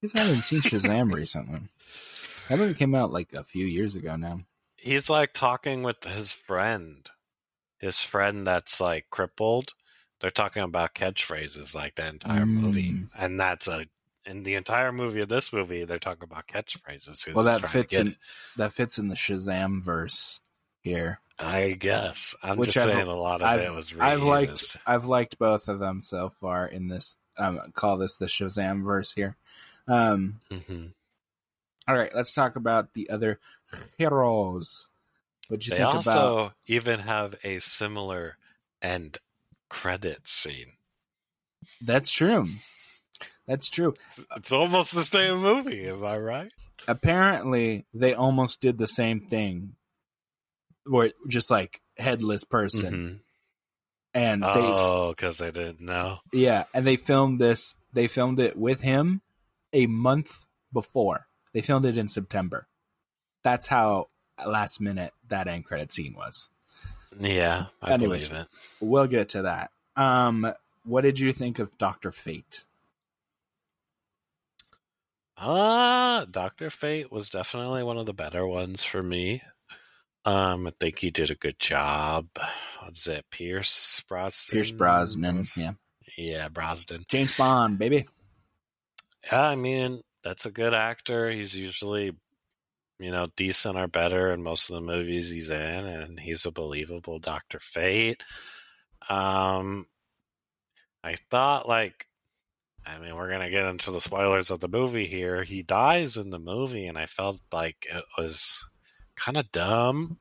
Because 0.00 0.14
I 0.14 0.24
haven't 0.24 0.42
seen 0.42 0.60
Shazam 0.60 1.12
recently. 1.12 1.60
That 2.48 2.58
movie 2.58 2.74
came 2.74 2.94
out 2.94 3.12
like 3.12 3.32
a 3.32 3.44
few 3.44 3.66
years 3.66 3.94
ago 3.94 4.16
now. 4.16 4.40
He's 4.76 5.10
like 5.10 5.32
talking 5.32 5.82
with 5.82 6.02
his 6.04 6.32
friend, 6.32 7.08
his 7.78 7.98
friend 8.00 8.46
that's 8.46 8.80
like 8.80 9.06
crippled. 9.10 9.74
They're 10.20 10.30
talking 10.30 10.62
about 10.62 10.94
catchphrases 10.94 11.74
like 11.74 11.96
the 11.96 12.06
entire 12.06 12.46
movie, 12.46 12.90
Mm. 12.90 13.08
and 13.18 13.38
that's 13.40 13.68
a 13.68 13.86
in 14.26 14.42
the 14.42 14.56
entire 14.56 14.92
movie 14.92 15.20
of 15.20 15.28
this 15.28 15.52
movie. 15.52 15.84
They're 15.84 15.98
talking 15.98 16.24
about 16.24 16.46
catchphrases. 16.48 17.32
Well, 17.34 17.44
that 17.44 17.66
fits 17.68 17.94
in 17.94 18.16
that 18.56 18.72
fits 18.72 18.98
in 18.98 19.08
the 19.08 19.14
Shazam 19.16 19.82
verse 19.82 20.40
here. 20.80 21.20
I 21.38 21.72
guess 21.72 22.34
I'm 22.42 22.56
Which 22.56 22.72
just 22.72 22.84
I've- 22.86 22.92
saying 22.94 23.06
a 23.08 23.14
lot 23.14 23.40
of 23.42 23.46
I've- 23.48 23.62
it 23.64 23.72
was. 23.72 23.92
I've 23.98 24.22
liked. 24.22 24.76
I've 24.86 25.06
liked 25.06 25.38
both 25.38 25.68
of 25.68 25.78
them 25.80 26.00
so 26.00 26.30
far 26.30 26.66
in 26.66 26.88
this. 26.88 27.16
Um, 27.36 27.60
call 27.74 27.96
this 27.98 28.16
the 28.16 28.26
Shazam 28.26 28.82
verse 28.84 29.12
here. 29.14 29.36
Um, 29.88 30.40
Mhm. 30.50 30.92
all 31.88 31.96
right, 31.96 32.14
let's 32.14 32.32
talk 32.34 32.56
about 32.56 32.92
the 32.92 33.08
other 33.10 33.40
heroes. 33.96 34.88
What'd 35.48 35.66
you 35.66 35.70
They 35.70 35.78
think 35.78 35.94
also 35.94 36.36
about? 36.36 36.54
even 36.66 37.00
have 37.00 37.36
a 37.42 37.58
similar 37.60 38.36
end 38.82 39.18
credit 39.70 40.28
scene. 40.28 40.72
That's 41.80 42.10
true. 42.12 42.48
That's 43.46 43.70
true. 43.70 43.94
It's 44.36 44.52
almost 44.52 44.94
the 44.94 45.04
same 45.04 45.38
movie, 45.38 45.88
am 45.88 46.04
I 46.04 46.18
right? 46.18 46.52
Apparently, 46.86 47.86
they 47.94 48.12
almost 48.14 48.60
did 48.60 48.76
the 48.78 48.86
same 48.86 49.20
thing, 49.20 49.74
where 50.84 51.12
just 51.28 51.50
like 51.50 51.80
headless 51.96 52.44
person, 52.44 52.94
Mhm. 52.94 53.20
and 54.14 54.42
they 54.42 54.46
Oh, 54.46 55.10
because 55.10 55.38
they 55.38 55.50
didn't 55.50 55.80
know. 55.80 56.20
Yeah, 56.32 56.64
and 56.74 56.86
they 56.86 56.96
filmed 56.96 57.40
this. 57.40 57.74
They 57.92 58.06
filmed 58.06 58.38
it 58.38 58.56
with 58.56 58.82
him 58.82 59.22
a 59.72 59.86
month 59.86 60.44
before. 60.72 61.26
They 61.52 61.60
filmed 61.60 61.86
it 61.86 61.96
in 61.98 62.08
September. 62.08 62.66
That's 63.42 63.66
how 63.66 64.08
last 64.46 64.80
minute 64.80 65.12
that 65.28 65.48
end 65.48 65.64
credit 65.64 65.92
scene 65.92 66.14
was. 66.16 66.48
Yeah, 67.18 67.66
I 67.80 67.92
Anyways. 67.94 68.28
believe 68.28 68.42
it. 68.42 68.48
We'll 68.80 69.06
get 69.06 69.30
to 69.30 69.42
that. 69.42 69.70
Um, 69.96 70.52
what 70.84 71.00
did 71.02 71.18
you 71.18 71.32
think 71.32 71.58
of 71.58 71.76
Doctor 71.78 72.12
Fate? 72.12 72.64
Ah, 75.36 76.26
Doctor 76.30 76.68
Fate 76.70 77.12
was 77.12 77.30
definitely 77.30 77.82
one 77.84 77.96
of 77.98 78.06
the 78.06 78.12
better 78.12 78.46
ones 78.46 78.84
for 78.84 79.02
me. 79.02 79.42
Um, 80.24 80.66
I 80.66 80.72
think 80.80 80.98
he 80.98 81.10
did 81.10 81.30
a 81.30 81.36
good 81.36 81.58
job. 81.58 82.26
What's 82.82 83.06
it, 83.06 83.24
Pierce 83.30 84.02
Brosnan? 84.08 84.54
Pierce 84.56 84.70
Brosnan, 84.72 85.44
yeah, 85.56 85.72
Yeah, 86.16 86.48
Brosnan. 86.48 87.04
James 87.08 87.36
Bond, 87.36 87.78
baby. 87.78 88.06
Yeah, 89.30 89.42
I 89.42 89.56
mean, 89.56 90.02
that's 90.24 90.46
a 90.46 90.50
good 90.50 90.74
actor. 90.74 91.30
He's 91.30 91.54
usually, 91.54 92.16
you 92.98 93.10
know, 93.10 93.28
decent 93.36 93.76
or 93.76 93.86
better 93.86 94.32
in 94.32 94.42
most 94.42 94.70
of 94.70 94.74
the 94.76 94.80
movies 94.80 95.30
he's 95.30 95.50
in, 95.50 95.58
and 95.58 96.18
he's 96.18 96.46
a 96.46 96.50
believable 96.50 97.18
Doctor 97.18 97.58
Fate. 97.60 98.24
Um, 99.08 99.86
I 101.04 101.16
thought, 101.30 101.68
like, 101.68 102.06
I 102.86 102.98
mean, 102.98 103.14
we're 103.16 103.30
gonna 103.30 103.50
get 103.50 103.66
into 103.66 103.90
the 103.90 104.00
spoilers 104.00 104.50
of 104.50 104.60
the 104.60 104.68
movie 104.68 105.06
here. 105.06 105.44
He 105.44 105.62
dies 105.62 106.16
in 106.16 106.30
the 106.30 106.38
movie, 106.38 106.86
and 106.86 106.96
I 106.96 107.06
felt 107.06 107.40
like 107.52 107.86
it 107.90 108.04
was 108.16 108.66
kind 109.16 109.36
of 109.36 109.52
dumb. 109.52 110.18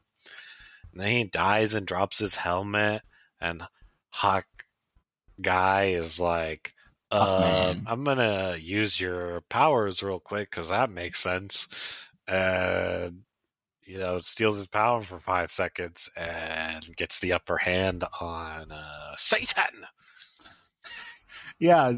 And 0.92 1.02
then 1.02 1.12
he 1.12 1.24
dies 1.24 1.76
and 1.76 1.88
drops 1.88 2.20
his 2.20 2.36
helmet, 2.36 3.04
and 3.40 3.64
Hawk 4.10 4.46
guy 5.42 5.92
is 5.92 6.20
like, 6.20 6.74
Um, 7.10 7.86
I'm 7.88 8.04
gonna 8.04 8.58
use 8.60 9.00
your 9.00 9.42
powers 9.50 10.04
real 10.04 10.20
quick 10.20 10.50
because 10.50 10.70
that 10.70 10.90
makes 10.90 11.20
sense. 11.20 11.68
And 12.28 13.22
you 13.86 14.00
know, 14.00 14.20
steals 14.20 14.58
his 14.58 14.68
power 14.68 15.02
for 15.02 15.20
five 15.20 15.50
seconds 15.50 16.10
and 16.18 16.84
gets 16.98 17.20
the 17.20 17.34
upper 17.34 17.58
hand 17.58 18.04
on 18.20 18.72
uh, 18.72 19.16
Satan. 19.18 19.64
Yeah, 21.60 21.94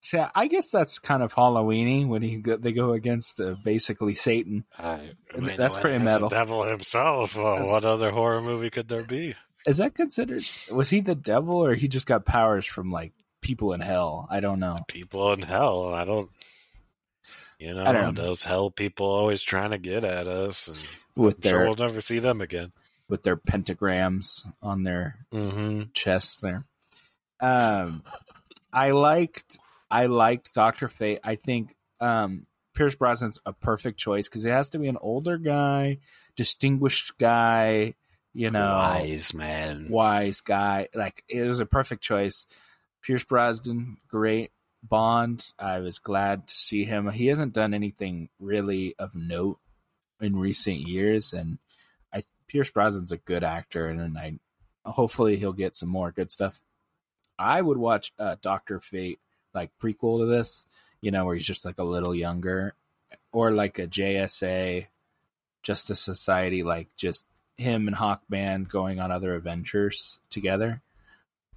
so 0.00 0.28
I 0.34 0.46
guess 0.46 0.70
that's 0.70 0.98
kind 0.98 1.22
of 1.22 1.34
Halloweeny 1.34 2.06
when 2.06 2.22
he 2.22 2.36
go, 2.36 2.56
they 2.56 2.72
go 2.72 2.92
against 2.92 3.40
uh, 3.40 3.54
basically 3.64 4.14
Satan. 4.14 4.64
I, 4.78 5.12
mean, 5.38 5.56
That's 5.56 5.76
pretty 5.76 5.98
metal. 5.98 6.28
The 6.28 6.36
devil 6.36 6.64
himself. 6.64 7.36
Uh, 7.36 7.54
That's- 7.56 7.70
what 7.70 7.84
other 7.84 8.10
horror 8.10 8.40
movie 8.42 8.70
could 8.70 8.88
there 8.88 9.04
be? 9.04 9.34
Is 9.64 9.76
that 9.76 9.94
considered? 9.94 10.44
Was 10.72 10.90
he 10.90 11.00
the 11.00 11.14
devil, 11.14 11.56
or 11.56 11.74
he 11.74 11.86
just 11.86 12.06
got 12.08 12.24
powers 12.24 12.66
from 12.66 12.90
like 12.90 13.12
people 13.42 13.74
in 13.74 13.80
hell? 13.80 14.26
I 14.30 14.40
don't 14.40 14.58
know. 14.60 14.78
People 14.88 15.32
in 15.34 15.42
hell. 15.42 15.92
I 15.92 16.04
don't. 16.06 16.30
You 17.58 17.74
know, 17.74 17.92
know. 17.92 18.10
those 18.12 18.42
hell 18.42 18.70
people 18.70 19.06
always 19.06 19.42
trying 19.42 19.70
to 19.70 19.78
get 19.78 20.04
at 20.04 20.26
us, 20.26 20.66
and 20.68 20.76
With 21.14 21.36
I'm 21.36 21.42
sure 21.42 21.58
their 21.58 21.66
we'll 21.68 21.76
never 21.76 22.00
see 22.00 22.18
them 22.18 22.40
again. 22.40 22.72
with 23.08 23.22
their 23.22 23.36
pentagrams 23.36 24.46
on 24.62 24.82
their 24.82 25.26
Mm-hmm. 25.32 25.82
chests 25.94 26.40
there. 26.40 26.64
Um, 27.40 28.02
I 28.72 28.90
liked 28.90 29.58
I 29.90 30.06
liked 30.06 30.54
Doctor 30.54 30.88
Fate. 30.88 31.20
I 31.22 31.36
think 31.36 31.76
um, 32.00 32.44
Pierce 32.74 32.96
Brosnan's 32.96 33.38
a 33.46 33.52
perfect 33.52 33.98
choice 33.98 34.28
because 34.28 34.44
it 34.44 34.50
has 34.50 34.70
to 34.70 34.78
be 34.78 34.88
an 34.88 34.98
older 35.00 35.38
guy, 35.38 35.98
distinguished 36.36 37.16
guy, 37.18 37.94
you 38.34 38.50
know, 38.50 38.74
Wise 38.74 39.34
man. 39.34 39.86
wise 39.88 40.40
guy. 40.40 40.88
Like 40.94 41.22
it 41.28 41.42
was 41.42 41.60
a 41.60 41.66
perfect 41.66 42.02
choice. 42.02 42.44
Pierce 43.02 43.24
Brosnan, 43.24 43.98
great. 44.08 44.52
Bond, 44.82 45.52
I 45.58 45.78
was 45.78 45.98
glad 46.00 46.48
to 46.48 46.54
see 46.54 46.84
him. 46.84 47.08
He 47.10 47.28
hasn't 47.28 47.52
done 47.52 47.72
anything 47.72 48.28
really 48.40 48.94
of 48.98 49.14
note 49.14 49.58
in 50.20 50.36
recent 50.36 50.88
years, 50.88 51.32
and 51.32 51.58
I 52.12 52.22
Pierce 52.48 52.70
Brosnan's 52.70 53.12
a 53.12 53.16
good 53.16 53.44
actor, 53.44 53.88
and, 53.88 54.18
I 54.18 54.38
hopefully 54.84 55.36
he'll 55.36 55.52
get 55.52 55.76
some 55.76 55.88
more 55.88 56.10
good 56.10 56.32
stuff. 56.32 56.60
I 57.38 57.62
would 57.62 57.78
watch 57.78 58.12
uh, 58.18 58.36
Doctor 58.42 58.80
Fate 58.80 59.20
like 59.54 59.70
prequel 59.80 60.20
to 60.20 60.26
this, 60.26 60.66
you 61.00 61.10
know, 61.10 61.24
where 61.24 61.34
he's 61.34 61.46
just 61.46 61.64
like 61.64 61.78
a 61.78 61.84
little 61.84 62.14
younger, 62.14 62.74
or 63.32 63.52
like 63.52 63.78
a 63.78 63.86
JSA, 63.86 64.86
Justice 65.62 66.00
Society, 66.00 66.62
like 66.64 66.88
just 66.96 67.24
him 67.56 67.86
and 67.86 67.96
Hawkman 67.96 68.68
going 68.68 68.98
on 68.98 69.12
other 69.12 69.34
adventures 69.34 70.18
together. 70.30 70.82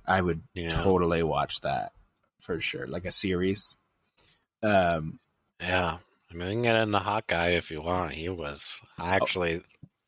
I 0.07 0.21
would 0.21 0.41
Yeah. 0.53 0.69
totally 0.69 1.23
watch 1.23 1.61
that 1.61 1.93
for 2.39 2.59
sure, 2.59 2.87
like 2.87 3.05
a 3.05 3.11
series. 3.11 3.75
Um, 4.63 5.19
Yeah. 5.59 5.99
I 6.31 6.33
mean, 6.33 6.49
can 6.49 6.61
get 6.63 6.75
into 6.75 6.99
Hawkeye 6.99 7.51
if 7.51 7.71
you 7.71 7.81
want. 7.81 8.13
He 8.13 8.29
was 8.29 8.81
actually 8.99 9.63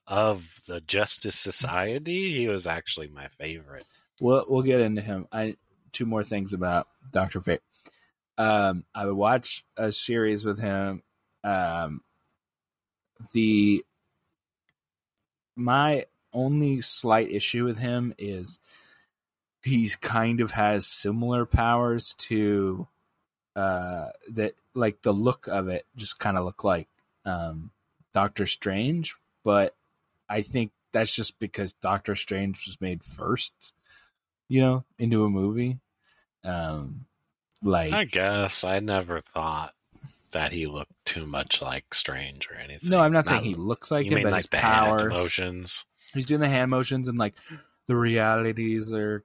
of 0.07 0.45
the 0.67 0.81
Justice 0.81 1.37
Society. 1.39 2.33
He 2.33 2.47
was 2.47 2.65
actually 2.67 3.07
my 3.09 3.27
favorite. 3.39 3.85
we'll 4.19 4.45
we'll 4.47 4.63
get 4.63 4.81
into 4.81 5.01
him. 5.01 5.27
I 5.31 5.55
two 5.91 6.05
more 6.05 6.23
things 6.23 6.53
about 6.53 6.87
Doctor 7.11 7.39
Fate. 7.41 7.61
Um, 8.37 8.83
I 8.93 9.05
would 9.05 9.15
watch 9.15 9.63
a 9.77 9.91
series 9.91 10.43
with 10.45 10.59
him. 10.59 11.03
Um, 11.43 12.01
the 13.33 13.83
my 15.55 16.05
only 16.33 16.81
slight 16.81 17.31
issue 17.31 17.65
with 17.65 17.77
him 17.77 18.13
is 18.17 18.59
he's 19.67 19.95
kind 19.95 20.39
of 20.39 20.51
has 20.51 20.87
similar 20.87 21.45
powers 21.45 22.13
to 22.15 22.87
uh 23.55 24.07
that 24.31 24.53
like 24.73 25.01
the 25.01 25.13
look 25.13 25.47
of 25.47 25.67
it 25.67 25.85
just 25.95 26.19
kind 26.19 26.37
of 26.37 26.45
look 26.45 26.63
like 26.63 26.87
um 27.25 27.71
Doctor 28.13 28.47
Strange, 28.47 29.15
but 29.43 29.75
I 30.29 30.41
think 30.41 30.71
that's 30.91 31.13
just 31.13 31.37
because 31.39 31.73
Doctor 31.73 32.15
Strange 32.15 32.65
was 32.65 32.81
made 32.81 33.03
first, 33.03 33.73
you 34.47 34.61
know, 34.61 34.85
into 34.97 35.23
a 35.25 35.29
movie. 35.29 35.79
Um 36.43 37.05
like 37.61 37.93
I 37.93 38.05
guess 38.05 38.63
I 38.63 38.79
never 38.79 39.19
thought 39.19 39.73
that 40.31 40.51
he 40.51 40.67
looked 40.67 40.93
too 41.05 41.25
much 41.25 41.61
like 41.61 41.93
Strange 41.93 42.49
or 42.49 42.55
anything. 42.55 42.89
no, 42.89 42.99
I'm 42.99 43.13
not 43.13 43.25
saying 43.25 43.43
he 43.43 43.55
looks 43.55 43.91
like 43.91 44.07
him, 44.07 44.23
but 44.23 44.31
like 44.31 44.43
his 44.43 44.49
the 44.49 44.57
hand 44.57 44.99
powers. 44.99 45.13
motions? 45.13 45.85
He's 46.13 46.25
doing 46.25 46.41
the 46.41 46.49
hand 46.49 46.71
motions 46.71 47.07
and 47.07 47.17
like 47.17 47.33
the 47.87 47.95
realities 47.95 48.93
are 48.93 49.23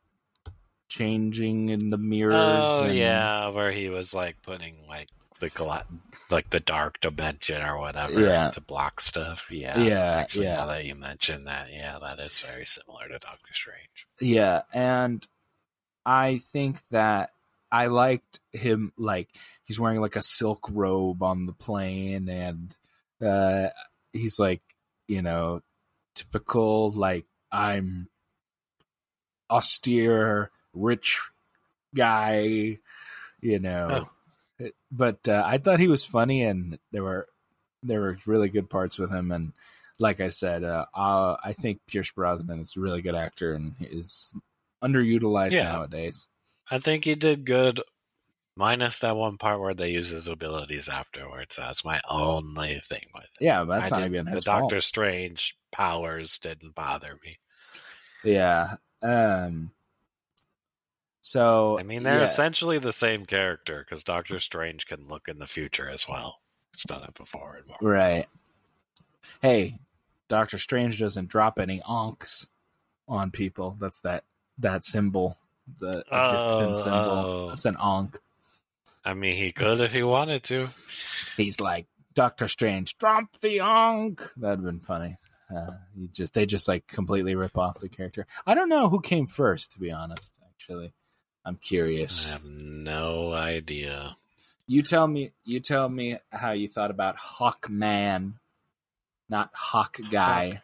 changing 0.93 1.69
in 1.71 1.91
the 1.91 1.99
mirrors. 1.99 2.35
Oh 2.37 2.85
and- 2.85 2.95
yeah, 2.97 3.49
where 3.49 3.73
he 3.73 3.89
was 3.89 4.13
like 4.15 4.37
putting 4.43 4.87
like 4.89 5.09
the 5.41 5.49
gla- 5.51 5.87
like 6.31 6.51
the 6.51 6.61
dark 6.61 7.01
dimension 7.01 7.61
or 7.63 7.79
whatever 7.79 8.21
Yeah. 8.21 8.51
to 8.51 8.61
block 8.61 9.01
stuff. 9.01 9.47
Yeah, 9.51 9.79
Yeah, 9.79 9.99
Actually, 10.21 10.45
yeah. 10.47 10.57
now 10.57 10.67
that 10.67 10.85
you 10.85 10.95
mention 10.95 11.45
that, 11.45 11.73
yeah, 11.73 11.99
that 12.01 12.21
is 12.21 12.41
very 12.41 12.65
similar 12.67 13.09
to 13.09 13.19
Doctor 13.19 13.53
Strange. 13.53 14.07
Yeah, 14.21 14.63
and 14.73 15.27
I 16.07 16.39
think 16.39 16.79
that 16.91 17.31
I 17.73 17.87
liked 17.87 18.39
him 18.53 18.93
like 18.97 19.31
he's 19.65 19.81
wearing 19.81 20.01
like 20.01 20.17
a 20.17 20.23
silk 20.23 20.69
robe 20.71 21.23
on 21.23 21.47
the 21.47 21.53
plane 21.55 22.29
and 22.29 22.77
uh 23.21 23.69
he's 24.13 24.39
like, 24.39 24.63
you 25.09 25.23
know, 25.23 25.61
typical 26.15 26.93
like 26.93 27.27
I'm 27.51 28.09
austere 29.51 30.51
rich 30.75 31.21
guy, 31.95 32.79
you 33.41 33.59
know. 33.59 34.09
But 34.91 35.29
uh, 35.29 35.43
I 35.45 35.59
thought 35.59 35.81
he 35.81 35.89
was 35.89 36.05
funny 36.05 36.43
and 36.45 36.79
there 36.93 37.03
were 37.03 37.29
there 37.83 38.01
were 38.01 38.19
really 38.27 38.49
good 38.49 38.71
parts 38.71 38.99
with 38.99 39.11
him 39.11 39.33
and 39.33 39.53
like 39.99 40.21
I 40.21 40.29
said, 40.31 40.65
uh, 40.65 40.87
uh, 40.95 41.37
I 41.43 41.53
think 41.53 41.81
Pierce 41.87 42.11
Brosnan 42.11 42.61
is 42.61 42.77
a 42.77 42.81
really 42.81 43.03
good 43.03 43.15
actor 43.15 43.55
and 43.55 43.75
is 43.81 44.35
underutilized 44.83 45.53
Yeah. 45.53 45.65
nowadays. 45.65 46.29
I 46.71 46.79
think 46.79 47.05
he 47.05 47.15
did 47.15 47.45
good, 47.45 47.81
minus 48.57 48.99
that 49.01 49.17
one 49.17 49.39
part 49.39 49.61
where 49.61 49.75
they 49.75 49.91
use 49.91 50.11
his 50.11 50.29
abilities 50.29 50.89
afterwards. 50.89 51.57
That's 51.57 51.85
my 51.85 52.01
only 52.09 52.81
thing 52.81 53.05
with 53.15 53.25
it. 53.25 53.45
Yeah, 53.45 53.65
but 53.65 53.81
that's 53.81 53.93
I 53.93 54.01
not 54.01 54.07
even 54.09 54.27
the 54.27 54.41
Doctor 54.41 54.77
fault. 54.77 54.83
Strange 54.83 55.57
powers 55.71 56.39
didn't 56.39 56.75
bother 56.75 57.19
me. 57.25 57.39
Yeah. 58.25 58.77
Um. 59.03 59.71
So 61.33 61.79
I 61.79 61.83
mean, 61.83 62.03
they're 62.03 62.19
yeah. 62.19 62.25
essentially 62.25 62.79
the 62.79 62.93
same 62.93 63.25
character 63.25 63.79
because 63.83 64.05
Doctor 64.05 64.39
Strange 64.39 64.87
can 64.87 65.09
look 65.09 65.29
in 65.29 65.39
the 65.39 65.47
future 65.47 65.89
as 65.89 66.07
well. 66.07 66.41
It's 66.75 66.85
done 66.85 67.03
it 67.05 67.15
before. 67.15 67.57
in 67.57 67.67
Marvel. 67.71 67.89
right. 67.89 68.27
Hey, 69.41 69.79
Doctor 70.29 70.59
Strange 70.59 70.99
doesn't 71.01 71.31
drop 71.31 71.59
any 71.59 71.81
ankhs 71.89 72.49
on 73.09 73.31
people. 73.31 73.77
That's 73.81 74.03
that 74.03 74.25
that 74.59 74.85
symbol, 74.85 75.39
the 75.81 76.01
Egyptian 76.01 76.09
Oh, 76.13 76.75
symbol. 76.75 77.01
oh. 77.01 77.49
That's 77.49 77.65
an 77.65 77.79
ankh. 77.83 78.19
I 79.03 79.15
mean, 79.15 79.35
he 79.35 79.53
could 79.53 79.81
if 79.81 79.93
he 79.93 80.03
wanted 80.03 80.43
to. 80.45 80.69
He's 81.39 81.61
like 81.61 81.87
Doctor 82.13 82.47
Strange, 82.47 82.99
drop 82.99 83.25
the 83.41 83.61
ankh. 83.61 84.21
That'd 84.37 84.63
been 84.63 84.81
funny. 84.81 85.17
Uh, 85.51 85.77
you 85.97 86.09
just 86.09 86.35
they 86.35 86.45
just 86.45 86.69
like 86.69 86.87
completely 86.89 87.35
rip 87.37 87.57
off 87.57 87.81
the 87.81 87.89
character. 87.89 88.27
I 88.47 88.53
don't 88.55 88.69
know 88.69 88.91
who 88.91 89.01
came 89.01 89.27
first, 89.27 89.73
to 89.73 89.81
be 89.81 89.91
honest. 89.91 90.31
Actually, 90.51 90.93
I'm 91.45 91.57
curious. 91.57 92.29
I 92.31 92.33
have 92.35 92.45
no 92.45 93.33
idea. 93.33 94.17
You 94.67 94.83
tell 94.83 95.07
me. 95.07 95.33
You 95.45 95.61
tell 95.61 95.89
me 95.89 96.19
how 96.31 96.53
you 96.53 96.69
thought 96.69 96.91
about 96.91 97.17
Hawkman, 97.19 98.35
not 99.29 99.51
Hawk 99.53 99.99
Guy. 100.11 100.63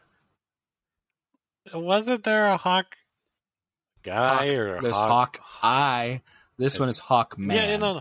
Wasn't 1.74 2.24
there 2.24 2.46
a 2.46 2.56
Hawk 2.56 2.96
guy 4.02 4.46
Hawk- 4.46 4.54
or 4.56 4.76
a 4.76 4.80
There's 4.82 4.94
Hawk? 4.94 5.36
Hawk 5.38 5.40
Eye. 5.62 6.22
This 6.56 6.80
one 6.80 6.88
is 6.88 6.98
Hawkman. 7.00 7.54
Yeah, 7.54 7.76
no, 7.76 7.94
no. 7.94 8.00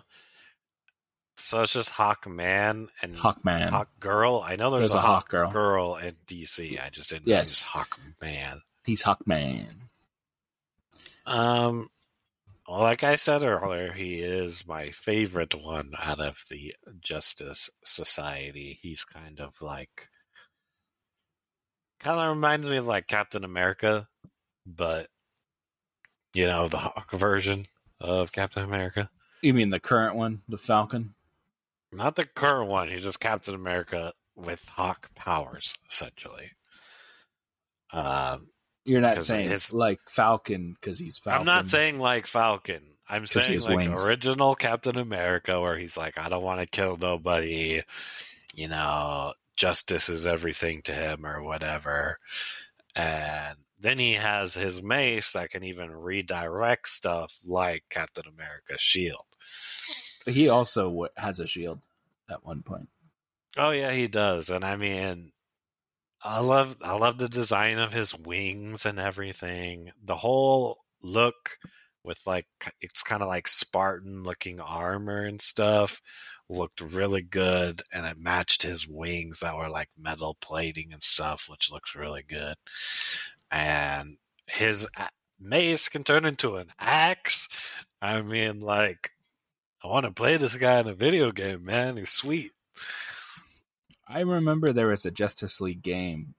So 1.35 1.61
it's 1.61 1.73
just 1.73 1.89
Hawk 1.89 2.25
Man 2.27 2.87
and 3.01 3.15
Hawkman. 3.15 3.69
Hawk 3.69 3.89
Girl. 3.99 4.41
I 4.45 4.55
know 4.55 4.69
there's, 4.71 4.91
There's 4.91 4.93
a, 4.93 4.97
a 4.97 5.01
Hawk 5.01 5.13
Hawk 5.23 5.29
Girl. 5.29 5.51
Girl 5.51 5.95
in 5.97 6.15
DC. 6.27 6.79
I 6.83 6.89
just 6.89 7.09
didn't 7.09 7.27
Yes. 7.27 7.49
use 7.49 7.61
Hawk 7.63 7.99
Man. 8.21 8.61
He's 8.85 9.03
Hawkman. 9.03 9.75
Um, 11.25 11.89
like 12.67 13.03
I 13.03 13.15
said 13.15 13.43
earlier, 13.43 13.91
he 13.91 14.19
is 14.19 14.67
my 14.67 14.91
favorite 14.91 15.55
one 15.55 15.93
out 15.97 16.19
of 16.19 16.43
the 16.49 16.75
Justice 16.99 17.69
Society. 17.83 18.77
He's 18.81 19.05
kind 19.05 19.39
of 19.39 19.61
like, 19.61 20.09
kind 21.99 22.19
of 22.19 22.35
reminds 22.35 22.69
me 22.69 22.77
of 22.77 22.85
like 22.85 23.07
Captain 23.07 23.43
America, 23.43 24.07
but 24.65 25.07
you 26.33 26.45
know 26.45 26.67
the 26.67 26.77
Hawk 26.77 27.11
version 27.11 27.67
of 28.01 28.31
Captain 28.31 28.63
America. 28.63 29.09
You 29.41 29.53
mean 29.53 29.69
the 29.69 29.79
current 29.79 30.15
one, 30.15 30.41
the 30.49 30.57
Falcon? 30.57 31.13
Not 31.91 32.15
the 32.15 32.25
current 32.25 32.69
one. 32.69 32.89
He's 32.89 33.03
just 33.03 33.19
Captain 33.19 33.55
America 33.55 34.13
with 34.35 34.67
Hawk 34.67 35.09
powers, 35.15 35.75
essentially. 35.89 36.51
Um, 37.91 38.47
You're 38.87 39.01
not 39.01 39.25
saying 39.25 39.49
his- 39.49 39.73
like 39.73 39.99
Falcon 40.09 40.73
because 40.79 40.97
he's 40.97 41.17
Falcon. 41.17 41.41
I'm 41.41 41.45
not 41.45 41.67
saying 41.67 41.99
like 41.99 42.25
Falcon. 42.25 42.81
I'm 43.09 43.25
saying 43.25 43.59
like 43.61 43.75
wings. 43.75 44.07
original 44.07 44.55
Captain 44.55 44.97
America, 44.97 45.59
where 45.59 45.77
he's 45.77 45.97
like, 45.97 46.17
I 46.17 46.29
don't 46.29 46.43
want 46.43 46.61
to 46.61 46.65
kill 46.65 46.97
nobody. 46.97 47.81
You 48.53 48.67
know, 48.69 49.33
justice 49.57 50.07
is 50.07 50.25
everything 50.25 50.81
to 50.83 50.93
him, 50.93 51.25
or 51.25 51.43
whatever. 51.43 52.17
And 52.95 53.57
then 53.79 53.99
he 53.99 54.13
has 54.13 54.53
his 54.53 54.81
mace 54.81 55.33
that 55.33 55.49
can 55.51 55.63
even 55.65 55.91
redirect 55.91 56.87
stuff, 56.87 57.37
like 57.45 57.83
Captain 57.89 58.25
America's 58.27 58.81
shield. 58.81 59.25
He 60.25 60.47
also 60.47 61.07
has 61.17 61.39
a 61.39 61.47
shield 61.47 61.79
at 62.29 62.45
one 62.45 62.61
point. 62.61 62.87
Oh 63.57 63.71
yeah, 63.71 63.91
he 63.91 64.07
does. 64.07 64.49
And 64.49 64.63
I 64.63 64.77
mean, 64.77 65.31
I 66.23 66.39
love 66.39 66.77
I 66.81 66.95
love 66.97 67.17
the 67.17 67.29
design 67.29 67.77
of 67.77 67.93
his 67.93 68.15
wings 68.17 68.85
and 68.85 68.99
everything. 68.99 69.91
The 70.03 70.15
whole 70.15 70.77
look 71.01 71.57
with 72.03 72.19
like 72.25 72.47
it's 72.81 73.03
kind 73.03 73.21
of 73.21 73.27
like 73.27 73.47
Spartan 73.47 74.23
looking 74.23 74.59
armor 74.59 75.23
and 75.23 75.41
stuff 75.41 76.01
looked 76.49 76.81
really 76.81 77.21
good 77.21 77.81
and 77.91 78.05
it 78.05 78.17
matched 78.17 78.63
his 78.63 78.87
wings 78.87 79.39
that 79.41 79.55
were 79.57 79.69
like 79.69 79.89
metal 79.97 80.37
plating 80.41 80.93
and 80.93 81.03
stuff 81.03 81.47
which 81.49 81.71
looks 81.71 81.95
really 81.95 82.23
good. 82.23 82.55
And 83.51 84.17
his 84.47 84.87
mace 85.39 85.89
can 85.89 86.03
turn 86.03 86.25
into 86.25 86.55
an 86.55 86.71
axe. 86.79 87.47
I 88.01 88.21
mean 88.21 88.59
like 88.59 89.11
I 89.83 89.87
want 89.87 90.05
to 90.05 90.11
play 90.11 90.37
this 90.37 90.55
guy 90.55 90.79
in 90.79 90.87
a 90.87 90.93
video 90.93 91.31
game, 91.31 91.63
man. 91.63 91.97
He's 91.97 92.09
sweet. 92.09 92.51
I 94.09 94.21
remember 94.21 94.71
there 94.73 94.87
was 94.87 95.05
a 95.05 95.11
Justice 95.11 95.59
League 95.61 95.81
game, 95.81 96.35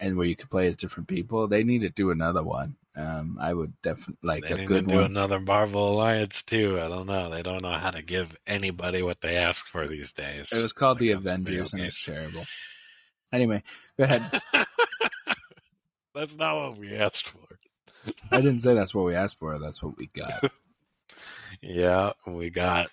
and 0.00 0.16
where 0.16 0.26
you 0.26 0.36
could 0.36 0.50
play 0.50 0.66
as 0.66 0.76
different 0.76 1.08
people. 1.08 1.46
They 1.48 1.62
need 1.64 1.82
to 1.82 1.90
do 1.90 2.10
another 2.10 2.42
one. 2.42 2.76
Um, 2.96 3.38
I 3.40 3.54
would 3.54 3.72
definitely 3.82 4.18
like 4.22 4.42
They 4.44 4.54
a 4.54 4.56
need 4.58 4.68
good 4.68 4.84
to 4.84 4.90
do 4.90 4.96
one. 4.96 5.04
another 5.06 5.40
Marvel 5.40 5.92
Alliance 5.94 6.42
too. 6.42 6.78
I 6.80 6.88
don't 6.88 7.06
know. 7.06 7.30
They 7.30 7.42
don't 7.42 7.62
know 7.62 7.72
how 7.78 7.90
to 7.90 8.02
give 8.02 8.36
anybody 8.46 9.02
what 9.02 9.20
they 9.20 9.36
ask 9.36 9.66
for 9.66 9.86
these 9.86 10.12
days. 10.12 10.52
It 10.52 10.60
was 10.60 10.72
called 10.74 10.98
the 10.98 11.10
it 11.10 11.14
comes 11.14 11.24
to 11.24 11.30
video 11.30 11.62
Avengers, 11.62 11.72
and 11.74 11.82
it's 11.82 12.04
terrible. 12.04 12.44
Anyway, 13.32 13.62
go 13.98 14.04
ahead. 14.04 14.42
That's 16.14 16.36
not 16.36 16.56
what 16.56 16.76
we 16.76 16.94
asked 16.94 17.28
for. 17.28 17.38
I 18.30 18.42
didn't 18.42 18.60
say 18.60 18.74
that's 18.74 18.94
what 18.94 19.04
we 19.06 19.14
asked 19.14 19.38
for. 19.38 19.58
That's 19.58 19.82
what 19.82 19.96
we 19.96 20.08
got. 20.08 20.50
Yeah, 21.60 22.12
we 22.26 22.48
got 22.50 22.88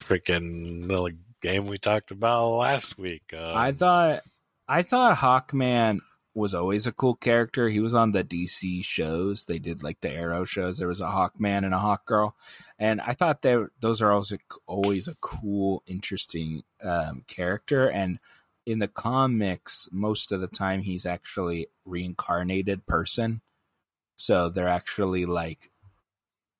freaking 0.00 0.86
the 0.86 1.16
game 1.44 1.66
we 1.66 1.76
talked 1.76 2.10
about 2.10 2.48
last 2.52 2.96
week. 2.96 3.34
Um, 3.36 3.54
I 3.54 3.72
thought, 3.72 4.22
I 4.66 4.80
thought 4.80 5.18
Hawkman 5.18 5.98
was 6.34 6.54
always 6.54 6.86
a 6.86 6.92
cool 6.92 7.14
character. 7.14 7.68
He 7.68 7.80
was 7.80 7.94
on 7.94 8.12
the 8.12 8.24
DC 8.24 8.82
shows. 8.82 9.44
They 9.44 9.58
did 9.58 9.82
like 9.82 10.00
the 10.00 10.10
Arrow 10.10 10.46
shows. 10.46 10.78
There 10.78 10.88
was 10.88 11.02
a 11.02 11.04
Hawkman 11.04 11.64
and 11.64 11.74
a 11.74 11.78
Hawkgirl, 11.78 12.32
and 12.78 12.98
I 13.02 13.12
thought 13.12 13.42
that 13.42 13.68
those 13.78 14.00
are 14.00 14.10
always 14.10 14.32
always 14.66 15.06
a 15.06 15.16
cool, 15.20 15.82
interesting 15.86 16.62
um, 16.82 17.24
character. 17.28 17.90
And 17.90 18.18
in 18.64 18.78
the 18.78 18.88
comics, 18.88 19.86
most 19.92 20.32
of 20.32 20.40
the 20.40 20.48
time 20.48 20.80
he's 20.80 21.04
actually 21.04 21.66
reincarnated 21.84 22.86
person, 22.86 23.42
so 24.16 24.48
they're 24.48 24.66
actually 24.66 25.26
like 25.26 25.70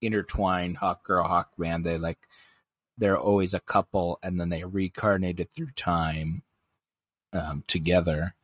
intertwined. 0.02 0.76
Hawkgirl, 0.76 1.26
Hawkman. 1.26 1.84
They 1.84 1.96
like 1.96 2.18
they're 2.98 3.18
always 3.18 3.54
a 3.54 3.60
couple, 3.60 4.18
and 4.22 4.38
then 4.40 4.48
they 4.50 4.64
reincarnated 4.64 5.50
through 5.50 5.70
time 5.76 6.42
um, 7.32 7.64
together 7.66 8.34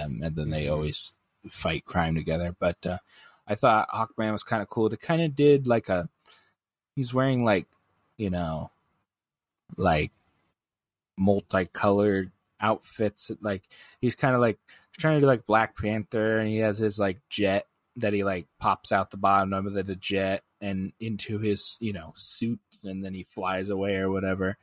um, 0.00 0.20
and 0.22 0.36
then 0.36 0.50
they 0.50 0.64
Mhm. 0.66 0.72
always 0.72 1.14
fight 1.50 1.84
crime 1.84 2.14
together. 2.14 2.54
But 2.58 2.84
uh, 2.86 2.98
I 3.46 3.54
thought 3.54 3.88
Hawkman 3.90 4.32
was 4.32 4.42
kind 4.42 4.62
of 4.62 4.68
cool. 4.68 4.88
They 4.88 4.96
kind 4.96 5.22
of 5.22 5.34
did 5.34 5.66
like 5.66 5.88
a 5.88 6.08
he's 6.96 7.14
wearing 7.14 7.44
like 7.44 7.66
you 8.16 8.30
know 8.30 8.70
like 9.76 10.12
multicolored 11.16 12.30
outfits. 12.60 13.30
Like 13.40 13.62
he's 14.00 14.14
kind 14.16 14.34
of 14.34 14.40
like 14.40 14.58
trying 14.98 15.16
to 15.16 15.20
do 15.20 15.26
like 15.26 15.46
Black 15.46 15.76
Panther, 15.76 16.38
and 16.38 16.48
he 16.48 16.58
has 16.58 16.78
his 16.78 16.98
like 16.98 17.18
jet 17.28 17.66
that 17.96 18.12
he 18.12 18.24
like 18.24 18.46
pops 18.58 18.92
out 18.92 19.10
the 19.10 19.16
bottom 19.16 19.52
of 19.52 19.72
the, 19.74 19.82
the 19.82 19.96
jet 19.96 20.42
and 20.60 20.92
into 21.00 21.38
his 21.38 21.76
you 21.80 21.92
know 21.92 22.12
suit, 22.14 22.60
and 22.82 23.04
then 23.04 23.14
he 23.14 23.24
flies 23.24 23.70
away 23.70 23.96
or 23.96 24.10
whatever. 24.10 24.56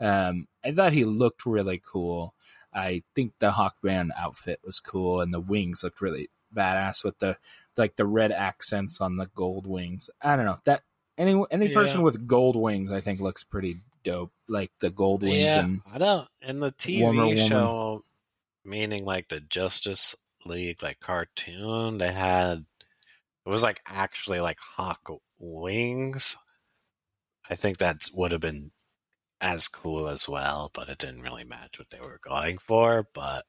Um, 0.00 0.48
I 0.64 0.72
thought 0.72 0.92
he 0.92 1.04
looked 1.04 1.46
really 1.46 1.80
cool. 1.84 2.34
I 2.72 3.02
think 3.14 3.34
the 3.38 3.52
Hawkman 3.52 4.10
outfit 4.18 4.60
was 4.64 4.80
cool, 4.80 5.20
and 5.20 5.32
the 5.32 5.40
wings 5.40 5.82
looked 5.82 6.00
really 6.00 6.28
badass 6.54 7.04
with 7.04 7.18
the 7.18 7.36
like 7.76 7.96
the 7.96 8.06
red 8.06 8.32
accents 8.32 9.00
on 9.00 9.16
the 9.16 9.30
gold 9.34 9.66
wings. 9.66 10.10
I 10.22 10.36
don't 10.36 10.44
know 10.44 10.58
that 10.64 10.82
any 11.16 11.42
any 11.50 11.68
person 11.68 12.02
with 12.02 12.26
gold 12.26 12.56
wings, 12.56 12.92
I 12.92 13.00
think, 13.00 13.20
looks 13.20 13.44
pretty 13.44 13.78
dope. 14.02 14.32
Like 14.48 14.72
the 14.80 14.90
gold 14.90 15.22
wings 15.22 15.50
Yeah, 15.50 15.60
and 15.60 15.80
I 15.92 15.98
don't. 15.98 16.28
In 16.42 16.60
the 16.60 16.72
TV 16.72 17.00
Warmer 17.00 17.26
Woman. 17.26 17.38
show, 17.38 18.04
meaning 18.64 19.04
like 19.04 19.28
the 19.28 19.40
Justice 19.40 20.16
League, 20.44 20.82
like 20.82 21.00
cartoon, 21.00 21.98
they 21.98 22.12
had 22.12 22.64
it 23.46 23.48
was 23.48 23.62
like 23.62 23.80
actually 23.86 24.40
like 24.40 24.58
hawk 24.58 25.10
wings. 25.38 26.36
I 27.48 27.56
think 27.56 27.78
that 27.78 28.08
would 28.14 28.32
have 28.32 28.40
been 28.40 28.70
as 29.40 29.68
cool 29.68 30.08
as 30.08 30.28
well, 30.28 30.70
but 30.72 30.88
it 30.88 30.98
didn't 30.98 31.22
really 31.22 31.44
match 31.44 31.78
what 31.78 31.90
they 31.90 32.00
were 32.00 32.20
going 32.26 32.58
for. 32.58 33.06
But 33.14 33.44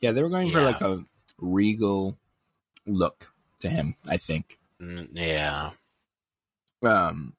yeah, 0.00 0.12
they 0.12 0.22
were 0.22 0.28
going 0.28 0.50
for 0.50 0.60
like 0.60 0.82
a 0.82 1.04
regal 1.38 2.18
look 2.86 3.32
to 3.60 3.68
him. 3.68 3.96
I 4.06 4.18
think. 4.18 4.58
mm, 4.80 5.08
yeah, 5.12 5.70
um 6.82 7.34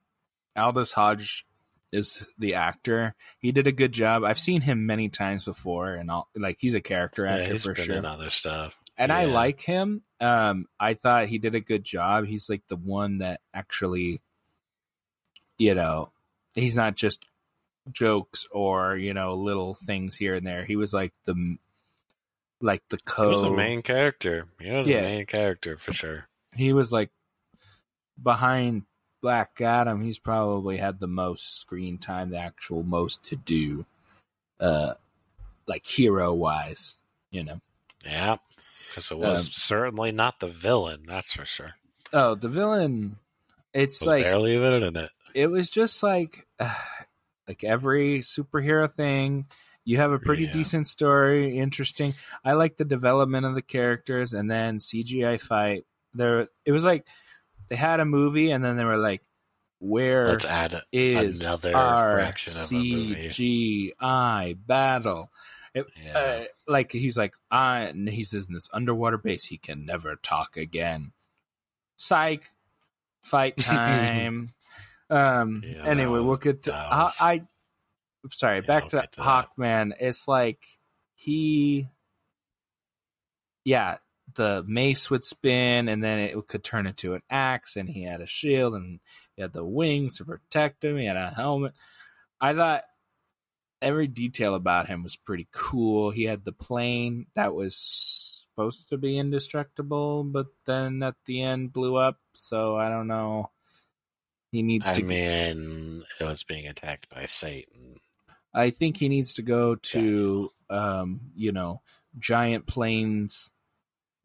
Aldis 0.56 0.94
Hodge 0.94 1.46
is 1.92 2.26
the 2.38 2.56
actor. 2.56 3.16
He 3.40 3.52
did 3.52 3.68
a 3.68 3.72
good 3.72 3.92
job. 3.92 4.24
I've 4.24 4.40
seen 4.40 4.62
him 4.62 4.86
many 4.86 5.10
times 5.10 5.46
before 5.46 5.94
and 5.94 6.10
all 6.10 6.30
like 6.36 6.58
he's 6.60 6.76
a 6.76 6.82
character 6.82 7.26
yeah, 7.26 7.36
actor 7.36 7.54
he's 7.54 7.64
for 7.64 7.74
been 7.74 7.86
sure. 7.86 7.96
in 7.96 8.06
other 8.06 8.30
stuff. 8.30 8.76
And 8.98 9.12
I 9.12 9.26
like 9.26 9.62
him. 9.62 10.02
Um 10.20 10.66
I 10.80 10.94
thought 10.96 11.28
he 11.28 11.38
did 11.38 11.56
a 11.56 11.60
good 11.60 11.84
job. 11.84 12.26
He's 12.26 12.50
like 12.50 12.64
the 12.68 12.76
one 12.78 13.20
that 13.20 13.42
actually 13.54 14.22
you 15.60 15.74
know, 15.76 16.12
he's 16.56 16.76
not 16.76 16.96
just 16.96 17.26
jokes 17.92 18.46
or, 18.52 18.96
you 18.96 19.14
know, 19.14 19.34
little 19.36 19.74
things 19.74 20.16
here 20.16 20.36
and 20.36 20.46
there. 20.46 20.66
He 20.66 20.76
was 20.76 20.94
like 20.94 21.14
the 21.26 21.58
like 22.62 22.84
the 22.90 22.98
co. 23.06 23.24
He 23.26 23.30
was 23.30 23.42
the 23.44 23.52
main 23.52 23.82
character. 23.82 24.48
He 24.60 24.72
was 24.72 24.88
Yeah. 24.88 25.02
the 25.02 25.08
main 25.08 25.26
character 25.26 25.78
for 25.78 25.94
sure. 25.94 26.28
he 26.56 26.74
was 26.74 26.92
like 26.92 27.12
behind 28.22 28.84
Black 29.22 29.60
Adam. 29.62 30.02
He's 30.02 30.20
probably 30.20 30.78
had 30.78 31.00
the 31.00 31.08
most 31.08 31.60
screen 31.62 31.98
time, 31.98 32.30
the 32.32 32.38
actual 32.40 32.84
most 32.84 33.24
to 33.26 33.36
do, 33.36 33.86
uh, 34.60 34.94
like 35.68 35.86
hero 35.86 36.34
wise. 36.34 36.96
You 37.32 37.44
know. 37.44 37.62
Yeah, 38.06 38.38
because 38.98 39.12
it 39.12 39.18
was 39.20 39.46
Um, 39.46 39.52
certainly 39.52 40.12
not 40.12 40.40
the 40.40 40.48
villain. 40.48 41.04
That's 41.06 41.34
for 41.34 41.46
sure. 41.46 41.76
Oh, 42.12 42.34
the 42.34 42.48
villain. 42.50 43.18
It's 43.74 44.04
like 44.04 44.24
barely 44.24 44.56
even 44.56 44.82
in 44.82 44.96
it. 44.96 45.12
it 45.36 45.48
was 45.48 45.70
just 45.70 46.02
like 46.02 46.48
like 47.48 47.64
every 47.64 48.20
superhero 48.20 48.90
thing. 48.92 49.46
You 49.86 49.98
have 49.98 50.12
a 50.12 50.20
pretty 50.20 50.46
Yeah. 50.46 50.52
decent 50.52 50.88
story, 50.88 51.58
interesting. 51.58 52.16
I 52.44 52.54
like 52.54 52.78
the 52.78 52.86
development 52.86 53.46
of 53.46 53.54
the 53.56 53.62
characters, 53.62 54.34
and 54.34 54.50
then 54.50 54.80
CGI 54.80 55.38
fight. 55.40 55.86
There, 56.14 56.48
it 56.66 56.72
was 56.72 56.84
like 56.84 57.08
they 57.70 57.76
had 57.76 58.00
a 58.00 58.06
movie, 58.06 58.50
and 58.52 58.64
then 58.66 58.78
they 58.78 58.84
were 58.84 58.98
like, 58.98 59.22
"Where 59.80 60.28
Let's 60.30 60.44
add 60.46 60.82
is 60.92 61.42
another 61.42 61.76
our 61.76 62.16
fraction 62.16 62.54
of 62.54 62.72
a 62.72 62.74
movie. 62.74 63.30
CGI 63.30 64.54
battle?" 64.66 65.32
It, 65.78 65.86
Yeah. 66.04 66.18
uh, 66.18 66.44
like 66.68 66.92
he's 66.92 67.18
like, 67.18 67.36
I, 67.52 67.80
and 67.82 68.08
he's 68.10 68.34
in 68.34 68.54
this 68.54 68.70
underwater 68.74 69.18
base. 69.18 69.46
He 69.46 69.58
can 69.58 69.86
never 69.86 70.16
talk 70.16 70.58
again. 70.58 71.14
Psych. 71.96 72.46
Fight 73.22 73.58
time. 73.58 74.54
um. 75.10 75.64
Yeah, 75.66 75.86
anyway, 75.86 76.18
that 76.20 76.24
we'll 76.24 76.38
get 76.38 76.64
to. 76.64 76.72
that 76.72 76.92
I, 76.92 77.12
I. 77.22 77.42
Sorry. 78.32 78.58
Yeah, 78.58 78.62
back 78.62 78.84
we'll 78.84 79.02
to 79.02 79.08
to 79.08 79.10
that. 79.18 79.24
Hawkman. 79.58 79.94
It's 80.00 80.28
like 80.28 80.64
he. 81.16 81.88
Yeah, 83.66 83.98
the 84.36 84.64
mace 84.68 85.10
would 85.10 85.26
spin, 85.26 85.90
and 85.90 86.02
then 86.04 86.20
it 86.20 86.48
could 86.48 86.64
turn 86.64 86.88
into 86.88 87.14
an 87.16 87.22
axe, 87.30 87.76
and 87.76 87.90
he 87.90 88.04
had 88.04 88.22
a 88.22 88.28
shield, 88.28 88.76
and 88.76 89.00
he 89.36 89.42
had 89.42 89.52
the 89.54 89.66
wings 89.66 90.18
to 90.18 90.26
protect 90.26 90.86
him. 90.86 90.98
He 90.98 91.06
had 91.06 91.18
a 91.18 91.30
helmet. 91.32 91.74
I 92.40 92.54
thought 92.54 92.84
every 93.82 94.08
detail 94.08 94.56
about 94.56 94.88
him 94.88 95.04
was 95.04 95.16
pretty 95.16 95.48
cool. 95.52 96.12
He 96.12 96.24
had 96.24 96.46
the 96.46 96.52
plane 96.52 97.28
that 97.36 97.54
was 97.54 97.76
supposed 97.78 98.90
to 98.90 98.98
be 98.98 99.18
indestructible, 99.18 100.24
but 100.24 100.48
then 100.66 101.04
at 101.04 101.16
the 101.26 101.42
end 101.42 101.74
blew 101.74 101.96
up. 101.96 102.20
So 102.34 102.76
I 102.76 102.90
don't 102.90 103.08
know. 103.08 103.52
He 104.52 104.64
needs 104.64 104.88
I 104.88 104.94
to. 104.94 105.04
mean, 105.04 106.04
it 106.20 106.24
was 106.24 106.44
being 106.44 106.68
attacked 106.68 107.10
by 107.10 107.26
Satan. 107.26 108.00
I 108.54 108.72
think 108.72 108.98
he 108.98 109.10
needs 109.10 109.36
to 109.36 109.42
go 109.42 109.76
to, 109.76 110.50
um, 110.70 111.20
you 111.36 111.52
know, 111.52 111.82
giant 112.18 112.66
planes, 112.66 113.52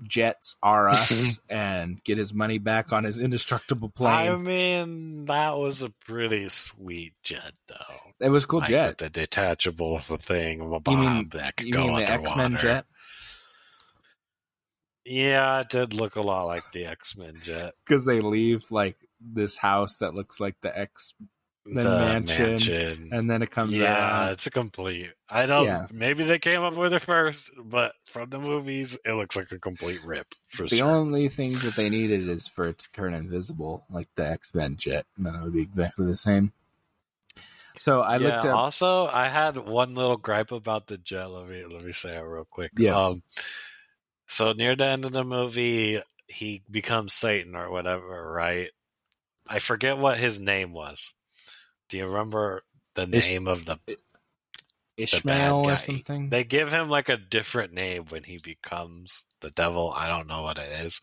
jets 0.08 0.56
are 0.62 0.88
us, 0.90 1.38
and 1.48 2.02
get 2.04 2.18
his 2.18 2.32
money 2.34 2.58
back 2.58 2.92
on 2.92 3.04
his 3.04 3.18
indestructible 3.18 3.88
plane. 3.88 4.28
I 4.30 4.36
mean, 4.36 5.24
that 5.26 5.56
was 5.58 5.82
a 5.82 5.90
pretty 6.04 6.48
sweet 6.48 7.14
jet, 7.22 7.52
though. 7.68 8.00
it 8.20 8.30
was 8.30 8.44
a 8.44 8.46
cool 8.46 8.60
Like, 8.60 8.68
jet. 8.70 8.98
the 8.98 9.10
detachable 9.10 9.98
thing 9.98 10.60
of 10.60 10.72
a 10.72 10.90
You 10.90 10.96
mean 10.96 11.28
that 11.30 11.56
could 11.56 11.66
you 11.66 11.72
go 11.72 11.86
mean 11.86 11.96
the. 11.96 12.10
X 12.10 12.34
Men 12.36 12.56
jet? 12.56 12.84
Yeah, 15.04 15.60
it 15.60 15.68
did 15.68 15.94
look 15.94 16.14
a 16.16 16.20
lot 16.20 16.44
like 16.44 16.62
the 16.72 16.86
X 16.86 17.16
Men 17.16 17.34
jet. 17.42 17.74
Because 17.86 18.04
they 18.04 18.20
leave 18.20 18.64
like 18.70 18.96
this 19.20 19.56
house 19.56 19.98
that 19.98 20.14
looks 20.14 20.38
like 20.40 20.56
the 20.62 20.76
X, 20.76 21.14
The 21.64 21.82
mansion, 21.84 22.48
mansion. 22.50 23.08
and 23.12 23.30
then 23.30 23.40
it 23.40 23.52
comes 23.52 23.72
yeah, 23.72 24.24
out. 24.24 24.32
it's 24.32 24.46
a 24.48 24.50
complete. 24.50 25.12
I 25.28 25.46
don't. 25.46 25.64
Yeah. 25.64 25.86
Maybe 25.92 26.24
they 26.24 26.40
came 26.40 26.62
up 26.62 26.74
with 26.74 26.92
it 26.92 27.02
first, 27.02 27.52
but 27.56 27.92
from 28.06 28.30
the 28.30 28.40
movies, 28.40 28.98
it 29.04 29.12
looks 29.12 29.36
like 29.36 29.52
a 29.52 29.60
complete 29.60 30.04
rip 30.04 30.26
for 30.48 30.64
The 30.64 30.78
sure. 30.78 30.90
only 30.90 31.28
thing 31.28 31.52
that 31.52 31.76
they 31.76 31.88
needed 31.88 32.28
is 32.28 32.48
for 32.48 32.68
it 32.68 32.78
to 32.78 32.92
turn 32.92 33.14
invisible, 33.14 33.84
like 33.90 34.08
the 34.16 34.26
X 34.26 34.50
Men 34.52 34.76
jet, 34.76 35.06
and 35.16 35.24
then 35.24 35.36
it 35.36 35.42
would 35.44 35.52
be 35.52 35.62
exactly 35.62 36.06
the 36.06 36.16
same. 36.16 36.52
So 37.78 38.00
I 38.00 38.16
yeah, 38.16 38.34
looked 38.34 38.46
up. 38.46 38.56
Also, 38.56 39.06
I 39.06 39.28
had 39.28 39.56
one 39.56 39.94
little 39.94 40.16
gripe 40.16 40.50
about 40.50 40.88
the 40.88 40.98
jet. 40.98 41.26
Let 41.26 41.48
me 41.48 41.64
let 41.64 41.84
me 41.84 41.92
say 41.92 42.16
it 42.16 42.20
real 42.22 42.46
quick. 42.50 42.72
Yeah. 42.76 42.96
Um, 42.96 43.22
so 44.26 44.52
near 44.52 44.74
the 44.74 44.86
end 44.86 45.04
of 45.04 45.12
the 45.12 45.24
movie, 45.24 46.00
he 46.26 46.62
becomes 46.70 47.12
Satan 47.12 47.54
or 47.54 47.70
whatever, 47.70 48.32
right? 48.32 48.70
I 49.46 49.58
forget 49.58 49.98
what 49.98 50.18
his 50.18 50.40
name 50.40 50.72
was. 50.72 51.14
Do 51.88 51.96
you 51.96 52.06
remember 52.06 52.62
the 52.94 53.06
Ish- 53.06 53.28
name 53.28 53.48
of 53.48 53.64
the? 53.64 53.78
Ishmael 54.96 55.62
guy. 55.64 55.72
or 55.72 55.76
something. 55.78 56.28
They 56.28 56.44
give 56.44 56.70
him 56.70 56.88
like 56.88 57.08
a 57.08 57.16
different 57.16 57.72
name 57.72 58.04
when 58.10 58.22
he 58.22 58.38
becomes 58.38 59.24
the 59.40 59.50
devil. 59.50 59.92
I 59.96 60.08
don't 60.08 60.28
know 60.28 60.42
what 60.42 60.58
it 60.58 60.70
is, 60.84 61.00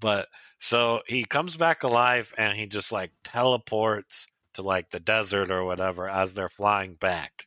but 0.00 0.28
so 0.58 1.02
he 1.06 1.24
comes 1.24 1.56
back 1.56 1.82
alive 1.82 2.32
and 2.36 2.58
he 2.58 2.66
just 2.66 2.90
like 2.90 3.12
teleports 3.24 4.26
to 4.54 4.62
like 4.62 4.90
the 4.90 5.00
desert 5.00 5.50
or 5.50 5.64
whatever 5.64 6.08
as 6.08 6.32
they're 6.32 6.48
flying 6.48 6.94
back 6.94 7.46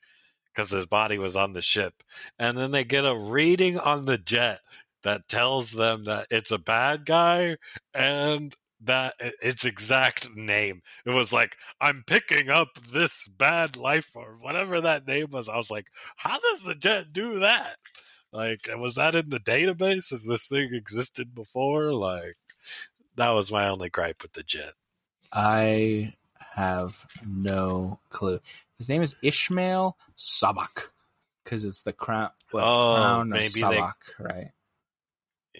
because 0.54 0.70
his 0.70 0.86
body 0.86 1.18
was 1.18 1.36
on 1.36 1.54
the 1.54 1.62
ship. 1.62 1.94
And 2.40 2.58
then 2.58 2.72
they 2.72 2.84
get 2.84 3.06
a 3.06 3.16
reading 3.16 3.78
on 3.80 4.06
the 4.06 4.18
jet 4.18 4.62
that 5.04 5.28
tells 5.28 5.72
them 5.72 6.04
that 6.04 6.28
it's 6.30 6.52
a 6.52 6.58
bad 6.60 7.06
guy 7.06 7.58
and 7.94 8.56
that 8.86 9.14
its 9.42 9.66
exact 9.66 10.36
name. 10.36 10.82
It 11.06 11.12
was 11.12 11.32
like, 11.32 11.56
I'm 11.80 12.04
picking 12.06 12.50
up 12.50 12.70
this 12.92 13.28
bad 13.28 13.78
life 13.78 14.10
or 14.16 14.38
whatever 14.40 14.82
that 14.82 15.08
name 15.08 15.28
was. 15.32 15.50
I 15.50 15.58
was 15.58 15.70
like, 15.72 15.88
how 16.16 16.40
does 16.40 16.64
the 16.64 16.76
jet 16.76 17.14
do 17.14 17.40
that? 17.40 17.76
Like, 18.32 18.68
uh, 18.74 18.78
was 18.78 18.96
that 18.96 19.16
in 19.16 19.30
the 19.30 19.40
database? 19.40 20.12
Has 20.12 20.26
this 20.26 20.48
thing 20.48 20.74
existed 20.74 21.36
before? 21.36 21.94
Like, 21.94 22.38
that 23.18 23.32
was 23.32 23.52
my 23.52 23.68
only 23.70 23.90
gripe 23.90 24.22
with 24.22 24.34
the 24.34 24.44
jet. 24.44 24.74
I 25.34 26.14
have 26.56 27.06
no 27.26 28.00
clue. 28.10 28.40
His 28.78 28.90
name 28.90 29.02
is 29.02 29.16
Ishmael 29.22 29.98
Sabbac 30.18 30.88
because 31.44 31.66
it's 31.66 31.82
the 31.84 31.94
crown, 31.94 32.30
well, 32.52 32.66
Oh, 32.66 32.94
crown 32.96 33.22
of 33.22 33.28
maybe 33.28 33.62
they- 33.62 33.62
Sabbac, 33.62 33.94
right? 34.20 34.52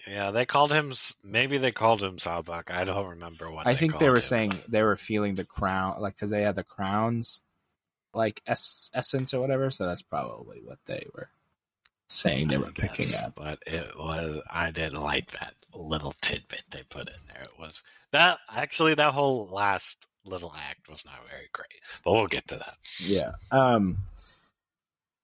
Yeah, 0.06 0.30
they 0.30 0.46
called 0.46 0.72
him. 0.72 0.92
Maybe 1.22 1.58
they 1.58 1.72
called 1.72 2.02
him 2.02 2.16
Sabbac. 2.16 2.70
I 2.70 2.84
don't 2.84 3.10
remember 3.10 3.50
what. 3.50 3.66
I 3.66 3.74
think 3.74 3.98
they 3.98 4.08
were 4.08 4.16
him. 4.16 4.22
saying 4.22 4.60
they 4.68 4.82
were 4.82 4.96
feeling 4.96 5.34
the 5.34 5.44
crown, 5.44 6.00
like 6.00 6.14
because 6.14 6.30
they 6.30 6.42
had 6.42 6.56
the 6.56 6.64
crowns, 6.64 7.42
like 8.14 8.42
es- 8.46 8.90
essence 8.94 9.34
or 9.34 9.40
whatever. 9.40 9.70
So 9.70 9.86
that's 9.86 10.02
probably 10.02 10.60
what 10.64 10.78
they 10.86 11.06
were 11.14 11.28
saying 12.08 12.48
they 12.48 12.56
were 12.56 12.72
picking 12.72 13.06
guess, 13.06 13.22
up. 13.22 13.34
But 13.36 13.62
it 13.66 13.86
was. 13.98 14.40
I 14.50 14.70
didn't 14.70 15.02
like 15.02 15.30
that 15.32 15.54
little 15.74 16.14
tidbit 16.22 16.62
they 16.70 16.82
put 16.84 17.08
in 17.08 17.20
there. 17.28 17.42
It 17.42 17.58
was 17.58 17.82
that 18.12 18.38
actually 18.50 18.94
that 18.94 19.12
whole 19.12 19.46
last 19.48 20.06
little 20.24 20.54
act 20.68 20.88
was 20.88 21.04
not 21.04 21.28
very 21.28 21.48
great. 21.52 21.80
But 22.02 22.12
we'll 22.12 22.26
get 22.28 22.48
to 22.48 22.56
that. 22.56 22.76
Yeah. 22.98 23.32
Um. 23.50 23.98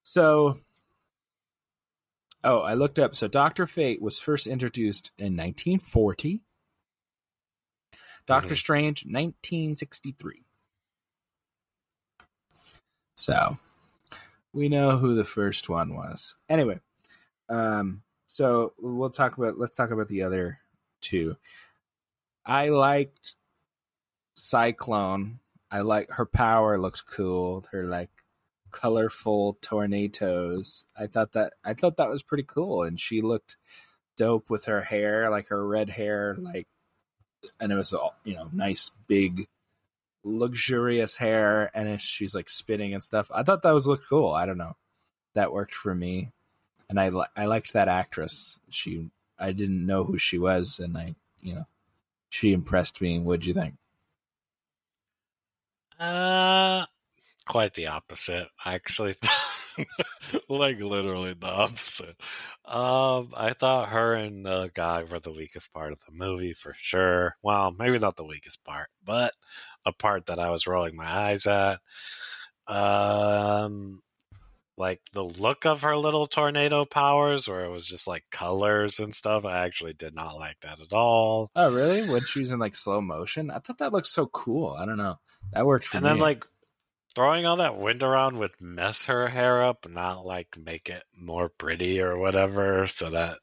So. 0.03 0.59
Oh, 2.45 2.61
I 2.61 2.75
looked 2.75 2.99
up. 2.99 3.17
So 3.17 3.29
Doctor 3.29 3.67
Fate 3.67 4.01
was 4.01 4.19
first 4.19 4.47
introduced 4.47 5.11
in 5.19 5.35
1940. 5.37 6.43
Doctor 8.27 8.55
Mhm. 8.55 8.59
Strange, 8.59 9.07
1963. 9.07 10.45
So, 13.17 13.59
we 14.53 14.69
know 14.69 14.99
who 14.99 15.15
the 15.15 15.25
first 15.25 15.69
one 15.69 15.95
was. 15.95 16.37
Anyway, 16.49 16.81
um, 17.49 18.03
so 18.29 18.75
we'll 18.79 19.11
talk 19.11 19.37
about. 19.37 19.59
Let's 19.59 19.75
talk 19.75 19.91
about 19.91 20.09
the 20.09 20.23
other 20.23 20.61
two. 21.01 21.37
I 22.45 22.69
liked 22.69 23.35
Cyclone. 24.35 25.41
I 25.71 25.81
like 25.81 26.11
her 26.11 26.27
power. 26.27 26.79
Looks 26.79 27.01
cool. 27.01 27.67
Her 27.73 27.85
like 27.85 28.11
colorful 28.71 29.59
tornadoes. 29.61 30.85
I 30.99 31.07
thought 31.07 31.33
that 31.33 31.55
I 31.65 31.75
thought 31.75 31.97
that 31.97 32.11
was 32.11 32.23
pretty 32.23 32.45
cool, 32.45 32.83
and 32.83 32.99
she 32.99 33.21
looked 33.21 33.57
dope 34.17 34.51
with 34.51 34.67
her 34.67 34.83
hair, 34.83 35.31
like 35.31 35.49
her 35.49 35.67
red 35.67 35.91
hair, 35.91 36.37
like, 36.39 36.67
and 37.61 37.73
it 37.73 37.77
was 37.77 37.93
all 37.93 38.17
you 38.25 38.35
know, 38.35 38.49
nice 38.53 38.91
big, 39.07 39.49
luxurious 40.25 41.17
hair, 41.17 41.71
and 41.75 42.01
she's 42.01 42.35
like 42.35 42.49
spinning 42.49 42.95
and 42.95 43.03
stuff. 43.03 43.31
I 43.35 43.43
thought 43.43 43.63
that 43.63 43.75
was 43.75 43.87
looked 43.87 44.09
cool. 44.09 44.33
I 44.33 44.47
don't 44.47 44.59
know, 44.59 44.77
that 45.35 45.53
worked 45.53 45.75
for 45.75 45.95
me, 45.95 46.31
and 46.89 47.01
I 47.01 47.11
li- 47.11 47.27
I 47.37 47.47
liked 47.47 47.73
that 47.73 47.89
actress. 47.89 48.59
She 48.71 49.09
I 49.39 49.53
didn't 49.53 49.87
know 49.87 50.05
who 50.05 50.19
she 50.19 50.39
was, 50.39 50.79
and 50.79 50.97
I 50.99 51.15
you 51.41 51.55
know, 51.55 51.67
she 52.31 52.53
impressed 52.53 53.01
me. 53.01 53.19
What'd 53.19 53.47
you 53.47 53.55
think? 53.55 53.75
Uh, 55.99 56.87
quite 57.49 57.75
the 57.75 57.89
opposite. 57.89 58.47
I 58.65 58.75
actually, 58.75 59.17
like 60.49 60.79
literally 60.79 61.35
the 61.35 61.47
opposite. 61.47 62.17
Um, 62.65 63.33
I 63.37 63.55
thought 63.59 63.89
her 63.89 64.15
and 64.15 64.45
the 64.45 64.71
guy 64.75 65.03
were 65.05 65.19
the 65.19 65.33
weakest 65.33 65.73
part 65.73 65.93
of 65.93 65.99
the 66.07 66.13
movie 66.13 66.53
for 66.53 66.75
sure. 66.75 67.37
Well, 67.43 67.75
maybe 67.77 67.99
not 67.99 68.17
the 68.17 68.25
weakest 68.25 68.63
part, 68.65 68.89
but 69.05 69.33
a 69.85 69.93
part 69.93 70.27
that 70.27 70.39
I 70.39 70.51
was 70.51 70.67
rolling 70.67 70.95
my 70.95 71.07
eyes 71.07 71.47
at. 71.47 71.81
Um, 72.67 74.03
like 74.77 75.01
the 75.13 75.25
look 75.25 75.65
of 75.65 75.83
her 75.83 75.97
little 75.97 76.27
tornado 76.27 76.85
powers, 76.85 77.49
where 77.49 77.65
it 77.65 77.71
was 77.71 77.87
just 77.87 78.07
like 78.07 78.25
colors 78.31 79.01
and 79.01 79.15
stuff. 79.15 79.45
I 79.45 79.65
actually 79.65 79.95
did 79.95 80.15
not 80.15 80.37
like 80.37 80.61
that 80.61 80.81
at 80.81 80.93
all. 80.93 81.51
Oh, 81.57 81.73
really? 81.73 82.09
When 82.09 82.25
she 82.25 82.41
was 82.41 82.53
in 82.53 82.59
like 82.59 82.75
slow 82.75 83.01
motion, 83.01 83.51
I 83.51 83.59
thought 83.59 83.79
that 83.79 83.93
looked 83.93 84.07
so 84.07 84.27
cool. 84.27 84.77
I 84.79 84.85
don't 84.85 84.99
know. 84.99 85.19
That 85.53 85.67
worked 85.67 85.87
for 85.87 85.97
and 85.97 86.05
me. 86.05 86.11
And 86.11 86.17
then 86.19 86.23
like 86.23 86.45
throwing 87.19 87.47
all 87.47 87.57
that 87.57 87.77
wind 87.77 88.05
around 88.05 88.39
would 88.39 88.53
mess 88.61 89.07
her 89.07 89.27
hair 89.27 89.61
up, 89.65 89.89
not 89.89 90.25
like 90.25 90.57
make 90.57 90.89
it 90.89 91.03
more 91.17 91.49
pretty 91.49 92.01
or 92.01 92.17
whatever. 92.17 92.87
So 92.87 93.11
that 93.11 93.41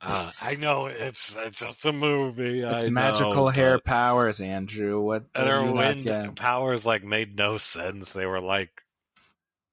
uh, 0.00 0.30
I 0.40 0.54
know 0.54 0.86
it's 0.86 1.36
it's 1.36 1.58
just 1.58 1.84
a 1.84 1.92
movie. 1.92 2.60
it's 2.60 2.84
I 2.84 2.90
magical 2.90 3.46
know, 3.46 3.48
hair 3.48 3.80
powers, 3.80 4.40
Andrew. 4.40 5.00
What? 5.00 5.24
and 5.34 5.48
her 5.48 5.62
do 5.62 5.66
you 5.66 5.74
not 5.74 5.96
wind 6.06 6.36
powers 6.36 6.86
like 6.86 7.02
made 7.02 7.36
no 7.36 7.56
sense. 7.56 8.12
They 8.12 8.24
were 8.24 8.40
like 8.40 8.70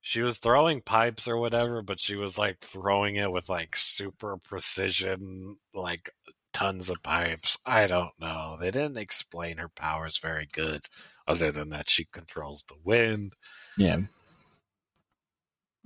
she 0.02 0.24
was 0.24 0.40
throwing 0.40 0.82
pipes 0.82 1.28
or 1.28 1.38
whatever, 1.38 1.84
but 1.84 2.00
she 2.00 2.16
was 2.16 2.36
like 2.36 2.58
throwing 2.62 3.18
it 3.18 3.32
with 3.32 3.48
like 3.48 3.76
super 3.76 4.38
precision, 4.38 5.56
like 5.76 6.10
tons 6.52 6.90
of 6.90 7.04
pipes. 7.04 7.60
I 7.64 7.86
don't 7.86 8.20
know. 8.20 8.58
They 8.60 8.72
didn't 8.72 8.98
explain 8.98 9.58
her 9.58 9.70
powers 9.70 10.18
very 10.18 10.48
good, 10.52 10.84
other 11.28 11.52
than 11.52 11.70
that 11.70 11.90
she 11.90 12.06
controls 12.06 12.64
the 12.68 12.76
wind. 12.84 13.34
Yeah. 13.78 13.98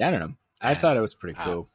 I 0.02 0.12
don't 0.12 0.20
know. 0.20 0.36
I 0.62 0.72
Yeah. 0.72 0.76
thought 0.78 0.98
it 0.98 1.02
was 1.02 1.16
pretty 1.16 1.38
Uh, 1.40 1.44
cool. 1.44 1.70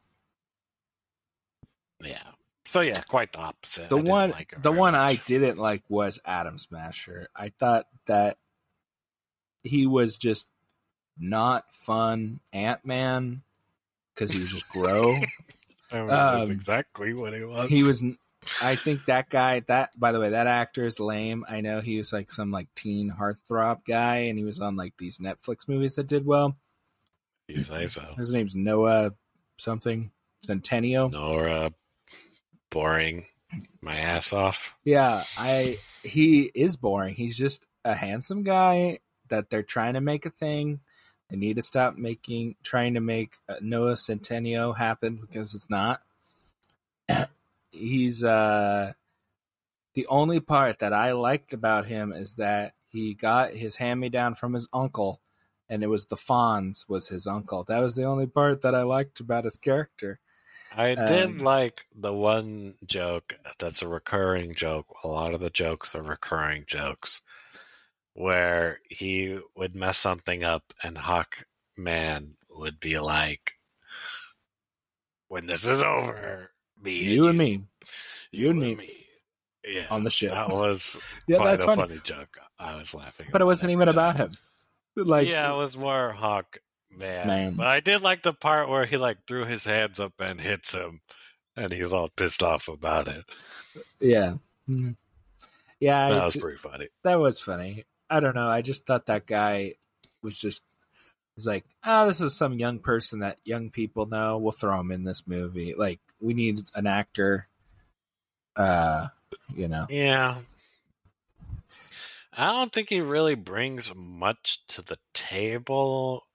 Yeah. 2.01 2.31
So 2.65 2.81
yeah, 2.81 3.01
quite 3.01 3.33
the 3.33 3.39
opposite. 3.39 3.89
the 3.89 3.97
I 3.97 4.01
one, 4.01 4.29
like 4.31 4.53
the 4.61 4.71
one 4.71 4.95
I 4.95 5.15
didn't 5.15 5.57
like 5.57 5.83
was 5.89 6.19
Atom 6.25 6.57
Smasher. 6.57 7.27
I 7.35 7.49
thought 7.49 7.87
that 8.07 8.37
he 9.63 9.85
was 9.87 10.17
just 10.17 10.47
not 11.17 11.71
fun 11.73 12.39
Ant 12.53 12.85
Man 12.85 13.43
because 14.13 14.31
he 14.31 14.39
was 14.39 14.51
just 14.51 14.69
grow. 14.69 15.15
I 15.91 15.97
mean, 15.97 16.07
that's 16.07 16.45
um, 16.45 16.51
exactly 16.51 17.13
what 17.13 17.33
he 17.33 17.43
was. 17.43 17.69
he 17.69 17.83
was 17.83 18.01
i 18.61 18.75
think 18.75 19.05
that 19.05 19.29
guy 19.29 19.59
that 19.61 19.97
by 19.99 20.11
the 20.11 20.19
way 20.19 20.29
that 20.29 20.47
actor 20.47 20.85
is 20.85 20.99
lame. 20.99 21.45
I 21.47 21.61
know 21.61 21.79
he 21.79 21.97
was 21.97 22.11
like 22.11 22.31
some 22.31 22.51
like 22.51 22.67
teen 22.75 23.11
heartthrob 23.11 23.85
guy 23.85 24.17
and 24.17 24.37
he 24.37 24.43
was 24.43 24.59
on 24.59 24.75
like 24.75 24.93
these 24.97 25.19
netflix 25.19 25.67
movies 25.67 25.95
that 25.95 26.07
did 26.07 26.25
well. 26.25 26.57
You 27.47 27.63
say 27.63 27.87
so. 27.87 28.13
his 28.17 28.33
name's 28.33 28.55
noah 28.55 29.11
something. 29.57 30.11
Centineo. 30.45 31.11
Nora, 31.11 31.71
boring 32.71 33.25
my 33.83 33.95
ass 33.95 34.33
off. 34.33 34.73
yeah 34.83 35.23
i 35.37 35.77
he 36.03 36.51
is 36.55 36.77
boring. 36.77 37.15
He's 37.15 37.37
just 37.37 37.65
a 37.85 37.93
handsome 37.93 38.43
guy 38.43 38.99
that 39.29 39.49
they're 39.49 39.63
trying 39.63 39.93
to 39.93 40.01
make 40.01 40.25
a 40.25 40.29
thing. 40.31 40.81
They 41.29 41.37
need 41.37 41.55
to 41.55 41.61
stop 41.61 41.95
making 41.97 42.55
trying 42.63 42.95
to 42.95 43.01
make 43.01 43.35
uh, 43.47 43.55
noah 43.61 43.93
Centineo 43.93 44.75
happen 44.75 45.19
because 45.21 45.55
it's 45.55 45.69
not 45.69 46.01
he's 47.71 48.23
uh 48.23 48.93
the 49.93 50.07
only 50.07 50.39
part 50.39 50.79
that 50.79 50.93
I 50.93 51.11
liked 51.11 51.53
about 51.53 51.85
him 51.87 52.13
is 52.13 52.35
that 52.35 52.73
he 52.87 53.13
got 53.13 53.53
his 53.53 53.77
hand 53.77 53.99
me 53.99 54.09
down 54.09 54.35
from 54.35 54.53
his 54.53 54.67
uncle, 54.73 55.21
and 55.69 55.83
it 55.83 55.87
was 55.87 56.05
the 56.05 56.15
Fonz 56.15 56.87
was 56.87 57.09
his 57.09 57.27
uncle. 57.27 57.63
That 57.63 57.79
was 57.79 57.95
the 57.95 58.03
only 58.03 58.27
part 58.27 58.61
that 58.61 58.75
I 58.75 58.83
liked 58.83 59.19
about 59.19 59.45
his 59.45 59.57
character. 59.57 60.19
I 60.73 60.95
did 60.95 61.29
Um, 61.29 61.37
like 61.39 61.85
the 61.93 62.13
one 62.13 62.75
joke 62.85 63.35
that's 63.59 63.81
a 63.81 63.87
recurring 63.87 64.55
joke. 64.55 64.87
A 65.03 65.07
lot 65.07 65.33
of 65.33 65.41
the 65.41 65.49
jokes 65.49 65.95
are 65.95 66.03
recurring 66.03 66.63
jokes 66.65 67.21
where 68.13 68.79
he 68.89 69.39
would 69.55 69.75
mess 69.75 69.97
something 69.97 70.43
up 70.43 70.73
and 70.83 70.97
Hawkman 70.97 72.35
would 72.49 72.79
be 72.79 72.99
like, 72.99 73.53
when 75.27 75.47
this 75.47 75.65
is 75.65 75.81
over, 75.81 76.51
me 76.83 76.91
You 76.91 77.27
and 77.27 77.37
me 77.37 77.63
you, 78.31 78.49
and 78.49 78.59
me 78.59 79.05
Yeah, 79.67 79.87
on 79.89 80.03
the 80.03 80.09
ship. 80.11 80.31
that 80.31 80.49
was 80.49 80.97
Yeah, 81.27 81.37
quite 81.37 81.51
that's 81.51 81.63
a 81.63 81.67
funny. 81.67 81.83
funny 81.83 82.01
joke. 82.03 82.37
I 82.59 82.75
was 82.75 82.93
laughing. 82.93 83.27
But 83.31 83.41
it 83.41 83.45
wasn't 83.45 83.71
even 83.71 83.87
about 83.87 84.17
him. 84.17 84.31
Like 84.95 85.27
yeah, 85.27 85.53
it 85.53 85.57
was 85.57 85.77
more 85.77 86.11
Hawk 86.11 86.57
man. 86.97 87.27
Man. 87.27 87.55
But 87.57 87.67
I 87.67 87.79
did 87.79 88.01
like 88.01 88.21
the 88.21 88.33
part 88.33 88.69
where 88.69 88.85
he 88.85 88.97
like 88.97 89.17
threw 89.27 89.45
his 89.45 89.63
hands 89.63 89.99
up 89.99 90.13
and 90.19 90.39
hits 90.39 90.73
him, 90.73 91.01
and 91.55 91.71
he's 91.71 91.93
all 91.93 92.09
pissed 92.09 92.43
off 92.43 92.67
about 92.67 93.07
it. 93.07 93.23
yeah. 93.99 94.33
Mhm. 94.69 94.95
Yeah, 95.79 96.09
That 96.09 96.21
I 96.21 96.25
was 96.25 96.35
pretty 96.35 96.57
funny. 96.57 96.87
that 97.03 97.19
was 97.19 97.39
funny. 97.39 97.85
I 98.09 98.19
don't 98.19 98.35
know. 98.35 98.47
I 98.49 98.61
just 98.61 98.85
thought 98.85 99.07
that 99.07 99.25
guy 99.25 99.75
was 100.21 100.37
just 100.37 100.63
was 101.41 101.47
like, 101.47 101.65
ah, 101.83 102.05
this 102.05 102.21
is 102.21 102.35
some 102.35 102.59
young 102.59 102.79
person 102.79 103.19
that 103.19 103.39
young 103.43 103.71
people 103.71 104.05
know. 104.05 104.37
We'll 104.37 104.51
throw 104.51 104.79
him 104.79 104.91
in 104.91 105.03
this 105.03 105.27
movie. 105.27 105.73
Like, 105.75 105.99
we 106.19 106.33
need 106.33 106.61
an 106.75 106.85
actor. 106.85 107.47
Uh, 108.55 109.07
you 109.55 109.67
know, 109.67 109.87
Yeah. 109.89 110.35
I 112.37 112.51
don't 112.51 112.71
think 112.71 112.89
he 112.89 113.01
really 113.01 113.35
brings 113.35 113.93
much 113.93 114.65
to 114.67 114.81
the 114.81 114.97
table. 115.13 116.25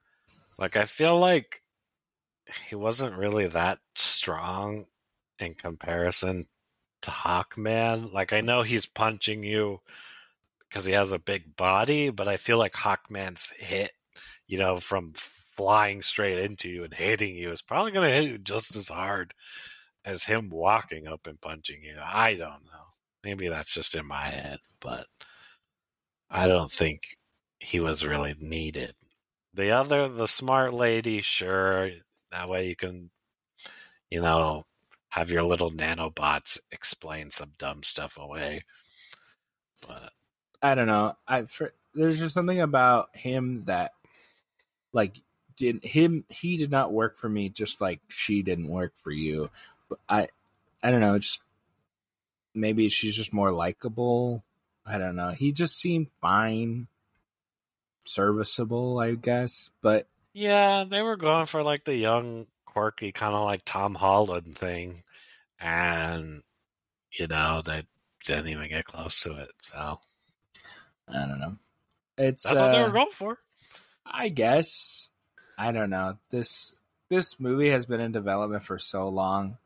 Like 0.59 0.77
I 0.77 0.85
feel 0.85 1.19
like 1.19 1.63
he 2.69 2.75
wasn't 2.75 3.17
really 3.17 3.47
that 3.49 3.79
strong 3.95 4.87
in 5.39 5.55
comparison 5.55 6.47
to 7.03 7.11
Hawkman. 7.11 8.13
Like 8.13 8.33
I 8.33 8.43
know 8.43 8.63
he's 8.63 8.87
punching 8.87 9.43
you 9.43 9.81
because 10.69 10.85
he 10.85 10.93
has 10.93 11.13
a 11.13 11.19
big 11.19 11.57
body, 11.57 12.11
but 12.11 12.29
I 12.29 12.37
feel 12.37 12.59
like 12.59 12.75
Hawkman's 12.75 13.49
hit, 13.57 13.93
you 14.47 14.59
know, 14.59 14.79
from 14.79 15.13
flying 15.57 16.03
straight 16.03 16.39
into 16.39 16.69
you 16.69 16.85
and 16.85 16.95
hitting 16.95 17.35
you 17.35 17.51
is 17.51 17.63
probably 17.63 17.93
going 17.93 18.09
to 18.09 18.15
hit 18.15 18.31
you 18.31 18.39
just 18.39 18.77
as 18.77 18.89
hard 18.89 19.33
as 20.05 20.23
him 20.25 20.51
walking 20.51 21.07
up 21.07 21.27
and 21.27 21.41
punching 21.41 21.83
you. 21.83 21.97
I 22.03 22.33
don't 22.33 22.65
know. 22.65 22.87
Maybe 23.25 23.49
that's 23.49 23.75
just 23.75 23.95
in 23.95 24.07
my 24.07 24.27
head, 24.27 24.59
but 24.81 25.07
I 26.31 26.47
don't 26.47 26.71
think 26.71 27.17
he 27.59 27.81
was 27.81 28.05
really 28.05 28.37
needed. 28.39 28.95
The 29.55 29.71
other, 29.71 30.09
the 30.09 30.29
smart 30.29 30.75
lady, 30.75 31.23
sure. 31.23 31.91
That 32.31 32.49
way 32.49 32.69
you 32.69 32.77
can, 32.77 33.11
you 34.11 34.21
know, 34.21 34.65
have 35.09 35.31
your 35.31 35.43
little 35.43 35.73
nanobots 35.73 36.59
explain 36.71 37.31
some 37.31 37.53
dumb 37.59 37.83
stuff 37.83 38.19
away. 38.19 38.65
But 39.89 40.13
I 40.63 40.75
don't 40.75 40.87
know. 40.87 41.17
I 41.27 41.45
for, 41.45 41.73
there's 41.95 42.19
just 42.19 42.35
something 42.35 42.61
about 42.61 43.17
him 43.17 43.63
that 43.65 43.93
like 44.97 45.21
did 45.57 45.85
him 45.85 46.25
he 46.31 46.57
did 46.57 46.71
not 46.71 46.93
work 46.93 47.19
for 47.19 47.29
me 47.29 47.51
just 47.51 47.81
like 47.81 48.01
she 48.09 48.43
didn't 48.43 48.69
work 48.69 48.95
for 48.97 49.11
you. 49.11 49.51
But 49.89 49.99
I 50.09 50.29
I 50.83 50.91
don't 50.91 51.01
know, 51.01 51.19
just 51.19 51.41
maybe 52.55 52.89
she's 52.89 53.15
just 53.15 53.33
more 53.33 53.53
likable. 53.53 54.43
I 54.85 54.99
don't 54.99 55.17
know. 55.17 55.31
He 55.31 55.53
just 55.53 55.79
seemed 55.79 56.11
fine. 56.21 56.89
Serviceable, 58.07 58.99
I 58.99 59.15
guess. 59.15 59.71
But 59.83 60.09
yeah, 60.33 60.85
they 60.89 61.03
were 61.03 61.17
going 61.17 61.47
for 61.47 61.63
like 61.63 61.85
the 61.85 61.95
young, 61.95 62.47
quirky, 62.65 63.13
kind 63.13 63.35
of 63.35 63.45
like 63.45 63.63
Tom 63.65 63.95
Holland 63.95 64.57
thing. 64.57 65.03
And, 65.61 66.43
you 67.11 67.27
know, 67.27 67.63
they 67.65 67.85
didn't 68.25 68.49
even 68.49 68.69
get 68.69 68.85
close 68.85 69.23
to 69.23 69.37
it. 69.39 69.51
So 69.59 70.01
I 71.09 71.27
don't 71.27 71.41
know. 71.41 71.57
It's 72.17 72.45
that's 72.45 72.59
what 72.59 72.73
they 72.73 72.81
uh, 72.81 72.87
were 72.87 72.93
going 72.93 73.11
for. 73.11 73.39
I 74.11 74.29
guess 74.29 75.11
I 75.59 75.73
don't 75.73 75.91
know. 75.91 76.19
This 76.31 76.75
this 77.09 77.39
movie 77.41 77.71
has 77.71 77.87
been 77.87 78.01
in 78.01 78.13
development 78.13 78.63
for 78.63 78.79
so 78.79 79.09
long. 79.09 79.59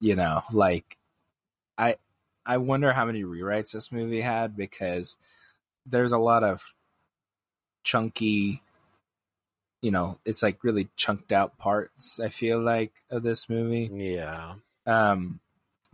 You 0.00 0.16
know, 0.16 0.42
like 0.52 0.98
I 1.76 1.96
I 2.44 2.56
wonder 2.56 2.92
how 2.92 3.04
many 3.04 3.22
rewrites 3.22 3.72
this 3.72 3.92
movie 3.92 4.20
had 4.20 4.56
because 4.56 5.16
there's 5.86 6.12
a 6.12 6.18
lot 6.18 6.44
of 6.44 6.74
chunky 7.84 8.62
you 9.82 9.90
know, 9.90 10.18
it's 10.26 10.42
like 10.42 10.62
really 10.62 10.90
chunked 10.96 11.32
out 11.32 11.56
parts 11.56 12.20
I 12.20 12.28
feel 12.28 12.60
like 12.60 12.92
of 13.10 13.22
this 13.22 13.48
movie. 13.48 13.90
Yeah. 13.92 14.54
Um 14.86 15.40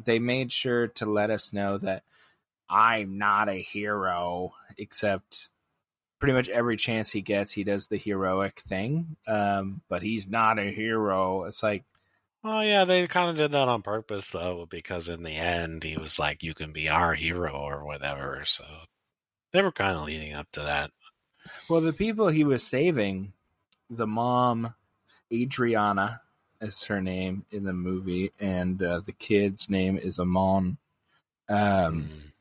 they 0.02 0.18
made 0.18 0.52
sure 0.52 0.88
to 0.88 1.06
let 1.06 1.30
us 1.30 1.52
know 1.52 1.78
that 1.78 2.02
I'm 2.68 3.18
not 3.18 3.48
a 3.48 3.54
hero 3.54 4.54
except 4.76 5.48
pretty 6.18 6.32
much 6.34 6.48
every 6.48 6.76
chance 6.76 7.12
he 7.12 7.20
gets, 7.22 7.52
he 7.52 7.64
does 7.64 7.86
the 7.88 7.96
heroic 7.96 8.60
thing. 8.60 9.16
Um, 9.26 9.82
but 9.88 10.02
he's 10.02 10.26
not 10.28 10.58
a 10.58 10.70
hero. 10.72 11.44
It's 11.44 11.62
like, 11.62 11.84
Well, 12.42 12.64
yeah, 12.64 12.84
they 12.84 13.06
kind 13.06 13.30
of 13.30 13.36
did 13.36 13.52
that 13.52 13.68
on 13.68 13.82
purpose, 13.82 14.28
though, 14.30 14.66
because 14.68 15.08
in 15.08 15.22
the 15.22 15.32
end, 15.36 15.82
he 15.82 15.96
was 15.96 16.18
like, 16.18 16.42
"You 16.42 16.54
can 16.54 16.72
be 16.72 16.88
our 16.88 17.14
hero" 17.14 17.52
or 17.52 17.84
whatever. 17.84 18.42
So 18.44 18.64
they 19.52 19.62
were 19.62 19.72
kind 19.72 19.96
of 19.96 20.04
leading 20.04 20.32
up 20.34 20.50
to 20.52 20.60
that. 20.60 20.90
well, 21.68 21.80
the 21.80 21.92
people 21.92 22.28
he 22.28 22.44
was 22.44 22.62
saving, 22.62 23.32
the 23.90 24.06
mom, 24.06 24.74
Adrianna, 25.32 26.20
is 26.60 26.84
her 26.86 27.00
name 27.02 27.44
in 27.50 27.64
the 27.64 27.72
movie, 27.72 28.32
and 28.40 28.82
uh, 28.82 29.00
the 29.00 29.12
kid's 29.12 29.68
name 29.68 29.96
is 29.96 30.18
Amon. 30.18 30.78
Um, 31.48 31.56
Mm. 31.58 32.32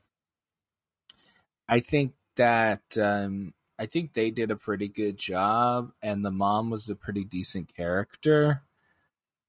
I 1.68 1.80
think 1.80 2.14
that 2.36 2.82
um, 3.02 3.54
I 3.78 3.86
think 3.86 4.14
they 4.14 4.32
did 4.32 4.52
a 4.52 4.56
pretty 4.56 4.88
good 4.88 5.18
job, 5.18 5.92
and 6.02 6.24
the 6.24 6.32
mom 6.32 6.70
was 6.70 6.90
a 6.90 6.96
pretty 6.96 7.24
decent 7.26 7.76
character. 7.76 8.62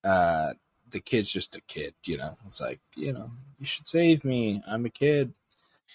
Uh, 0.03 0.55
the 0.91 1.01
kid's 1.01 1.33
just 1.33 1.57
a 1.57 1.61
kid, 1.63 1.95
you 2.05 2.17
know. 2.17 2.37
It's 2.47 2.61
like 2.61 2.81
you 2.97 3.13
know, 3.13 3.31
you 3.59 3.67
should 3.67 3.87
save 3.89 4.25
me. 4.25 4.63
I'm 4.67 4.85
a 4.87 4.91
kid. 4.91 5.33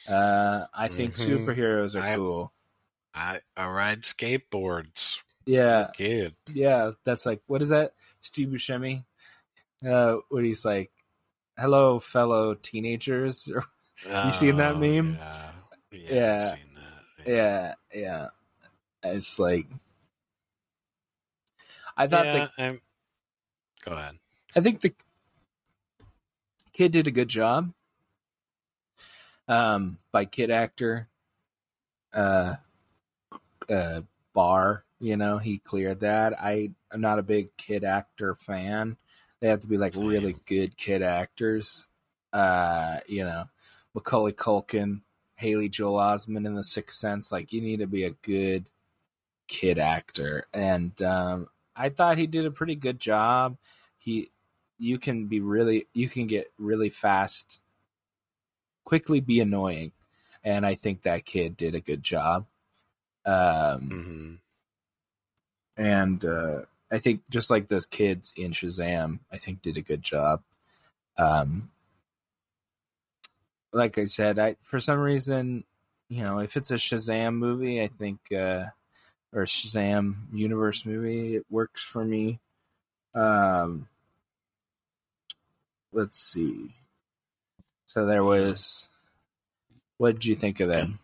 Uh, 0.08 0.66
I 0.74 0.88
think 0.88 1.16
Mhm. 1.16 1.46
superheroes 1.46 1.96
are 1.96 2.04
I- 2.04 2.16
cool. 2.16 2.54
I 3.14 3.42
I 3.58 3.68
ride 3.68 4.02
skateboards, 4.04 5.20
Yeah, 5.46 5.90
kid. 5.94 6.36
yeah. 6.48 6.92
That's 7.04 7.26
like 7.26 7.42
what 7.48 7.62
is 7.62 7.70
that? 7.70 7.94
Steve 8.22 8.50
Buscemi. 8.50 9.04
Uh, 9.86 10.18
what 10.30 10.44
he's 10.46 10.64
like, 10.64 10.92
"Hello, 11.58 12.00
fellow 12.00 12.54
teenagers." 12.56 13.50
You 14.26 14.32
seen 14.32 14.58
that 14.58 14.76
Oh, 14.76 14.80
meme? 14.80 15.14
Yeah, 15.20 15.52
yeah, 15.92 16.14
Yeah. 16.14 16.56
I've 17.22 17.26
seen 17.26 17.34
that. 17.36 17.78
yeah, 17.94 18.02
yeah. 18.02 18.28
It's 19.04 19.40
like 19.40 19.68
I 21.98 22.08
thought 22.08 22.24
the 22.24 22.30
I'm- 22.64 22.82
Go 23.84 23.94
ahead. 23.94 24.20
I 24.56 24.62
think 24.62 24.82
the 24.82 24.94
kid 26.74 26.92
did 26.92 27.08
a 27.08 27.12
good 27.12 27.28
job. 27.30 27.74
Um, 29.48 29.98
by 30.12 30.26
kid 30.26 30.52
actor, 30.52 31.10
uh, 32.14 32.56
uh, 33.70 34.02
Bar, 34.34 34.86
you 35.00 35.18
know, 35.18 35.40
he 35.40 35.58
cleared 35.58 36.02
that. 36.02 36.40
I 36.40 36.72
am 36.94 37.02
not 37.02 37.20
a 37.20 37.24
big 37.24 37.56
kid 37.58 37.84
actor 37.84 38.36
fan. 38.36 38.98
They 39.42 39.50
have 39.50 39.62
to 39.62 39.68
be 39.68 39.78
like 39.78 39.94
really 39.96 40.36
good 40.46 40.78
kid 40.78 41.02
actors. 41.02 41.88
Uh, 42.32 43.00
you 43.08 43.24
know, 43.26 43.46
Macaulay 43.94 44.32
Culkin, 44.34 45.02
Haley 45.42 45.70
Joel 45.70 46.00
Osment 46.00 46.46
in 46.46 46.54
The 46.54 46.64
Sixth 46.64 46.98
Sense. 46.98 47.32
Like, 47.32 47.52
you 47.52 47.62
need 47.62 47.80
to 47.80 47.88
be 47.88 48.04
a 48.04 48.12
good 48.12 48.70
kid 49.48 49.78
actor, 49.80 50.46
and 50.54 51.00
um, 51.02 51.48
I 51.76 51.90
thought 51.90 52.18
he 52.18 52.28
did 52.28 52.46
a 52.46 52.52
pretty 52.52 52.76
good 52.76 53.00
job. 53.00 53.58
He 53.98 54.32
you 54.82 54.98
can 54.98 55.28
be 55.28 55.40
really 55.40 55.86
you 55.94 56.10
can 56.10 56.26
get 56.26 56.52
really 56.58 56.90
fast 56.90 57.62
quickly 58.84 59.20
be 59.20 59.40
annoying 59.40 59.92
and 60.44 60.66
i 60.66 60.74
think 60.74 61.04
that 61.04 61.24
kid 61.24 61.56
did 61.56 61.76
a 61.76 61.80
good 61.80 62.02
job 62.02 62.48
um 63.26 63.90
hmm 63.90 64.34
and 65.78 66.26
uh 66.26 66.62
i 66.92 66.98
think 66.98 67.22
just 67.30 67.50
like 67.50 67.68
those 67.68 67.86
kids 67.86 68.34
in 68.36 68.52
shazam 68.52 69.20
i 69.32 69.38
think 69.38 69.62
did 69.62 69.78
a 69.78 69.82
good 69.82 70.02
job 70.02 70.42
um 71.18 71.70
like 73.74 73.98
i 73.98 74.06
said 74.06 74.40
i 74.40 74.56
for 74.62 74.80
some 74.80 75.00
reason 75.00 75.64
you 76.10 76.24
know 76.24 76.40
if 76.40 76.58
it's 76.58 76.72
a 76.72 76.76
shazam 76.76 77.36
movie 77.36 77.82
i 77.82 77.88
think 77.88 78.20
uh 78.32 78.66
or 79.34 79.44
shazam 79.44 80.16
universe 80.34 80.86
movie 80.86 81.36
it 81.36 81.46
works 81.50 81.84
for 81.84 82.04
me 82.04 82.40
um 83.16 83.88
let's 85.94 86.20
see 86.20 86.74
so 87.86 88.06
there 88.06 88.24
was 88.24 88.90
what 89.98 90.14
did 90.14 90.26
you 90.26 90.36
think 90.36 90.60
of 90.60 90.70
them 90.70 91.00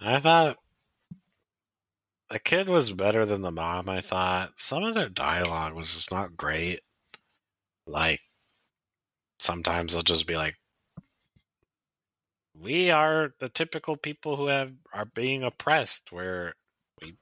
I 0.00 0.20
thought 0.20 0.58
the 2.30 2.38
kid 2.38 2.68
was 2.68 2.92
better 2.92 3.26
than 3.26 3.42
the 3.42 3.50
mom. 3.50 3.88
I 3.88 4.00
thought 4.00 4.58
some 4.58 4.84
of 4.84 4.94
their 4.94 5.08
dialogue 5.08 5.74
was 5.74 5.92
just 5.92 6.10
not 6.10 6.36
great. 6.36 6.80
Like 7.86 8.20
sometimes 9.38 9.92
they'll 9.92 10.02
just 10.02 10.26
be 10.26 10.36
like, 10.36 10.54
"We 12.60 12.90
are 12.90 13.32
the 13.38 13.48
typical 13.48 13.96
people 13.96 14.36
who 14.36 14.46
have 14.46 14.72
are 14.92 15.04
being 15.04 15.42
oppressed, 15.44 16.12
where 16.12 16.54
we 17.02 17.14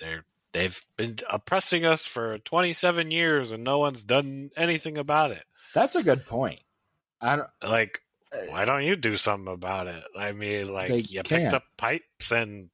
they're 0.00 0.24
they've 0.52 0.80
been 0.96 1.18
oppressing 1.28 1.84
us 1.84 2.06
for 2.06 2.38
27 2.38 3.10
years 3.10 3.50
and 3.50 3.64
no 3.64 3.78
one's 3.78 4.02
done 4.04 4.50
anything 4.56 4.98
about 4.98 5.30
it." 5.32 5.44
that's 5.74 5.96
a 5.96 6.02
good 6.04 6.24
point 6.24 6.60
i 7.20 7.34
don't 7.34 7.48
Like 7.62 8.00
uh, 8.32 8.36
why 8.50 8.64
don't 8.64 8.84
you 8.84 8.94
do 8.96 9.16
something 9.16 9.52
about 9.52 9.86
it? 9.88 10.02
I 10.16 10.32
mean, 10.32 10.68
like 10.68 11.10
you 11.10 11.22
can't. 11.22 11.28
picked 11.28 11.54
up 11.54 11.64
pipes 11.76 12.30
and 12.32 12.68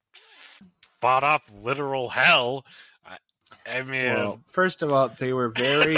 fought 1.00 1.24
off 1.24 1.42
literal 1.52 2.08
hell. 2.10 2.64
I, 3.04 3.16
I 3.66 3.82
mean, 3.82 4.14
Well, 4.14 4.40
first 4.48 4.82
of 4.82 4.92
all, 4.92 5.08
they 5.18 5.32
were 5.32 5.48
very 5.50 5.96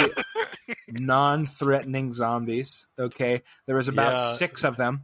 non-threatening 0.89 2.13
zombies. 2.13 2.85
Okay, 2.97 3.41
there 3.65 3.75
was 3.75 3.87
about 3.87 4.13
Yeah. 4.13 4.25
six 4.35 4.63
of 4.63 4.77
them. 4.77 5.03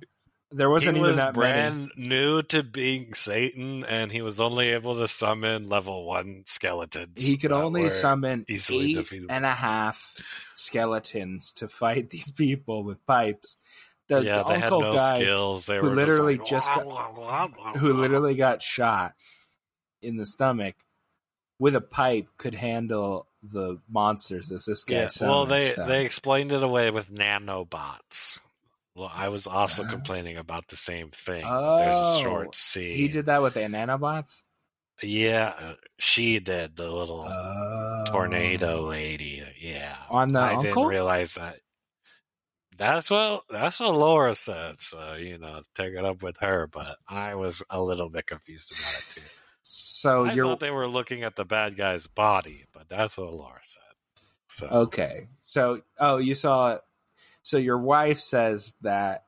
There 0.52 0.70
wasn't 0.70 0.97
he 0.97 1.02
even 1.02 1.12
was 1.12 1.18
that 1.18 1.36
many. 1.36 1.52
brand 1.52 1.91
new 1.95 2.41
to 2.41 2.64
being 2.64 3.14
Satan, 3.14 3.84
and 3.84 4.12
he 4.12 4.24
was 4.24 4.39
only 4.39 4.70
able 4.70 4.95
to 4.95 5.08
summon 5.08 5.70
level 5.70 6.06
one 6.06 6.41
skeletons. 6.45 7.24
He 7.24 7.38
could 7.38 7.52
only 7.52 7.88
summon 7.89 8.45
easily 8.47 8.91
eight 8.91 8.97
defeatable. 8.97 9.28
and 9.30 9.45
a 9.45 9.54
half 9.54 10.16
skeletons 10.56 11.52
to 11.54 11.68
fight 11.68 12.10
these 12.10 12.32
people 12.32 12.84
with 12.84 13.06
pipes. 13.06 13.58
The, 14.08 14.24
yeah, 14.24 14.39
the 14.39 14.45
they 14.45 14.60
had 14.60 14.72
no 14.72 14.93
guy 14.95 15.14
skills. 15.14 15.68
They 15.68 15.78
who 15.78 15.84
were 15.84 15.95
literally 15.95 16.38
like, 16.38 16.47
just 16.47 16.68
got- 16.68 16.84
"Blah, 16.84 17.12
blah, 17.12 17.47
blah, 17.47 17.74
who 17.74 17.93
literally 17.93 18.34
got 18.34 18.64
shot 18.64 19.14
in 20.02 20.18
the 20.18 20.26
stomach 20.26 20.76
with 21.60 21.76
a 21.76 21.82
pipe 21.82 22.28
could 22.38 22.56
handle 22.56 23.28
the 23.43 23.78
monsters 23.88 24.52
as 24.52 24.66
this 24.66 24.84
guy 24.84 24.95
Yeah, 24.95 25.10
well, 25.22 25.45
they 25.45 25.76
they 25.78 26.06
explained 26.06 26.52
it 26.52 26.64
away 26.64 26.89
with 26.89 27.14
nanobots. 27.14 28.39
Well, 29.00 29.12
I 29.14 29.30
was 29.30 29.47
also 29.47 29.84
Uh, 29.84 29.88
complaining 29.88 30.36
about 30.38 30.68
the 30.68 30.76
same 30.76 31.10
thing. 31.12 31.43
but 31.43 31.78
There's 31.78 32.02
a 32.02 32.06
Oh, 32.06 32.22
short 32.22 32.54
scene. 32.56 32.97
he 32.97 33.08
did 33.08 33.28
that 33.28 33.41
with 33.41 33.54
the 33.54 33.62
nanobots. 33.62 34.41
Yeah, 35.02 35.54
uh, 35.58 35.76
she 36.00 36.39
did 36.39 36.76
the 36.76 36.89
little 36.89 37.26
Oh. 37.26 38.04
tornado 38.12 38.82
lady. 38.82 39.41
Yeah, 39.58 39.95
On 40.10 40.34
the 40.34 40.39
I 40.39 40.52
uncle? 40.52 40.64
didn't 40.64 40.86
realize 40.88 41.34
that. 41.36 41.62
That's 42.78 43.10
what 43.10 43.43
that's 43.50 43.80
what 43.80 43.93
Laura 43.95 44.36
said. 44.36 44.80
So 44.82 45.16
you 45.16 45.38
know, 45.38 45.62
take 45.76 45.93
it 45.93 46.04
up 46.04 46.22
with 46.22 46.38
her. 46.38 46.68
But 46.68 46.97
I 47.08 47.36
was 47.36 47.64
a 47.70 47.82
little 47.82 48.10
bit 48.10 48.26
confused 48.28 48.74
about 48.78 48.95
it 48.97 49.08
too. 49.10 49.22
So 49.62 50.26
I 50.26 50.34
you're 50.34 50.45
thought 50.45 50.60
they 50.60 50.72
were 50.72 50.88
looking 50.88 51.24
at 51.24 51.36
the 51.38 51.45
bad 51.45 51.76
guy's 51.78 52.08
body, 52.08 52.66
but 52.74 52.89
that's 52.89 53.18
what 53.18 53.34
Laura 53.34 53.60
said. 53.62 53.82
So 54.50 54.68
okay. 54.68 55.28
So 55.41 55.82
oh, 56.00 56.18
you 56.18 56.36
saw 56.36 56.74
it. 56.74 56.82
So 57.50 57.58
your 57.58 57.80
wife 57.80 58.20
says 58.20 58.76
that 58.82 59.24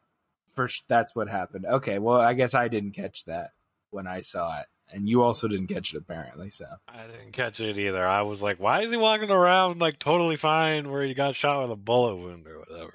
first. 0.53 0.83
That's 0.87 1.15
what 1.15 1.27
happened. 1.27 1.65
Okay. 1.65 1.97
Well, 1.97 2.21
I 2.21 2.33
guess 2.33 2.53
I 2.53 2.67
didn't 2.67 2.91
catch 2.91 3.25
that 3.25 3.49
when 3.89 4.05
I 4.05 4.21
saw 4.21 4.59
it, 4.59 4.67
and 4.91 5.09
you 5.09 5.23
also 5.23 5.47
didn't 5.47 5.67
catch 5.67 5.95
it 5.95 5.97
apparently. 5.97 6.51
So 6.51 6.65
I 6.87 7.07
didn't 7.07 7.31
catch 7.31 7.59
it 7.59 7.79
either. 7.79 8.05
I 8.05 8.21
was 8.21 8.43
like, 8.43 8.59
why 8.59 8.81
is 8.81 8.91
he 8.91 8.97
walking 8.97 9.31
around 9.31 9.81
like 9.81 9.97
totally 9.97 10.37
fine 10.37 10.91
where 10.91 11.01
he 11.01 11.15
got 11.15 11.33
shot 11.33 11.63
with 11.63 11.71
a 11.71 11.75
bullet 11.75 12.17
wound 12.17 12.45
or 12.47 12.59
whatever? 12.59 12.93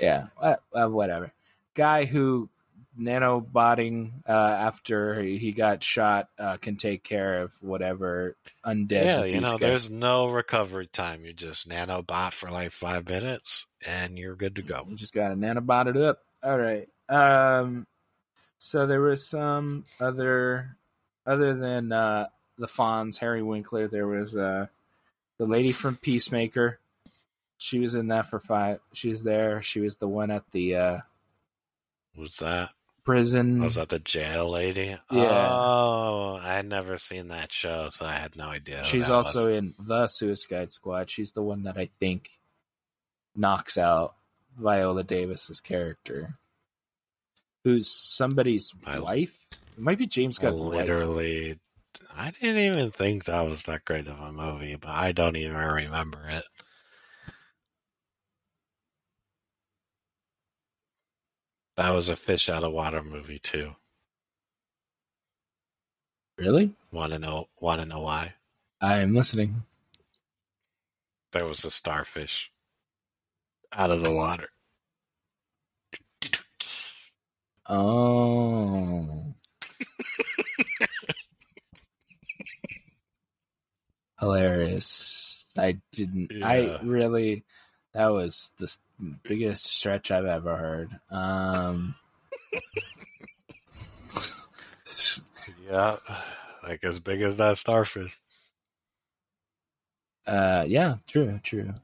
yeah, 0.00 0.26
uh, 0.40 0.56
uh, 0.74 0.88
whatever. 0.88 1.32
Guy 1.74 2.04
who 2.04 2.50
nanobotting 3.00 4.12
uh, 4.28 4.32
after 4.32 5.22
he 5.22 5.52
got 5.52 5.82
shot 5.82 6.28
uh, 6.38 6.56
can 6.56 6.76
take 6.76 7.02
care 7.02 7.42
of 7.42 7.54
whatever 7.62 8.36
undead. 8.64 8.90
yeah, 9.04 9.24
you 9.24 9.40
know, 9.40 9.50
guys- 9.52 9.60
there's 9.60 9.90
no 9.90 10.28
recovery 10.28 10.86
time. 10.86 11.24
You 11.24 11.32
just 11.32 11.68
nanobot 11.68 12.32
for 12.32 12.50
like 12.50 12.70
five 12.72 13.08
minutes 13.08 13.66
and 13.86 14.18
you're 14.18 14.36
good 14.36 14.56
to 14.56 14.62
go. 14.62 14.84
You 14.88 14.96
just 14.96 15.12
got 15.14 15.28
to 15.28 15.34
nanobot 15.34 15.88
it 15.88 15.96
up. 15.96 16.20
All 16.42 16.58
right. 16.58 16.88
Um, 17.08 17.86
so 18.58 18.86
there 18.86 19.00
was 19.00 19.26
some 19.26 19.84
other, 20.00 20.76
other 21.26 21.54
than 21.54 21.92
uh, 21.92 22.28
the 22.58 22.66
Fonz, 22.66 23.18
Harry 23.18 23.42
Winkler. 23.42 23.88
There 23.88 24.06
was 24.06 24.36
uh, 24.36 24.66
the 25.38 25.46
lady 25.46 25.72
from 25.72 25.96
Peacemaker. 25.96 26.78
She 27.58 27.78
was 27.78 27.94
in 27.94 28.08
that 28.08 28.26
for 28.26 28.38
five. 28.40 28.80
She 28.92 29.08
was 29.08 29.22
there. 29.22 29.62
She 29.62 29.80
was 29.80 29.96
the 29.96 30.08
one 30.08 30.30
at 30.30 30.44
the 30.52 30.76
uh, 30.76 30.98
What's 32.14 32.38
that? 32.38 32.70
Prison. 33.04 33.60
Oh, 33.60 33.64
was 33.64 33.74
that 33.76 33.88
the 33.90 33.98
jail 33.98 34.50
lady? 34.50 34.96
Yeah. 35.10 35.48
Oh, 35.50 36.38
I 36.42 36.54
had 36.54 36.66
never 36.66 36.98
seen 36.98 37.28
that 37.28 37.52
show, 37.52 37.88
so 37.90 38.06
I 38.06 38.16
had 38.16 38.36
no 38.36 38.48
idea. 38.48 38.82
She's 38.84 39.10
also 39.10 39.46
was. 39.46 39.58
in 39.58 39.74
the 39.78 40.06
Suicide 40.08 40.72
Squad. 40.72 41.10
She's 41.10 41.32
the 41.32 41.42
one 41.42 41.62
that 41.64 41.76
I 41.76 41.90
think 42.00 42.30
knocks 43.36 43.76
out 43.78 44.14
Viola 44.56 45.04
Davis's 45.04 45.60
character, 45.60 46.38
who's 47.64 47.88
somebody's 47.88 48.72
I- 48.86 48.98
wife. 49.00 49.38
It 49.76 49.80
might 49.82 49.98
be 49.98 50.06
James 50.06 50.38
I 50.38 50.42
Gunn's 50.42 50.60
wife. 50.60 50.70
literally. 50.88 51.58
I 52.16 52.30
didn't 52.30 52.58
even 52.62 52.90
think 52.92 53.24
that 53.24 53.40
was 53.42 53.64
that 53.64 53.84
great 53.84 54.06
of 54.06 54.20
a 54.20 54.32
movie, 54.32 54.76
but 54.76 54.90
I 54.90 55.10
don't 55.12 55.36
even 55.36 55.56
remember 55.56 56.20
it. 56.28 56.44
That 61.76 61.90
was 61.90 62.08
a 62.08 62.16
fish 62.16 62.48
out 62.48 62.64
of 62.64 62.72
water 62.72 63.02
movie 63.02 63.38
too. 63.40 63.74
Really? 66.38 66.74
Want 66.92 67.12
to 67.12 67.18
know? 67.18 67.48
Want 67.60 67.80
to 67.80 67.86
know 67.86 68.00
why? 68.00 68.34
I 68.80 68.98
am 68.98 69.12
listening. 69.12 69.62
There 71.32 71.46
was 71.46 71.64
a 71.64 71.70
starfish 71.70 72.52
out 73.72 73.90
of 73.90 74.02
the 74.02 74.10
water. 74.12 74.48
Oh. 77.68 79.34
Hilarious. 84.20 85.46
I 85.56 85.78
didn't. 85.92 86.32
I 86.42 86.78
really. 86.82 87.44
That 87.94 88.12
was 88.12 88.52
the 88.58 88.68
biggest 89.22 89.66
stretch 89.66 90.10
I've 90.10 90.24
ever 90.24 90.56
heard. 90.56 90.90
Um. 91.10 91.94
Yeah, 95.68 95.96
like 96.62 96.84
as 96.84 97.00
big 97.00 97.22
as 97.22 97.36
that 97.38 97.58
starfish. 97.58 98.18
Uh. 100.26 100.64
Yeah. 100.66 100.96
True. 101.06 101.40
True. 101.42 101.74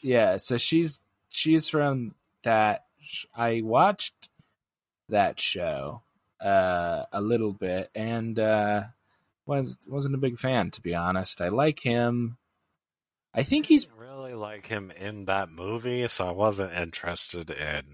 Yeah. 0.00 0.36
So 0.38 0.56
she's 0.56 1.00
she's 1.28 1.68
from 1.68 2.14
that. 2.42 2.84
I 3.34 3.62
watched 3.64 4.30
that 5.08 5.38
show 5.38 6.02
uh 6.40 7.04
a 7.12 7.20
little 7.20 7.52
bit 7.52 7.90
and 7.94 8.38
uh 8.38 8.82
was 9.46 9.76
wasn't 9.86 10.14
a 10.14 10.18
big 10.18 10.38
fan 10.38 10.70
to 10.70 10.80
be 10.80 10.94
honest. 10.94 11.40
I 11.40 11.48
like 11.48 11.80
him. 11.80 12.38
I 13.34 13.42
think 13.42 13.66
he's 13.66 13.86
didn't 13.86 13.98
really 13.98 14.34
like 14.34 14.66
him 14.66 14.90
in 14.90 15.24
that 15.26 15.50
movie, 15.50 16.06
so 16.08 16.26
I 16.28 16.32
wasn't 16.32 16.72
interested 16.72 17.50
in 17.50 17.84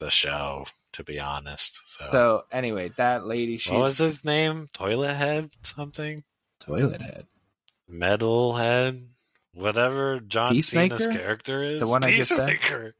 the 0.00 0.10
show, 0.10 0.66
to 0.94 1.04
be 1.04 1.20
honest. 1.20 1.80
So, 1.86 2.04
so 2.10 2.44
anyway, 2.50 2.90
that 2.96 3.26
lady 3.26 3.56
she's 3.58 3.72
what 3.72 3.80
was 3.80 3.98
his 3.98 4.24
name? 4.24 4.68
Toilet 4.72 5.14
Head 5.14 5.50
something? 5.62 6.24
toilet 6.64 7.00
head. 7.00 7.26
Metal 7.88 8.54
Head? 8.54 9.08
Whatever 9.52 10.18
John 10.20 10.52
Peacemaker? 10.52 10.98
Cena's 10.98 11.16
character 11.16 11.62
is. 11.62 11.80
The 11.80 11.86
one 11.86 12.04
I 12.04 12.12
just 12.12 12.34
said? 12.34 12.58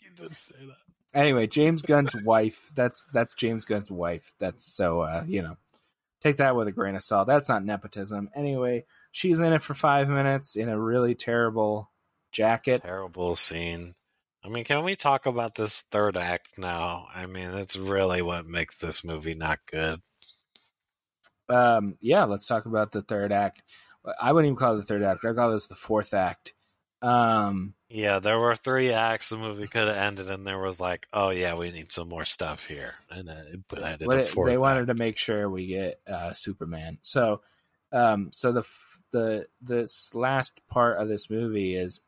You 0.00 0.10
didn't 0.14 0.38
say 0.38 0.54
that. 0.66 1.18
Anyway, 1.18 1.46
James 1.46 1.82
Gunn's 1.82 2.14
wife. 2.24 2.70
That's 2.74 3.04
that's 3.12 3.34
James 3.34 3.64
Gunn's 3.64 3.90
wife. 3.90 4.32
That's 4.38 4.72
so 4.72 5.00
uh, 5.00 5.24
you 5.26 5.42
know, 5.42 5.56
take 6.22 6.36
that 6.38 6.54
with 6.56 6.68
a 6.68 6.72
grain 6.72 6.94
of 6.94 7.02
salt. 7.02 7.26
That's 7.26 7.48
not 7.48 7.64
nepotism. 7.64 8.30
Anyway, 8.34 8.84
she's 9.16 9.40
in 9.40 9.54
it 9.54 9.62
for 9.62 9.72
five 9.74 10.08
minutes 10.10 10.56
in 10.56 10.68
a 10.68 10.78
really 10.78 11.14
terrible 11.14 11.90
jacket. 12.32 12.82
Terrible 12.82 13.34
scene. 13.34 13.94
I 14.44 14.48
mean, 14.48 14.64
can 14.64 14.84
we 14.84 14.94
talk 14.94 15.24
about 15.24 15.54
this 15.54 15.82
third 15.90 16.18
act 16.18 16.58
now? 16.58 17.08
I 17.14 17.24
mean, 17.24 17.50
that's 17.50 17.76
really 17.78 18.20
what 18.20 18.46
makes 18.46 18.76
this 18.78 19.02
movie 19.04 19.34
not 19.34 19.58
good. 19.72 20.02
Um, 21.48 21.96
yeah, 22.00 22.24
let's 22.24 22.46
talk 22.46 22.66
about 22.66 22.92
the 22.92 23.02
third 23.02 23.32
act. 23.32 23.62
I 24.20 24.32
wouldn't 24.32 24.48
even 24.50 24.56
call 24.56 24.74
it 24.74 24.76
the 24.76 24.82
third 24.82 25.02
act. 25.02 25.24
I 25.24 25.32
call 25.32 25.50
this 25.50 25.66
the 25.66 25.74
fourth 25.74 26.12
act. 26.12 26.52
Um, 27.02 27.74
Yeah, 27.88 28.18
there 28.18 28.38
were 28.38 28.54
three 28.54 28.92
acts 28.92 29.30
the 29.30 29.38
movie 29.38 29.66
could 29.66 29.88
have 29.88 29.96
ended, 29.96 30.30
and 30.30 30.46
there 30.46 30.58
was 30.58 30.78
like, 30.78 31.06
oh 31.12 31.30
yeah, 31.30 31.54
we 31.54 31.70
need 31.70 31.90
some 31.90 32.08
more 32.08 32.24
stuff 32.24 32.66
here, 32.66 32.94
and 33.10 33.28
it 33.28 33.66
put 33.66 33.82
ended 33.82 34.06
what 34.06 34.18
a 34.18 34.20
it- 34.20 34.28
fourth 34.28 34.48
they 34.48 34.58
wanted 34.58 34.88
to 34.88 34.94
make 34.94 35.16
sure 35.16 35.48
we 35.48 35.66
get 35.66 36.00
uh, 36.06 36.34
Superman. 36.34 36.98
So, 37.02 37.42
um, 37.92 38.30
so 38.32 38.52
the 38.52 38.66
the 39.16 39.46
this 39.60 40.14
last 40.14 40.60
part 40.68 40.98
of 40.98 41.08
this 41.08 41.30
movie 41.30 41.74
is 41.74 42.00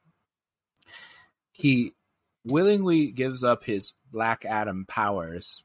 he 1.52 1.92
willingly 2.44 3.10
gives 3.10 3.42
up 3.44 3.64
his 3.64 3.94
Black 4.12 4.44
Adam 4.44 4.84
powers 4.86 5.64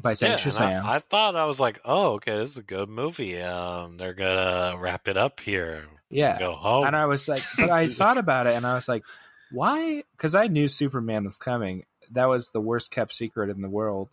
by 0.00 0.14
saying 0.14 0.32
Yeah, 0.32 0.38
Shazam. 0.38 0.84
I, 0.84 0.96
I 0.96 0.98
thought 1.00 1.36
I 1.36 1.44
was 1.44 1.60
like, 1.60 1.80
oh, 1.84 2.12
okay, 2.14 2.36
this 2.36 2.50
is 2.50 2.58
a 2.58 2.62
good 2.62 2.88
movie. 2.88 3.40
Um, 3.40 3.96
they're 3.96 4.14
gonna 4.14 4.76
wrap 4.78 5.08
it 5.08 5.16
up 5.16 5.40
here. 5.40 5.84
yeah, 6.10 6.38
Go 6.38 6.52
home. 6.52 6.86
and 6.86 6.96
I 6.96 7.06
was 7.06 7.28
like, 7.28 7.42
but 7.56 7.70
I 7.70 7.88
thought 8.00 8.18
about 8.18 8.46
it, 8.46 8.54
and 8.54 8.66
I 8.66 8.74
was 8.74 8.88
like, 8.88 9.02
why? 9.50 10.02
Because 10.12 10.34
I 10.34 10.46
knew 10.48 10.68
Superman 10.68 11.24
was 11.24 11.38
coming. 11.38 11.84
That 12.12 12.26
was 12.26 12.50
the 12.50 12.60
worst 12.60 12.90
kept 12.90 13.12
secret 13.14 13.50
in 13.50 13.60
the 13.62 13.68
world. 13.68 14.08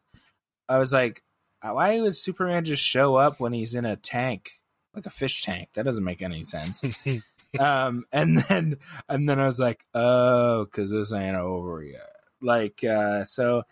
I 0.68 0.78
was 0.80 0.92
like, 0.94 1.22
why 1.62 2.00
would 2.00 2.16
Superman 2.16 2.64
just 2.66 2.84
show 2.84 3.16
up 3.16 3.40
when 3.40 3.54
he's 3.54 3.76
in 3.76 3.86
a 3.86 3.96
tank, 3.96 4.50
like 4.96 5.06
a 5.06 5.12
fish 5.12 5.42
tank? 5.44 5.70
That 5.74 5.86
doesn't 5.86 6.04
make 6.04 6.22
any 6.22 6.44
sense. 6.44 6.84
um, 7.60 8.06
and 8.12 8.38
then 8.40 8.78
and 9.10 9.28
then 9.30 9.40
I 9.40 9.46
was 9.46 9.60
like, 9.60 9.86
oh, 9.94 10.66
because 10.66 10.92
this 10.92 11.14
ain't 11.14 11.36
over 11.36 11.84
yet. 11.84 12.10
Like, 12.42 12.84
uh, 12.84 13.26
so 13.26 13.64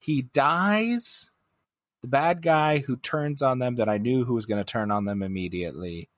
he 0.00 0.22
dies. 0.22 1.30
The 2.02 2.08
bad 2.08 2.42
guy 2.42 2.78
who 2.78 2.96
turns 2.96 3.42
on 3.42 3.58
them 3.60 3.76
that 3.76 3.88
I 3.88 3.98
knew 3.98 4.24
who 4.24 4.34
was 4.34 4.46
going 4.46 4.58
to 4.60 4.64
turn 4.70 4.90
on 4.90 5.04
them 5.04 5.22
immediately, 5.22 6.08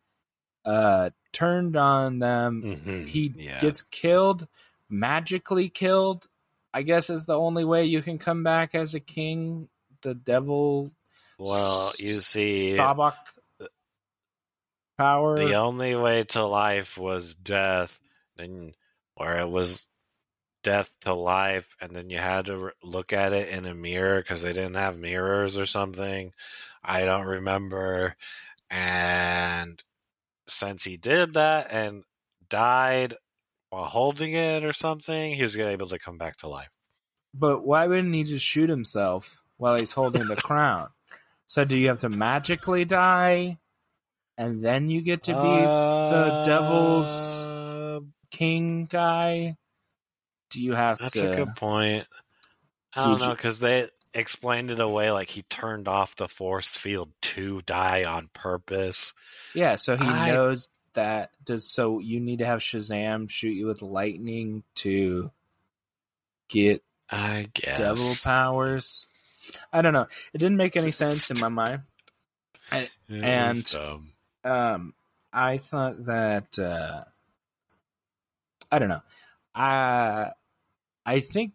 uh, 0.64 1.11
turned 1.32 1.76
on 1.76 2.20
them. 2.20 2.62
Mhm, 2.64 3.07
He 3.07 3.34
yeah. 3.36 3.61
gets 3.61 3.82
killed, 3.82 4.49
magically 4.88 5.68
killed. 5.68 6.26
I 6.72 6.82
guess 6.82 7.11
is 7.11 7.26
the 7.26 7.38
only 7.38 7.64
way 7.64 7.84
you 7.84 8.01
can 8.03 8.18
come 8.18 8.42
back 8.42 8.74
as 8.74 8.95
a 8.95 9.01
king. 9.01 9.68
The 10.01 10.14
devil 10.14 10.90
well, 11.38 11.92
you 11.99 12.20
see, 12.20 12.74
Sabbac 12.78 13.14
power. 14.97 15.36
the 15.36 15.55
only 15.55 15.95
way 15.95 16.24
to 16.24 16.45
life 16.45 16.99
was 16.99 17.34
death, 17.34 17.99
and 18.38 18.74
or 19.16 19.36
it 19.36 19.49
was 19.49 19.86
death 20.62 20.90
to 21.01 21.14
life, 21.14 21.76
and 21.80 21.95
then 21.95 22.11
you 22.11 22.18
had 22.18 22.47
to 22.47 22.59
re- 22.59 22.72
look 22.82 23.12
at 23.12 23.32
it 23.32 23.51
in 23.51 23.66
a 23.66 23.74
mirror 23.74 24.20
because 24.20 24.42
they 24.42 24.53
didn't 24.53 24.74
have 24.74 24.99
mirrors 24.99 25.59
or 25.59 25.66
something. 25.66 26.32
I 26.82 27.05
don't 27.05 27.26
remember. 27.26 28.16
And 28.70 29.82
since 30.49 30.84
he 30.84 30.97
did 30.97 31.34
that 31.34 31.68
and 31.70 32.03
died 32.49 33.14
while 33.70 33.84
holding 33.84 34.32
it 34.32 34.64
or 34.64 34.72
something, 34.72 35.34
he 35.34 35.42
was 35.42 35.57
able 35.57 35.88
to 35.88 35.99
come 35.99 36.18
back 36.18 36.38
to 36.38 36.49
life. 36.49 36.70
But 37.32 37.64
why 37.64 37.86
wouldn't 37.86 38.14
he 38.14 38.24
just 38.24 38.45
shoot 38.45 38.70
himself 38.70 39.42
while 39.57 39.76
he's 39.76 39.92
holding 39.92 40.26
the 40.28 40.36
crown? 40.42 40.88
So 41.47 41.64
do 41.64 41.76
you 41.76 41.88
have 41.88 41.99
to 42.01 42.09
magically 42.09 42.84
die, 42.84 43.59
and 44.37 44.62
then 44.62 44.89
you 44.89 45.01
get 45.03 45.24
to 45.24 45.32
be 45.32 45.39
the 45.39 46.43
devil's 46.45 47.07
Uh, 47.47 48.01
king 48.30 48.87
guy? 48.87 49.57
Do 50.51 50.61
you 50.61 50.72
have 50.74 50.99
That's 50.99 51.14
to? 51.14 51.32
a 51.32 51.37
good 51.37 51.57
point. 51.57 52.07
I 52.95 53.05
don't 53.05 53.18
know 53.20 53.30
because 53.35 53.59
they 53.61 53.89
explained 54.12 54.70
it 54.70 54.78
away 54.80 55.11
like 55.11 55.28
he 55.28 55.43
turned 55.43 55.89
off 55.89 56.14
the 56.16 56.28
force 56.28 56.76
field 56.76 57.11
to 57.22 57.61
die 57.62 58.05
on 58.05 58.28
purpose. 58.32 59.12
Yeah, 59.55 59.74
so 59.76 59.97
he 59.97 60.07
I- 60.07 60.28
knows 60.30 60.68
that. 60.93 61.30
Does 61.45 61.68
so 61.72 61.99
you 61.99 62.20
need 62.20 62.39
to 62.39 62.47
have 62.47 62.61
Shazam 62.61 63.28
shoot 63.28 63.51
you 63.51 63.66
with 63.66 63.82
lightning 63.82 64.62
to 64.76 65.30
get 66.49 66.85
I 67.11 67.49
guess. 67.53 67.78
devil 67.78 68.14
powers. 68.22 69.07
I 69.72 69.82
don't 69.82 69.93
know. 69.93 70.07
It 70.32 70.39
didn't 70.39 70.57
make 70.57 70.76
any 70.76 70.91
sense 71.03 71.30
in 71.30 71.41
my 71.41 71.49
mind. 71.49 71.82
Was 72.72 72.89
and-. 73.11 73.74
Um, 74.45 74.95
I 75.32 75.57
thought 75.57 76.05
that 76.07 76.59
uh, 76.59 77.05
I 78.70 78.78
don't 78.78 78.88
know. 78.88 79.03
I 79.55 80.32
I 81.07 81.20
think 81.20 81.53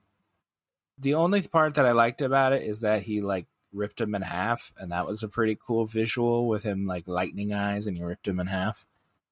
the 0.97 1.15
only 1.15 1.41
part 1.41 1.75
that 1.75 1.85
I 1.85 1.91
liked 1.91 2.21
about 2.21 2.53
it 2.53 2.63
is 2.63 2.79
that 2.81 3.03
he 3.03 3.21
like 3.21 3.47
ripped 3.71 4.01
him 4.01 4.15
in 4.15 4.21
half, 4.21 4.73
and 4.77 4.91
that 4.91 5.07
was 5.07 5.23
a 5.23 5.27
pretty 5.29 5.57
cool 5.65 5.85
visual 5.85 6.47
with 6.47 6.63
him 6.63 6.85
like 6.85 7.07
lightning 7.07 7.53
eyes, 7.53 7.87
and 7.87 7.95
he 7.95 8.03
ripped 8.03 8.27
him 8.27 8.39
in 8.39 8.47
half. 8.47 8.85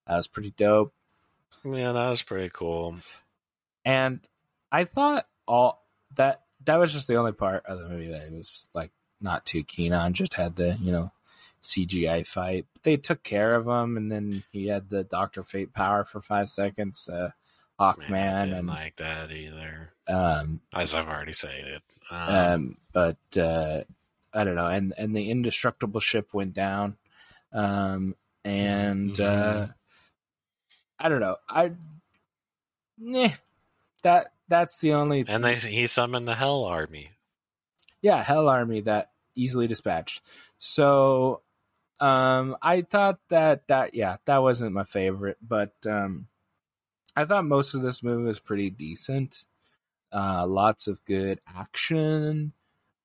That 0.06 0.16
was 0.16 0.28
pretty 0.28 0.52
dope. 0.52 0.94
yeah, 1.66 1.92
that 1.92 2.10
was 2.10 2.22
pretty 2.22 2.50
cool. 2.54 2.96
And 3.84 4.20
I 4.72 4.86
thought 4.86 5.26
all 5.48 5.86
that 6.16 6.44
that 6.66 6.78
was 6.78 6.94
just 6.94 7.08
the 7.08 7.16
only 7.16 7.32
part 7.32 7.66
of 7.66 7.80
the 7.80 7.90
movie 7.90 8.10
that 8.10 8.28
I 8.28 8.38
was 8.38 8.70
like 8.74 8.92
not 9.20 9.46
too 9.46 9.64
keen 9.64 9.94
on. 9.94 10.14
Just 10.14 10.34
had 10.34 10.56
the 10.56 10.78
you 10.82 10.92
know 10.92 11.12
CGI 11.64 12.26
fight. 12.26 12.66
They 12.84 12.98
took 12.98 13.24
care 13.24 13.50
of 13.56 13.68
him, 13.68 13.98
and 13.98 14.12
then 14.12 14.44
he 14.52 14.68
had 14.68 14.90
the 14.90 15.04
Doctor 15.04 15.44
Fate 15.44 15.74
power 15.74 16.06
for 16.06 16.22
five 16.22 16.50
seconds. 16.50 17.08
Uh, 17.08 17.30
Man, 17.80 17.80
I 17.80 17.94
Hawkman 17.94 18.42
didn't 18.46 18.58
and 18.60 18.68
like 18.68 18.96
that 18.98 19.32
either. 19.32 19.94
um, 20.08 20.62
As 20.74 20.96
I've 20.96 21.08
already 21.08 21.34
said. 21.34 21.82
Um, 22.10 22.30
um, 22.36 22.78
but 22.94 23.18
uh, 23.38 23.82
I 24.34 24.44
don't 24.44 24.56
know. 24.56 24.66
And 24.66 24.94
and 24.98 25.16
the 25.16 25.30
indestructible 25.30 26.00
ship 26.00 26.34
went 26.34 26.54
down, 26.54 26.98
um, 27.54 28.16
and 28.46 29.20
uh, 29.20 29.68
Mhm. 29.68 29.74
I 31.00 31.10
don't 31.10 31.20
know. 31.20 31.36
I, 31.48 31.72
nah, 32.98 33.30
that 34.04 34.32
that's 34.48 34.80
the 34.80 34.94
only 34.94 35.26
and 35.28 35.44
they 35.44 35.56
he 35.56 35.86
summoned 35.88 36.28
the 36.28 36.36
Hell 36.36 36.64
Army. 36.66 37.12
yeah 38.02 38.24
hell 38.24 38.48
army 38.48 38.82
that 38.82 39.12
easily 39.36 39.68
dispatched 39.68 40.22
so 40.58 41.42
um 42.00 42.56
i 42.62 42.82
thought 42.82 43.20
that 43.30 43.68
that 43.68 43.94
yeah 43.94 44.18
that 44.26 44.42
wasn't 44.42 44.72
my 44.72 44.84
favorite 44.84 45.38
but 45.42 45.74
um 45.90 46.28
i 47.16 47.26
thought 47.26 47.46
most 47.46 47.74
of 47.74 47.82
this 47.82 48.04
movie 48.04 48.24
was 48.24 48.40
pretty 48.40 48.70
decent 48.70 49.46
uh 50.14 50.46
lots 50.46 50.88
of 50.88 51.04
good 51.06 51.40
action 51.56 52.54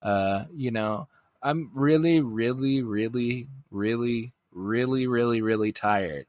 uh 0.03 0.45
you 0.55 0.71
know 0.71 1.09
i'm 1.43 1.71
really 1.75 2.21
really 2.21 2.83
really 2.83 3.49
really 3.71 4.33
really 4.51 5.07
really 5.07 5.41
really 5.41 5.73
tired 5.73 6.27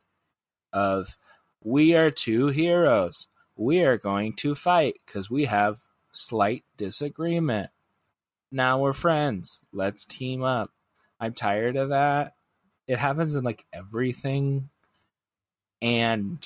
of 0.71 1.17
we 1.61 1.95
are 1.95 2.11
two 2.11 2.47
heroes 2.47 3.27
we 3.55 3.81
are 3.81 3.97
going 3.97 4.33
to 4.33 4.55
fight 4.55 4.95
because 5.05 5.29
we 5.29 5.45
have 5.45 5.81
slight 6.13 6.63
disagreement 6.77 7.69
now 8.53 8.77
we're 8.77 8.93
friends. 8.93 9.59
Let's 9.71 10.05
team 10.05 10.43
up. 10.43 10.69
I'm 11.19 11.33
tired 11.33 11.75
of 11.75 11.89
that. 11.89 12.33
It 12.87 12.99
happens 12.99 13.35
in 13.35 13.43
like 13.43 13.65
everything. 13.73 14.69
And 15.81 16.45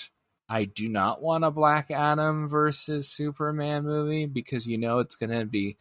I 0.50 0.66
do 0.66 0.88
not 0.88 1.22
want 1.22 1.44
a 1.44 1.52
Black 1.52 1.92
Adam 1.92 2.48
versus 2.48 3.10
Superman 3.10 3.84
movie 3.84 4.26
because 4.26 4.66
you 4.66 4.78
know 4.78 5.00
it's 5.00 5.16
going 5.16 5.38
to 5.38 5.46
be 5.46 5.78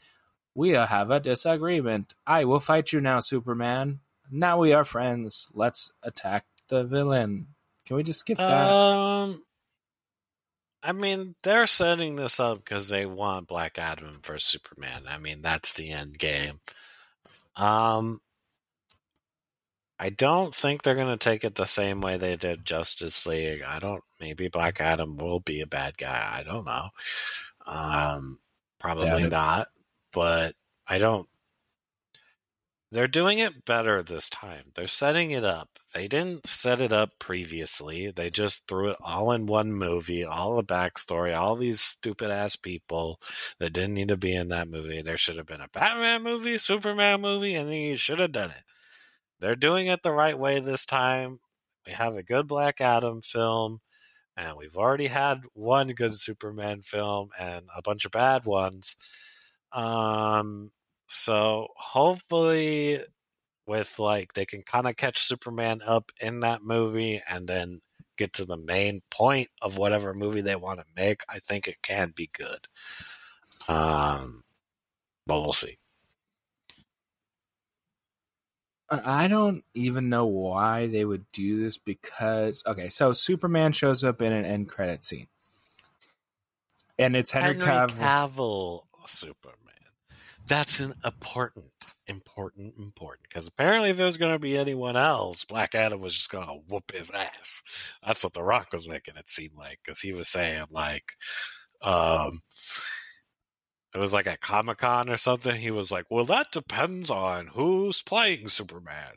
we 0.55 0.71
have 0.71 1.11
a 1.11 1.21
disagreement. 1.21 2.15
I 2.27 2.45
will 2.45 2.61
fight 2.61 2.93
you 2.93 3.01
now, 3.01 3.21
Superman. 3.21 4.01
Now 4.31 4.59
we 4.59 4.73
are 4.73 4.85
friends. 4.85 5.49
Let's 5.53 5.93
attack 6.03 6.47
the 6.69 6.85
villain. 6.85 7.49
Can 7.85 7.97
we 7.97 8.03
just 8.03 8.21
skip 8.21 8.39
that? 8.39 8.71
Um, 8.71 9.43
I 10.83 10.93
mean, 10.93 11.35
they're 11.43 11.67
setting 11.67 12.17
this 12.17 12.41
up 12.41 12.59
because 12.59 12.89
they 12.89 13.07
want 13.07 13.49
Black 13.49 13.79
Adam 13.79 14.21
versus 14.25 14.49
Superman. 14.49 15.03
I 15.07 15.19
mean, 15.19 15.43
that's 15.43 15.75
the 15.75 15.91
end 15.91 16.19
game. 16.19 16.59
Um, 17.55 18.21
I 19.99 20.11
don't 20.11 20.55
think 20.55 20.83
they're 20.83 20.95
going 20.95 21.07
to 21.09 21.17
take 21.17 21.45
it 21.45 21.55
the 21.55 21.67
same 21.67 22.01
way 22.01 22.19
they 22.19 22.37
did 22.37 22.67
Justice 22.67 23.25
League. 23.25 23.63
I 23.63 23.79
don't. 23.79 24.03
Maybe 24.21 24.49
Black 24.49 24.81
Adam 24.81 25.17
will 25.17 25.41
be 25.41 25.63
a 25.63 25.67
bad 25.67 25.97
guy. 25.97 26.39
I 26.39 26.43
don't 26.43 26.67
know. 26.67 26.89
Um, 27.67 28.39
probably 28.79 29.29
not. 29.29 29.69
But 30.13 30.55
I 30.87 30.99
don't. 30.99 31.27
They're 32.93 33.09
doing 33.09 33.41
it 33.41 33.65
better 33.65 34.03
this 34.03 34.31
time. 34.31 34.71
They're 34.75 34.87
setting 34.87 35.33
it 35.33 35.45
up. 35.45 35.69
They 35.93 36.09
didn't 36.09 36.47
set 36.47 36.81
it 36.81 36.93
up 36.93 37.19
previously. 37.19 38.13
They 38.13 38.31
just 38.31 38.67
threw 38.69 38.91
it 38.91 38.97
all 39.01 39.33
in 39.33 39.47
one 39.47 39.73
movie, 39.73 40.25
all 40.25 40.57
the 40.57 40.63
backstory, 40.63 41.37
all 41.37 41.57
these 41.57 41.81
stupid 41.81 42.31
ass 42.31 42.55
people 42.55 43.21
that 43.59 43.73
didn't 43.73 43.95
need 43.95 44.09
to 44.09 44.17
be 44.17 44.35
in 44.35 44.49
that 44.49 44.69
movie. 44.69 45.03
There 45.03 45.17
should 45.17 45.37
have 45.39 45.47
been 45.47 45.63
a 45.63 45.69
Batman 45.69 46.23
movie, 46.23 46.59
Superman 46.59 47.23
movie, 47.23 47.55
and 47.55 47.69
then 47.69 47.81
you 47.81 47.97
should 47.97 48.21
have 48.21 48.33
done 48.33 48.51
it. 48.51 48.63
They're 49.41 49.57
doing 49.57 49.89
it 49.89 50.03
the 50.03 50.13
right 50.13 50.39
way 50.39 50.61
this 50.61 50.87
time. 50.87 51.39
We 51.87 51.93
have 51.93 52.17
a 52.17 52.23
good 52.23 52.47
Black 52.49 52.81
Adam 52.81 53.21
film, 53.21 53.81
and 54.37 54.57
we've 54.57 54.77
already 54.77 55.07
had 55.07 55.43
one 55.53 55.89
good 55.89 56.19
Superman 56.19 56.83
film 56.83 57.31
and 57.39 57.67
a 57.75 57.83
bunch 57.83 58.05
of 58.05 58.13
bad 58.13 58.45
ones. 58.45 58.97
Um, 59.73 60.71
so 61.07 61.69
hopefully, 61.77 63.01
with 63.67 63.99
like 63.99 64.33
they 64.35 64.47
can 64.47 64.63
kind 64.63 64.87
of 64.87 64.97
catch 64.97 65.19
Superman 65.19 65.81
up 65.85 66.11
in 66.21 66.41
that 66.41 66.63
movie 66.63 67.23
and 67.29 67.47
then 67.47 67.81
get 68.17 68.33
to 68.35 68.45
the 68.45 68.57
main 68.57 69.03
point 69.11 69.49
of 69.61 69.77
whatever 69.77 70.15
movie 70.15 70.41
they 70.41 70.57
want 70.57 70.81
to 70.81 70.87
make. 70.97 71.23
I 71.29 71.39
think 71.41 71.69
it 71.69 71.77
can 71.83 72.13
be 72.17 72.31
good. 72.33 72.67
Um, 73.69 74.43
but 75.27 75.43
we'll 75.43 75.53
see. 75.53 75.77
I 78.89 79.29
don't 79.29 79.65
even 79.75 80.09
know 80.09 80.27
why 80.27 80.87
they 80.87 81.05
would 81.05 81.25
do 81.33 81.61
this 81.61 81.79
because 81.79 82.63
okay, 82.67 82.89
so 82.89 83.13
Superman 83.13 83.73
shows 83.73 84.05
up 84.05 84.23
in 84.23 84.33
an 84.33 84.45
end 84.45 84.69
credit 84.69 85.05
scene. 85.05 85.27
And 86.99 87.15
it's 87.17 87.31
Henry, 87.31 87.57
Cavill. 87.57 87.91
Cavill 87.99 88.83
Superman. 89.05 89.63
That's 90.49 90.79
an 90.79 90.95
important, 91.05 91.67
important, 92.07 92.75
important. 92.79 93.29
Because 93.29 93.49
apparently, 93.49 93.91
if 93.91 93.99
it 93.99 94.05
was 94.05 94.17
going 94.17 94.33
to 94.33 94.39
be 94.39 94.57
anyone 94.57 94.97
else, 94.97 95.45
Black 95.45 95.75
Adam 95.75 96.01
was 96.01 96.15
just 96.15 96.31
going 96.31 96.47
to 96.47 96.61
whoop 96.69 96.93
his 96.93 97.11
ass. 97.11 97.63
That's 98.07 98.23
what 98.23 98.33
The 98.33 98.45
Rock 98.45 98.69
was 98.73 98.89
making 98.89 99.17
it 99.17 99.29
seem 99.29 99.51
like. 99.57 99.81
Because 99.85 100.01
he 100.01 100.13
was 100.13 100.29
saying, 100.29 100.67
like, 100.71 101.05
um, 101.83 102.43
it 103.97 103.99
was 103.99 104.13
like 104.13 104.27
at 104.27 104.43
Comic 104.43 104.77
Con 104.77 105.09
or 105.09 105.17
something. 105.17 105.57
He 105.57 105.71
was 105.71 105.91
like, 105.91 106.05
well, 106.11 106.27
that 106.27 106.53
depends 106.53 107.11
on 107.11 107.47
who's 107.47 108.03
playing 108.03 108.49
Superman. 108.49 109.15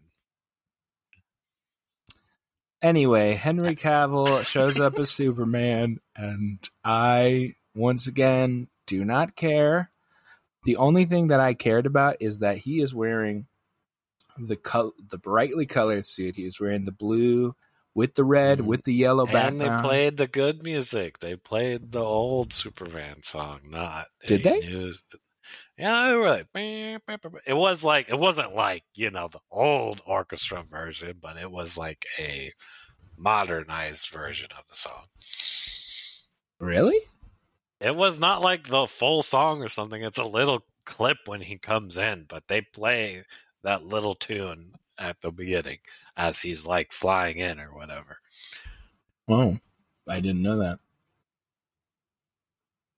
Anyway, 2.82 3.34
Henry 3.34 3.76
Cavill 3.76 4.46
shows 4.46 4.80
up 4.80 4.98
as 4.98 5.10
Superman, 5.12 6.00
and 6.16 6.60
I 6.82 7.56
once 7.76 8.08
again 8.08 8.70
do 8.88 9.04
not 9.04 9.36
care. 9.36 9.92
The 10.64 10.78
only 10.78 11.04
thing 11.04 11.28
that 11.28 11.42
I 11.42 11.56
cared 11.56 11.86
about 11.86 12.16
is 12.22 12.40
that 12.40 12.60
he 12.60 12.80
is 12.80 12.94
wearing 12.94 13.48
the 14.38 14.56
col- 14.56 14.94
the 15.10 15.18
brightly 15.18 15.66
colored 15.66 16.06
suit. 16.06 16.38
He 16.38 16.46
was 16.46 16.58
wearing 16.58 16.86
the 16.86 16.94
blue 16.94 17.54
with 17.94 18.16
the 18.16 18.24
red 18.24 18.60
Mhm. 18.60 18.66
with 18.66 18.84
the 18.84 18.94
yellow 18.94 19.26
And 19.28 19.60
they 19.60 19.70
played 19.82 20.18
the 20.18 20.28
good 20.28 20.64
music. 20.64 21.20
They 21.20 21.36
played 21.36 21.92
the 21.92 22.04
old 22.04 22.54
Superman 22.54 23.24
song, 23.24 23.62
not 23.66 24.08
Did 24.26 24.44
they? 24.44 24.60
News. 24.60 25.04
Yeah, 25.78 26.10
they 26.10 26.16
were 26.16 26.28
like, 26.28 26.48
it 26.56 27.54
was 27.56 27.84
like 27.84 28.10
it 28.10 28.20
wasn't 28.20 28.54
like 28.54 28.84
you 28.94 29.12
know 29.12 29.28
the 29.30 29.40
old 29.52 30.02
orchestra 30.06 30.64
version, 30.64 31.18
but 31.22 31.38
it 31.38 31.50
was 31.50 31.78
like 31.78 32.06
a 32.20 32.54
modernized 33.18 34.10
version 34.10 34.50
of 34.58 34.66
the 34.68 34.76
song. 34.76 35.06
really? 36.60 37.00
It 37.82 37.96
was 37.96 38.20
not 38.20 38.42
like 38.42 38.68
the 38.68 38.88
full 38.88 39.22
song 39.24 39.64
or 39.64 39.70
something. 39.70 40.04
It's 40.04 40.18
a 40.18 40.26
little 40.26 40.66
clip 40.86 41.18
when 41.26 41.42
he 41.42 41.58
comes 41.58 41.98
in, 41.98 42.26
but 42.28 42.48
they 42.48 42.62
play 42.62 43.24
that 43.64 43.84
little 43.86 44.14
tune 44.14 44.74
at 45.00 45.20
the 45.22 45.32
beginning 45.32 45.80
as 46.18 46.42
he's 46.42 46.66
like 46.66 46.92
flying 46.92 47.38
in 47.38 47.60
or 47.60 47.74
whatever. 47.74 48.18
Oh, 49.28 49.58
I 50.08 50.20
didn't 50.20 50.42
know 50.44 50.60
that. 50.60 50.80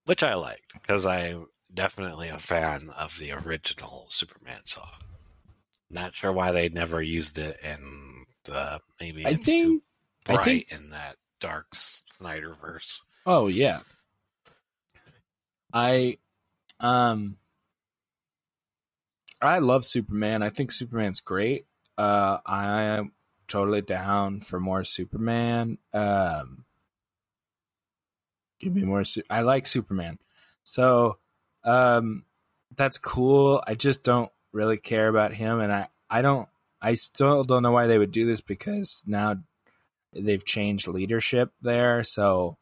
which 0.06 0.24
I 0.24 0.34
liked 0.34 0.74
because 0.74 1.06
I'm 1.06 1.46
definitely 1.74 2.30
a 2.30 2.40
fan 2.40 2.90
of 2.98 3.18
the 3.18 3.32
original 3.32 4.08
Superman 4.10 4.66
song. 4.66 4.90
Not 5.90 6.16
sure 6.16 6.32
why 6.34 6.52
they 6.52 6.70
never 6.70 7.02
used 7.02 7.38
it 7.38 7.58
in 7.64 8.26
the 8.46 8.80
maybe 9.00 9.26
I 9.26 9.30
it's 9.32 9.46
think 9.46 9.62
too 9.64 9.82
I 10.28 10.34
bright 10.34 10.46
think- 10.46 10.72
in 10.72 10.90
that 10.90 11.18
dark 11.40 11.72
Snyderverse. 11.72 13.02
Oh 13.26 13.48
yeah. 13.48 13.82
I 15.74 16.18
um 16.80 17.38
I 19.42 19.60
love 19.60 19.86
Superman. 19.86 20.44
I 20.44 20.50
think 20.50 20.72
Superman's 20.72 21.20
great. 21.20 21.66
Uh 22.02 22.40
I 22.46 22.84
am 22.84 23.12
totally 23.48 23.82
down 23.82 24.42
for 24.42 24.60
more 24.60 24.84
Superman. 24.84 25.78
Um 25.94 26.66
give 28.60 28.74
me 28.74 28.84
more 28.84 29.04
Su- 29.04 29.24
I 29.30 29.42
like 29.42 29.66
Superman. 29.68 30.18
So 30.64 31.18
um 31.64 32.26
that's 32.76 32.98
cool. 32.98 33.64
I 33.68 33.76
just 33.76 34.04
don't 34.04 34.32
really 34.54 34.78
care 34.78 35.08
about 35.08 35.34
him 35.34 35.60
and 35.60 35.72
I 35.72 35.88
I 36.10 36.22
don't 36.22 36.48
I 36.82 36.96
still 36.96 37.44
don't 37.44 37.64
know 37.64 37.72
why 37.72 37.88
they 37.88 37.98
would 38.00 38.12
do 38.12 38.26
this 38.26 38.42
because 38.42 39.04
now 39.06 39.36
they've 40.14 40.46
changed 40.46 40.88
leadership 40.88 41.52
there, 41.62 42.04
so 42.04 42.58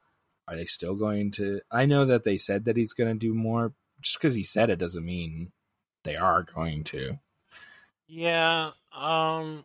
are 0.50 0.56
they 0.56 0.66
still 0.66 0.96
going 0.96 1.30
to 1.30 1.62
i 1.72 1.86
know 1.86 2.06
that 2.06 2.24
they 2.24 2.36
said 2.36 2.66
that 2.66 2.76
he's 2.76 2.94
going 2.94 3.12
to 3.12 3.28
do 3.28 3.34
more 3.34 3.72
just 4.02 4.18
because 4.18 4.34
he 4.34 4.44
said 4.44 4.70
it 4.70 4.80
doesn't 4.80 5.06
mean 5.06 5.52
they 6.04 6.16
are 6.16 6.42
going 6.42 6.84
to 6.84 7.20
Yeah, 8.12 8.72
um 8.92 9.64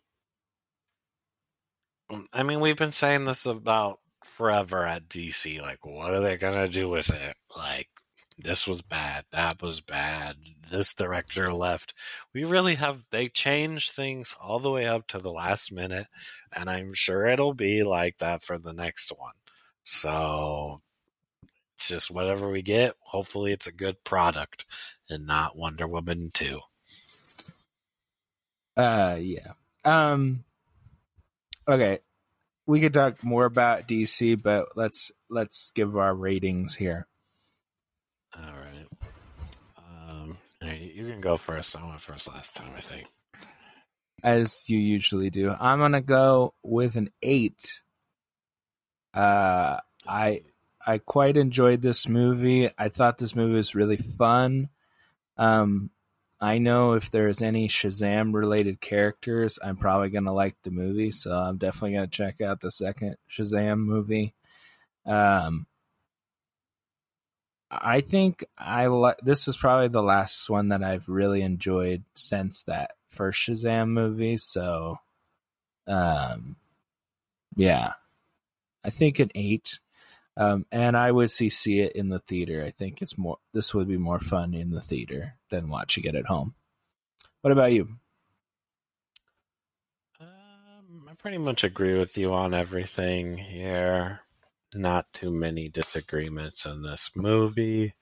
I 2.32 2.42
mean 2.42 2.60
we've 2.60 2.76
been 2.76 2.92
saying 2.92 3.24
this 3.24 3.46
about 3.46 4.00
forever 4.36 4.86
at 4.86 5.08
DC 5.08 5.60
like 5.62 5.84
what 5.86 6.10
are 6.10 6.20
they 6.20 6.36
to 6.36 6.68
do 6.68 6.88
with 6.90 7.08
it? 7.08 7.36
Like 7.56 7.88
this 8.36 8.66
was 8.66 8.82
bad, 8.82 9.24
that 9.32 9.62
was 9.62 9.80
bad, 9.80 10.36
this 10.70 10.92
director 10.92 11.54
left. 11.54 11.94
We 12.34 12.44
really 12.44 12.74
have 12.74 13.02
they 13.10 13.30
changed 13.30 13.92
things 13.92 14.36
all 14.38 14.58
the 14.58 14.70
way 14.70 14.86
up 14.86 15.06
to 15.08 15.18
the 15.20 15.32
last 15.32 15.72
minute 15.72 16.06
and 16.52 16.68
I'm 16.68 16.92
sure 16.92 17.26
it'll 17.26 17.54
be 17.54 17.82
like 17.82 18.18
that 18.18 18.42
for 18.42 18.58
the 18.58 18.74
next 18.74 19.10
one. 19.16 19.34
So 19.84 20.82
it's 21.76 21.88
just 21.88 22.10
whatever 22.10 22.50
we 22.50 22.60
get, 22.60 22.94
hopefully 23.00 23.52
it's 23.52 23.68
a 23.68 23.72
good 23.72 24.02
product 24.04 24.66
and 25.08 25.26
not 25.26 25.56
Wonder 25.56 25.86
Woman 25.88 26.30
2. 26.34 26.60
Uh 28.76 29.16
yeah 29.20 29.52
um 29.84 30.44
okay 31.68 32.00
we 32.66 32.80
could 32.80 32.94
talk 32.94 33.22
more 33.22 33.44
about 33.44 33.86
dc 33.86 34.42
but 34.42 34.68
let's 34.76 35.12
let's 35.30 35.70
give 35.74 35.96
our 35.96 36.14
ratings 36.14 36.74
here 36.74 37.06
All 38.36 38.42
right. 38.52 38.86
Um, 39.78 40.38
all 40.60 40.68
right, 40.68 40.80
you 40.80 41.06
can 41.06 41.20
go 41.20 41.36
first. 41.36 41.76
I 41.76 41.86
went 41.86 42.00
first 42.00 42.26
last 42.26 42.56
time, 42.56 42.72
I 42.76 42.80
think. 42.80 43.06
as 44.22 44.64
you 44.68 44.78
usually 44.78 45.30
do 45.30 45.54
i'm 45.60 45.78
gonna 45.78 46.00
go 46.00 46.54
with 46.62 46.96
an 46.96 47.08
eight 47.22 47.82
uh 49.14 49.78
i 50.08 50.40
I 50.86 50.98
quite 50.98 51.38
enjoyed 51.38 51.80
this 51.80 52.06
movie. 52.10 52.68
I 52.76 52.90
thought 52.90 53.16
this 53.16 53.34
movie 53.34 53.54
was 53.54 53.74
really 53.74 53.96
fun. 53.96 54.68
Um, 55.38 55.88
I 56.40 56.58
know 56.58 56.92
if 56.92 57.10
there's 57.10 57.42
any 57.42 57.68
Shazam 57.68 58.34
related 58.34 58.80
characters, 58.80 59.58
I'm 59.62 59.76
probably 59.76 60.10
gonna 60.10 60.32
like 60.32 60.56
the 60.62 60.70
movie, 60.70 61.10
so 61.10 61.30
I'm 61.30 61.58
definitely 61.58 61.92
gonna 61.94 62.06
check 62.08 62.40
out 62.40 62.60
the 62.60 62.70
second 62.70 63.16
Shazam 63.30 63.78
movie. 63.78 64.34
Um, 65.06 65.66
I 67.70 68.00
think 68.00 68.44
I 68.56 68.86
li- 68.88 69.14
this 69.22 69.48
is 69.48 69.56
probably 69.56 69.88
the 69.88 70.02
last 70.02 70.48
one 70.48 70.68
that 70.68 70.82
I've 70.82 71.08
really 71.08 71.42
enjoyed 71.42 72.04
since 72.14 72.62
that 72.64 72.92
first 73.08 73.48
Shazam 73.48 73.88
movie. 73.88 74.36
So, 74.36 74.98
um, 75.86 76.56
yeah, 77.56 77.92
I 78.84 78.90
think 78.90 79.18
an 79.18 79.30
eight. 79.34 79.80
Um, 80.36 80.66
and 80.72 80.96
I 80.96 81.12
would 81.12 81.30
see 81.30 81.48
see 81.48 81.80
it 81.80 81.92
in 81.92 82.08
the 82.08 82.18
theater. 82.18 82.64
I 82.64 82.70
think 82.70 83.00
it's 83.00 83.16
more. 83.16 83.38
This 83.52 83.72
would 83.72 83.86
be 83.86 83.98
more 83.98 84.18
fun 84.18 84.54
in 84.54 84.70
the 84.70 84.80
theater 84.80 85.34
than 85.50 85.68
watching 85.68 86.04
it 86.04 86.16
at 86.16 86.26
home. 86.26 86.54
What 87.42 87.52
about 87.52 87.72
you? 87.72 87.88
Um, 90.20 91.08
I 91.08 91.14
pretty 91.14 91.38
much 91.38 91.62
agree 91.62 91.96
with 91.96 92.18
you 92.18 92.32
on 92.32 92.52
everything 92.52 93.36
here. 93.36 94.20
Not 94.74 95.12
too 95.12 95.30
many 95.30 95.68
disagreements 95.68 96.66
in 96.66 96.82
this 96.82 97.10
movie. 97.14 97.94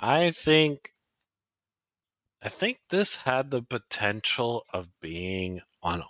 I 0.00 0.32
think 0.32 0.92
I 2.42 2.48
think 2.48 2.78
this 2.90 3.16
had 3.16 3.50
the 3.50 3.62
potential 3.62 4.64
of 4.72 4.88
being 5.00 5.62
on 5.82 6.02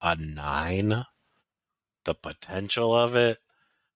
a 0.00 0.16
9. 0.16 1.04
The 2.04 2.14
potential 2.14 2.94
of 2.94 3.16
it 3.16 3.38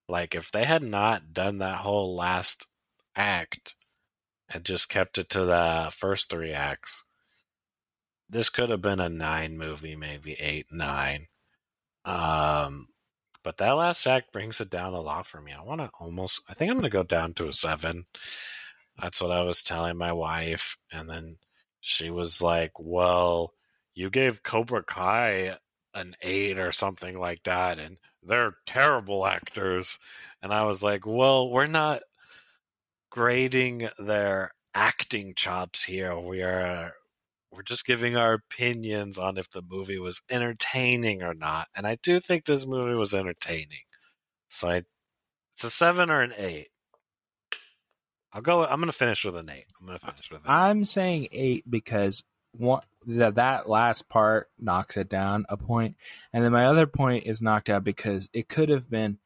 like 0.07 0.35
if 0.35 0.51
they 0.51 0.63
had 0.63 0.83
not 0.83 1.33
done 1.33 1.59
that 1.59 1.77
whole 1.77 2.15
last 2.15 2.67
act 3.15 3.75
and 4.49 4.63
just 4.63 4.89
kept 4.89 5.17
it 5.17 5.29
to 5.29 5.45
the 5.45 5.91
first 5.95 6.29
3 6.29 6.51
acts 6.53 7.03
this 8.33 8.49
could 8.49 8.71
have 8.71 8.81
been 8.81 8.99
a 8.99 9.09
nine 9.09 9.57
movie, 9.57 9.95
maybe 9.95 10.33
eight, 10.33 10.65
nine. 10.71 11.27
Um, 12.03 12.87
but 13.43 13.57
that 13.57 13.71
last 13.71 14.05
act 14.07 14.33
brings 14.33 14.59
it 14.59 14.69
down 14.69 14.93
a 14.93 15.01
lot 15.01 15.27
for 15.27 15.39
me. 15.39 15.53
I 15.53 15.61
want 15.61 15.81
to 15.81 15.91
almost, 15.99 16.41
I 16.49 16.53
think 16.53 16.71
I'm 16.71 16.77
going 16.77 16.89
to 16.89 16.89
go 16.89 17.03
down 17.03 17.33
to 17.35 17.47
a 17.47 17.53
seven. 17.53 18.05
That's 18.99 19.21
what 19.21 19.31
I 19.31 19.43
was 19.43 19.63
telling 19.63 19.97
my 19.97 20.13
wife. 20.13 20.77
And 20.91 21.07
then 21.09 21.37
she 21.81 22.09
was 22.09 22.41
like, 22.41 22.71
well, 22.79 23.53
you 23.93 24.09
gave 24.09 24.43
Cobra 24.43 24.83
Kai 24.83 25.57
an 25.93 26.15
eight 26.21 26.59
or 26.59 26.71
something 26.71 27.15
like 27.17 27.43
that, 27.43 27.79
and 27.79 27.97
they're 28.23 28.55
terrible 28.65 29.25
actors. 29.25 29.99
And 30.41 30.53
I 30.53 30.63
was 30.65 30.83
like, 30.83 31.05
well, 31.05 31.49
we're 31.49 31.67
not 31.67 32.01
grading 33.11 33.89
their 33.99 34.51
acting 34.73 35.33
chops 35.35 35.83
here. 35.83 36.17
We 36.17 36.41
are 36.41 36.91
we're 37.51 37.63
just 37.63 37.85
giving 37.85 38.15
our 38.15 38.33
opinions 38.33 39.17
on 39.17 39.37
if 39.37 39.49
the 39.51 39.61
movie 39.61 39.99
was 39.99 40.21
entertaining 40.29 41.21
or 41.21 41.33
not. 41.33 41.67
And 41.75 41.85
I 41.85 41.97
do 42.01 42.19
think 42.19 42.45
this 42.45 42.65
movie 42.65 42.95
was 42.95 43.13
entertaining. 43.13 43.83
So 44.49 44.69
I, 44.69 44.83
it's 45.53 45.63
a 45.63 45.69
seven 45.69 46.09
or 46.09 46.21
an 46.21 46.33
eight. 46.37 46.69
I'll 48.33 48.41
go. 48.41 48.65
I'm 48.65 48.79
gonna 48.79 48.91
finish 48.91 49.23
with 49.23 49.35
an 49.35 49.49
eight. 49.49 49.65
I'm 49.79 49.85
gonna 49.85 49.99
finish 49.99 50.31
with 50.31 50.43
an 50.43 50.47
eight. 50.47 50.53
I'm 50.53 50.83
saying 50.83 51.27
eight 51.31 51.69
because 51.69 52.23
one 52.53 52.81
that 53.05 53.35
that 53.35 53.67
last 53.67 54.07
part 54.09 54.49
knocks 54.59 54.97
it 54.97 55.09
down 55.09 55.45
a 55.49 55.57
point, 55.57 55.95
and 56.31 56.43
then 56.43 56.51
my 56.51 56.65
other 56.65 56.87
point 56.87 57.25
is 57.25 57.41
knocked 57.41 57.69
out 57.69 57.83
because 57.83 58.29
it 58.33 58.47
could 58.47 58.69
have 58.69 58.89
been 58.89 59.17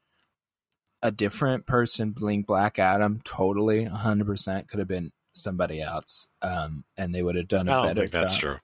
a 1.01 1.11
different 1.11 1.65
person 1.65 2.13
playing 2.13 2.43
Black 2.43 2.79
Adam. 2.79 3.21
Totally, 3.23 3.83
100 3.83 4.25
percent 4.25 4.67
could 4.67 4.79
have 4.79 4.87
been 4.87 5.11
somebody 5.33 5.81
else, 5.81 6.27
um, 6.41 6.83
and 6.97 7.13
they 7.13 7.21
would 7.21 7.35
have 7.35 7.47
done 7.47 7.69
I 7.69 7.71
a 7.71 7.75
don't 7.75 7.85
better 7.87 7.99
think 8.01 8.11
that's 8.11 8.33
job. 8.35 8.41
true. 8.41 8.57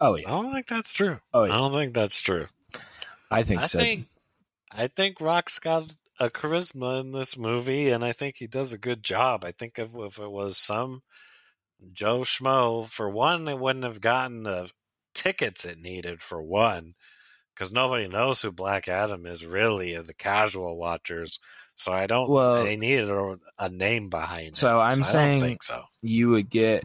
Oh 0.00 0.16
I 0.16 0.22
don't 0.22 0.52
think 0.52 0.66
that's 0.66 0.92
true. 0.92 1.18
oh 1.32 1.44
I 1.44 1.48
don't 1.48 1.72
think 1.72 1.94
that's 1.94 2.20
true. 2.20 2.46
I 3.30 3.42
think 3.42 3.62
I 3.62 3.64
so. 3.64 3.78
think 3.78 4.06
I 4.70 4.88
think 4.88 5.20
Rock's 5.20 5.58
got 5.58 5.84
a 6.20 6.28
charisma 6.30 7.00
in 7.00 7.12
this 7.12 7.36
movie, 7.36 7.90
and 7.90 8.04
I 8.04 8.12
think 8.12 8.36
he 8.36 8.46
does 8.46 8.72
a 8.72 8.78
good 8.78 9.02
job. 9.02 9.44
I 9.44 9.52
think 9.52 9.78
if, 9.78 9.90
if 9.94 10.18
it 10.18 10.30
was 10.30 10.58
some 10.58 11.02
Joe 11.92 12.20
Schmo, 12.20 12.88
for 12.88 13.08
one, 13.08 13.48
it 13.48 13.58
wouldn't 13.58 13.84
have 13.84 14.00
gotten 14.00 14.42
the 14.42 14.70
tickets 15.14 15.64
it 15.64 15.78
needed. 15.78 16.20
For 16.20 16.42
one, 16.42 16.94
because 17.54 17.72
nobody 17.72 18.08
knows 18.08 18.42
who 18.42 18.52
Black 18.52 18.88
Adam 18.88 19.26
is 19.26 19.44
really, 19.44 19.94
of 19.94 20.06
the 20.06 20.14
casual 20.14 20.76
watchers. 20.76 21.38
So 21.76 21.92
I 21.92 22.06
don't. 22.06 22.28
Well- 22.28 22.64
they 22.64 22.76
needed 22.76 23.10
a, 23.10 23.36
a 23.58 23.68
name 23.68 24.08
behind 24.10 24.48
it. 24.48 24.56
So 24.56 24.80
I'm 24.80 25.00
I 25.00 25.02
saying- 25.02 25.58
so. 25.62 25.82
you 26.02 26.30
would 26.30 26.50
get 26.50 26.84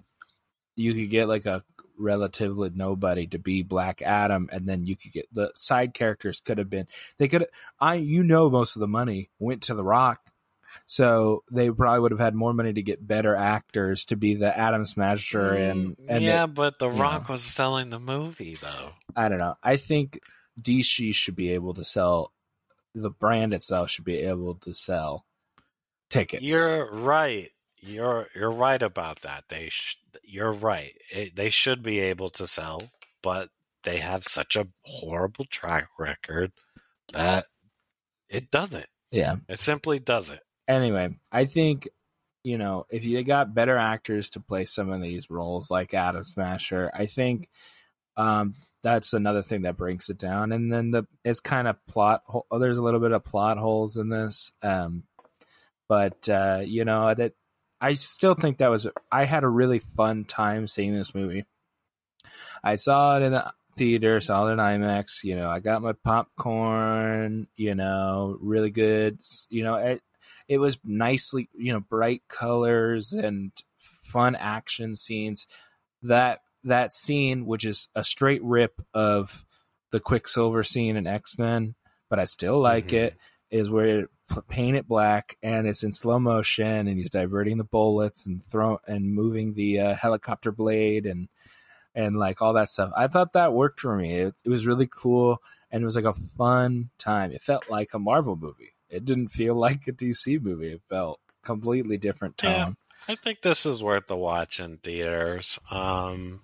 you 0.76 0.94
could 0.94 1.10
get 1.10 1.28
like 1.28 1.46
a 1.46 1.64
relatively 1.98 2.72
nobody 2.74 3.28
to 3.28 3.40
be 3.40 3.62
Black 3.64 4.02
Adam, 4.02 4.50
and 4.52 4.66
then 4.66 4.86
you 4.86 4.96
could 4.96 5.14
get 5.14 5.28
the 5.32 5.52
side 5.56 5.94
characters 5.94 6.42
could 6.42 6.58
have 6.58 6.70
been 6.70 6.88
they 7.18 7.28
could 7.28 7.46
I 7.80 7.96
you 7.96 8.24
know 8.24 8.50
most 8.50 8.76
of 8.76 8.80
the 8.80 8.88
money 8.88 9.30
went 9.40 9.64
to 9.64 9.76
the 9.76 9.84
Rock, 9.84 10.20
so 10.86 11.44
they 11.52 11.70
probably 11.72 12.00
would 12.00 12.12
have 12.12 12.20
had 12.20 12.36
more 12.36 12.54
money 12.54 12.74
to 12.74 12.82
get 12.84 13.06
better 13.06 13.36
actors 13.36 14.06
to 14.06 14.16
be 14.16 14.36
the 14.36 14.58
Atom 14.58 14.86
Smasher 14.86 15.54
and 15.54 15.98
Mm, 15.98 16.06
and 16.10 16.24
yeah, 16.24 16.46
the- 16.46 16.54
but 16.54 16.80
The 16.80 16.90
Rock 16.90 17.28
know. 17.30 17.34
was 17.34 17.44
selling 17.44 17.90
the 17.90 18.00
movie 18.00 18.56
though. 18.56 18.92
I 19.16 19.30
don't 19.30 19.38
know. 19.40 19.56
I 19.64 19.78
think 19.78 20.20
DC 20.62 21.14
should 21.16 21.36
be 21.36 21.52
able 21.52 21.74
to 21.76 21.84
sell 21.84 22.32
the 22.96 23.10
brand 23.10 23.54
itself 23.54 23.90
should 23.90 24.06
be 24.06 24.18
able 24.20 24.56
to 24.56 24.74
sell 24.74 25.26
tickets. 26.10 26.44
You're 26.44 26.92
right. 26.92 27.50
You're 27.80 28.28
you're 28.36 28.52
right 28.52 28.82
about 28.82 29.22
that. 29.22 29.46
They 29.50 29.70
sh- 29.70 29.98
you're 30.24 30.52
right. 30.54 30.94
It, 31.12 31.36
they 31.36 31.50
should 31.50 31.82
be 31.84 32.00
able 32.02 32.30
to 32.32 32.46
sell, 32.48 32.82
but 33.22 33.50
they 33.84 33.98
have 33.98 34.24
such 34.24 34.56
a 34.56 34.68
horrible 34.84 35.46
track 35.46 35.88
record 36.00 36.52
that 37.14 37.46
it 38.30 38.50
doesn't. 38.52 38.86
yeah. 39.12 39.36
It 39.50 39.60
simply 39.60 40.00
doesn't. 40.00 40.40
Anyway, 40.68 41.18
I 41.32 41.46
think 41.46 41.90
you 42.44 42.58
know 42.58 42.86
if 42.90 43.06
you 43.06 43.24
got 43.24 43.54
better 43.54 43.78
actors 43.78 44.30
to 44.32 44.40
play 44.40 44.66
some 44.66 44.92
of 44.92 45.02
these 45.02 45.30
roles, 45.30 45.70
like 45.70 45.94
Atom 45.94 46.24
Smasher, 46.24 46.92
I 46.94 47.06
think 47.06 47.50
um, 48.18 48.56
that's 48.84 49.14
another 49.14 49.42
thing 49.42 49.62
that 49.64 49.78
breaks 49.78 50.10
it 50.10 50.18
down. 50.18 50.52
And 50.52 50.72
then 50.72 50.92
the 50.92 51.06
it's 51.24 51.40
kind 51.40 51.68
of 51.68 51.78
plot. 51.88 52.24
hole- 52.26 52.46
There's 52.60 52.78
a 52.78 52.84
little 52.84 53.00
bit 53.00 53.12
of 53.12 53.24
plot 53.24 53.58
holes 53.58 53.98
in 53.98 54.10
this, 54.10 54.52
um, 54.62 55.04
but 55.90 56.28
uh, 56.30 56.62
you 56.66 56.86
know 56.86 57.14
that 57.14 57.34
I 57.82 57.94
still 57.94 58.34
think 58.36 58.58
that 58.60 58.70
was. 58.72 58.88
I 59.12 59.26
had 59.26 59.44
a 59.44 59.50
really 59.50 59.80
fun 59.80 60.26
time 60.26 60.68
seeing 60.68 60.94
this 60.96 61.14
movie. 61.16 61.46
I 62.64 62.76
saw 62.76 63.18
it 63.18 63.24
in 63.24 63.34
the 63.34 63.52
theater, 63.76 64.22
saw 64.22 64.48
it 64.48 64.54
in 64.54 64.60
IMAX. 64.60 65.24
You 65.24 65.36
know, 65.36 65.50
I 65.50 65.60
got 65.60 65.82
my 65.82 65.94
popcorn. 66.04 67.48
You 67.56 67.76
know, 67.76 68.38
really 68.42 68.70
good. 68.72 69.20
You 69.50 69.64
know, 69.64 69.76
it 69.76 70.02
it 70.48 70.58
was 70.58 70.78
nicely, 70.84 71.50
you 71.54 71.74
know, 71.74 71.80
bright 71.80 72.22
colors 72.28 73.14
and 73.14 73.52
fun 74.04 74.36
action 74.36 74.96
scenes. 74.96 75.48
That 76.04 76.42
that 76.64 76.94
scene, 76.94 77.46
which 77.46 77.66
is 77.66 77.90
a 77.96 78.04
straight 78.04 78.44
rip 78.44 78.82
of 78.94 79.44
the 79.92 80.00
Quicksilver 80.00 80.64
scene 80.64 80.96
in 80.98 81.08
X 81.08 81.38
Men, 81.38 81.76
but 82.10 82.20
I 82.20 82.24
still 82.26 82.60
like 82.60 82.88
Mhm. 82.88 82.94
it. 82.94 83.18
Is 83.52 83.70
where 83.70 84.08
paint 84.48 84.76
it 84.78 84.88
black 84.88 85.38
and 85.44 85.68
it's 85.68 85.84
in 85.84 85.92
slow 85.92 86.18
motion 86.18 86.88
and 86.88 86.98
he's 86.98 87.12
diverting 87.12 87.58
the 87.60 87.64
bullets 87.64 88.26
and 88.26 88.44
throw 88.44 88.80
and 88.88 89.14
moving 89.14 89.54
the 89.54 89.80
uh, 89.80 89.94
helicopter 89.96 90.52
blade 90.52 91.06
and 91.06 91.28
and 91.94 92.18
like 92.18 92.42
all 92.42 92.54
that 92.54 92.70
stuff. 92.70 92.92
I 92.98 93.06
thought 93.08 93.34
that 93.34 93.54
worked 93.54 93.80
for 93.82 93.96
me. 93.96 94.14
It, 94.16 94.34
it 94.44 94.50
was 94.50 94.66
really 94.66 94.88
cool 94.92 95.38
and 95.70 95.84
it 95.84 95.86
was 95.86 95.96
like 95.96 96.06
a 96.06 96.14
fun 96.14 96.90
time. 96.98 97.32
It 97.32 97.44
felt 97.44 97.70
like 97.70 97.94
a 97.94 98.00
Marvel 98.00 98.36
movie. 98.36 98.73
It 98.94 99.06
didn't 99.06 99.30
feel 99.30 99.56
like 99.60 99.88
a 99.88 99.92
DC 99.92 100.42
movie. 100.42 100.74
It 100.74 100.82
felt 100.90 101.20
completely 101.44 101.98
different 101.98 102.38
tone. 102.38 102.52
Yeah. 102.52 102.72
I 103.08 103.16
think 103.16 103.42
this 103.42 103.66
is 103.66 103.84
worth 103.84 104.08
the 104.08 104.16
watch 104.16 104.60
in 104.62 104.78
theaters. 104.78 105.60
Um, 105.70 106.40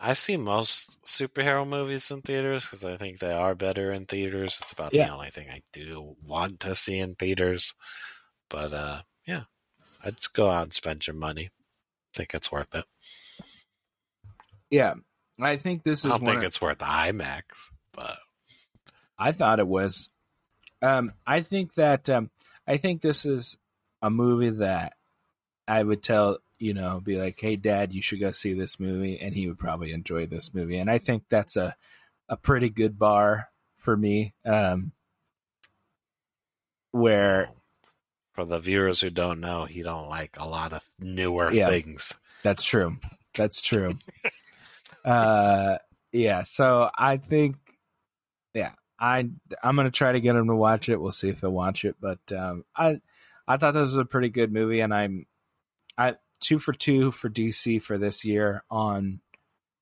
I 0.00 0.14
see 0.14 0.36
most 0.36 0.98
superhero 1.06 1.66
movies 1.66 2.10
in 2.10 2.20
theaters 2.20 2.64
because 2.66 2.84
I 2.84 2.96
think 2.96 3.20
they 3.20 3.32
are 3.32 3.54
better 3.54 3.92
in 3.92 4.06
theaters. 4.06 4.58
It's 4.60 4.72
about 4.72 4.92
Yeah. 4.92 5.06
the 5.06 5.12
only 5.14 5.30
thing 5.30 5.48
I 5.50 5.62
do 5.72 6.16
want 6.26 6.60
to 6.60 6.74
see 6.74 6.98
in 6.98 7.14
theaters. 7.14 7.74
But 8.50 8.72
uh, 8.72 9.02
yeah, 9.26 9.44
I'd 10.04 10.16
just 10.16 10.34
go 10.34 10.50
out 10.50 10.64
and 10.64 10.74
spend 10.74 11.06
your 11.06 11.14
money. 11.16 11.50
I 11.50 12.16
think 12.18 12.34
it's 12.34 12.50
worth 12.52 12.74
it. 12.74 12.84
Yeah. 14.70 14.94
I 15.40 15.56
think 15.56 15.84
this 15.84 16.04
I 16.04 16.08
is 16.08 16.12
don't 16.18 16.24
think 16.26 16.38
of- 16.38 16.44
it's 16.44 16.60
worth 16.60 16.78
IMAX, 16.78 17.42
but 17.92 18.16
I 19.18 19.32
thought 19.32 19.58
it 19.60 19.66
was. 19.68 20.10
Um, 20.84 21.12
I 21.26 21.40
think 21.40 21.74
that 21.74 22.10
um, 22.10 22.30
I 22.66 22.76
think 22.76 23.00
this 23.00 23.24
is 23.24 23.56
a 24.02 24.10
movie 24.10 24.50
that 24.50 24.94
I 25.66 25.82
would 25.82 26.02
tell 26.02 26.38
you 26.58 26.74
know 26.74 27.00
be 27.00 27.16
like, 27.16 27.38
"Hey, 27.40 27.56
Dad, 27.56 27.92
you 27.92 28.02
should 28.02 28.20
go 28.20 28.30
see 28.32 28.52
this 28.52 28.78
movie," 28.78 29.18
and 29.18 29.34
he 29.34 29.48
would 29.48 29.58
probably 29.58 29.92
enjoy 29.92 30.26
this 30.26 30.52
movie. 30.52 30.78
And 30.78 30.90
I 30.90 30.98
think 30.98 31.24
that's 31.28 31.56
a 31.56 31.74
a 32.28 32.36
pretty 32.36 32.70
good 32.70 32.98
bar 32.98 33.48
for 33.76 33.96
me. 33.96 34.34
Um, 34.44 34.92
where 36.90 37.50
for 38.34 38.44
the 38.44 38.58
viewers 38.58 39.00
who 39.00 39.10
don't 39.10 39.40
know, 39.40 39.64
he 39.64 39.82
don't 39.82 40.08
like 40.08 40.36
a 40.38 40.46
lot 40.46 40.72
of 40.72 40.84
newer 40.98 41.52
Yeah. 41.52 41.68
things. 41.68 42.12
That's 42.42 42.62
true. 42.62 42.98
That's 43.36 43.62
true. 43.62 43.98
uh 45.04 45.78
yeah, 46.12 46.42
so 46.42 46.90
I 46.96 47.16
think 47.16 47.56
yeah, 48.54 48.72
I 49.04 49.28
I'm 49.62 49.76
to 49.76 49.90
try 49.90 50.12
to 50.12 50.20
get 50.20 50.34
him 50.34 50.46
to 50.46 50.56
watch 50.56 50.88
it. 50.88 50.98
We'll 50.98 51.12
see 51.12 51.28
if 51.28 51.40
he'll 51.40 51.52
watch 51.52 51.84
it, 51.84 51.96
but 52.00 52.20
um 52.32 52.64
I 52.74 53.00
I 53.46 53.58
thought 53.58 53.74
this 53.74 53.82
was 53.82 53.96
a 53.96 54.04
pretty 54.06 54.30
good 54.30 54.50
movie 54.50 54.80
and 54.80 54.94
I'm 54.94 55.26
I 55.98 56.14
2 56.40 56.58
for 56.58 56.72
2 56.72 57.10
for 57.10 57.28
DC 57.28 57.82
for 57.82 57.98
this 57.98 58.24
year 58.24 58.64
on 58.70 59.20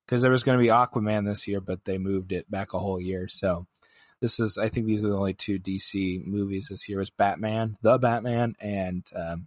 cuz 0.09 0.23
there 0.23 0.31
was 0.31 0.43
going 0.43 0.59
to 0.59 0.63
be 0.63 0.71
Aquaman 0.71 1.25
this 1.25 1.47
year, 1.47 1.61
but 1.61 1.85
they 1.85 1.99
moved 1.99 2.33
it 2.33 2.51
back 2.51 2.75
a 2.75 2.81
whole 2.81 3.01
year. 3.01 3.29
So 3.29 3.69
this 4.21 4.41
is 4.41 4.59
I 4.59 4.69
think 4.69 4.87
these 4.87 5.05
are 5.05 5.09
the 5.09 5.17
only 5.17 5.35
two 5.35 5.59
DC 5.59 6.27
movies 6.27 6.69
this 6.69 6.89
year 6.89 6.99
was 6.99 7.11
Batman, 7.11 7.77
The 7.81 7.99
Batman 7.99 8.57
and 8.61 9.09
um 9.15 9.47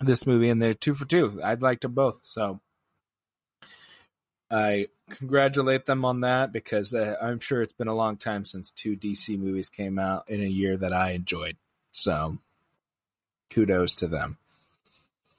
this 0.00 0.26
movie 0.26 0.48
and 0.48 0.62
they're 0.62 0.74
2 0.74 0.94
for 0.94 1.06
2. 1.06 1.40
I'd 1.42 1.62
like 1.62 1.80
to 1.80 1.88
both. 1.88 2.24
So 2.24 2.60
I 4.52 4.88
congratulate 5.08 5.86
them 5.86 6.04
on 6.04 6.20
that 6.20 6.52
because 6.52 6.92
uh, 6.92 7.16
I'm 7.22 7.40
sure 7.40 7.62
it's 7.62 7.72
been 7.72 7.88
a 7.88 7.94
long 7.94 8.18
time 8.18 8.44
since 8.44 8.70
two 8.70 8.96
DC 8.96 9.38
movies 9.38 9.70
came 9.70 9.98
out 9.98 10.28
in 10.28 10.42
a 10.42 10.46
year 10.46 10.76
that 10.76 10.92
I 10.92 11.12
enjoyed. 11.12 11.56
So, 11.92 12.38
kudos 13.50 13.94
to 13.96 14.08
them. 14.08 14.36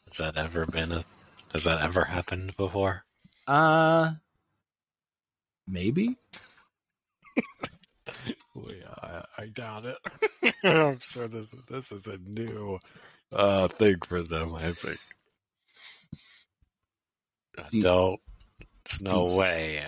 Has 0.08 0.18
that 0.18 0.36
ever 0.38 0.66
been 0.66 0.92
a? 0.92 1.06
Has 1.54 1.66
that 1.66 1.82
ever 1.82 2.06
happened 2.06 2.58
before? 2.58 3.04
Uh 3.46 4.14
maybe. 5.68 6.18
Well, 8.56 8.72
yeah, 8.72 8.94
I, 9.02 9.24
I 9.42 9.46
doubt 9.48 9.86
it. 9.86 10.54
I'm 10.64 11.00
sure 11.00 11.28
this 11.28 11.48
this 11.68 11.92
is 11.92 12.06
a 12.06 12.20
new 12.20 12.78
uh, 13.32 13.68
thing 13.68 13.98
for 14.06 14.22
them. 14.22 14.54
I 14.54 14.72
think. 14.74 15.00
I 17.58 17.64
There's 18.86 19.02
no 19.02 19.38
way. 19.38 19.82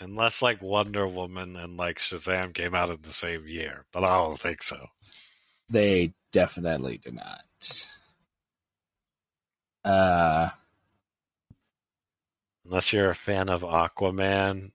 Unless 0.00 0.42
like 0.42 0.60
Wonder 0.62 1.06
Woman 1.06 1.56
and 1.56 1.76
like 1.76 1.98
Shazam 1.98 2.52
came 2.54 2.74
out 2.74 2.90
in 2.90 2.98
the 3.02 3.12
same 3.12 3.46
year, 3.46 3.84
but 3.92 4.02
I 4.04 4.16
don't 4.24 4.38
think 4.40 4.62
so. 4.62 4.88
They 5.70 6.12
definitely 6.32 6.98
did 6.98 7.14
not. 7.14 7.86
Uh 9.84 10.50
Unless 12.64 12.92
you're 12.92 13.10
a 13.10 13.14
fan 13.14 13.48
of 13.48 13.62
Aquaman, 13.62 14.72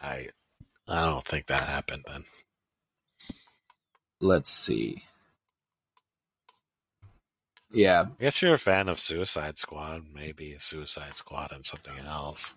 I 0.00 0.28
I 0.88 1.04
don't 1.06 1.26
think 1.26 1.46
that 1.46 1.60
happened 1.62 2.04
then. 2.06 2.24
let's 4.20 4.50
see. 4.50 5.02
Yeah, 7.70 8.04
I 8.18 8.22
guess 8.22 8.40
you're 8.40 8.54
a 8.54 8.58
fan 8.58 8.88
of 8.88 9.00
Suicide 9.00 9.58
Squad, 9.58 10.04
maybe 10.14 10.56
Suicide 10.58 11.16
Squad 11.16 11.50
and 11.52 11.64
something 11.66 11.98
else. 12.06 12.54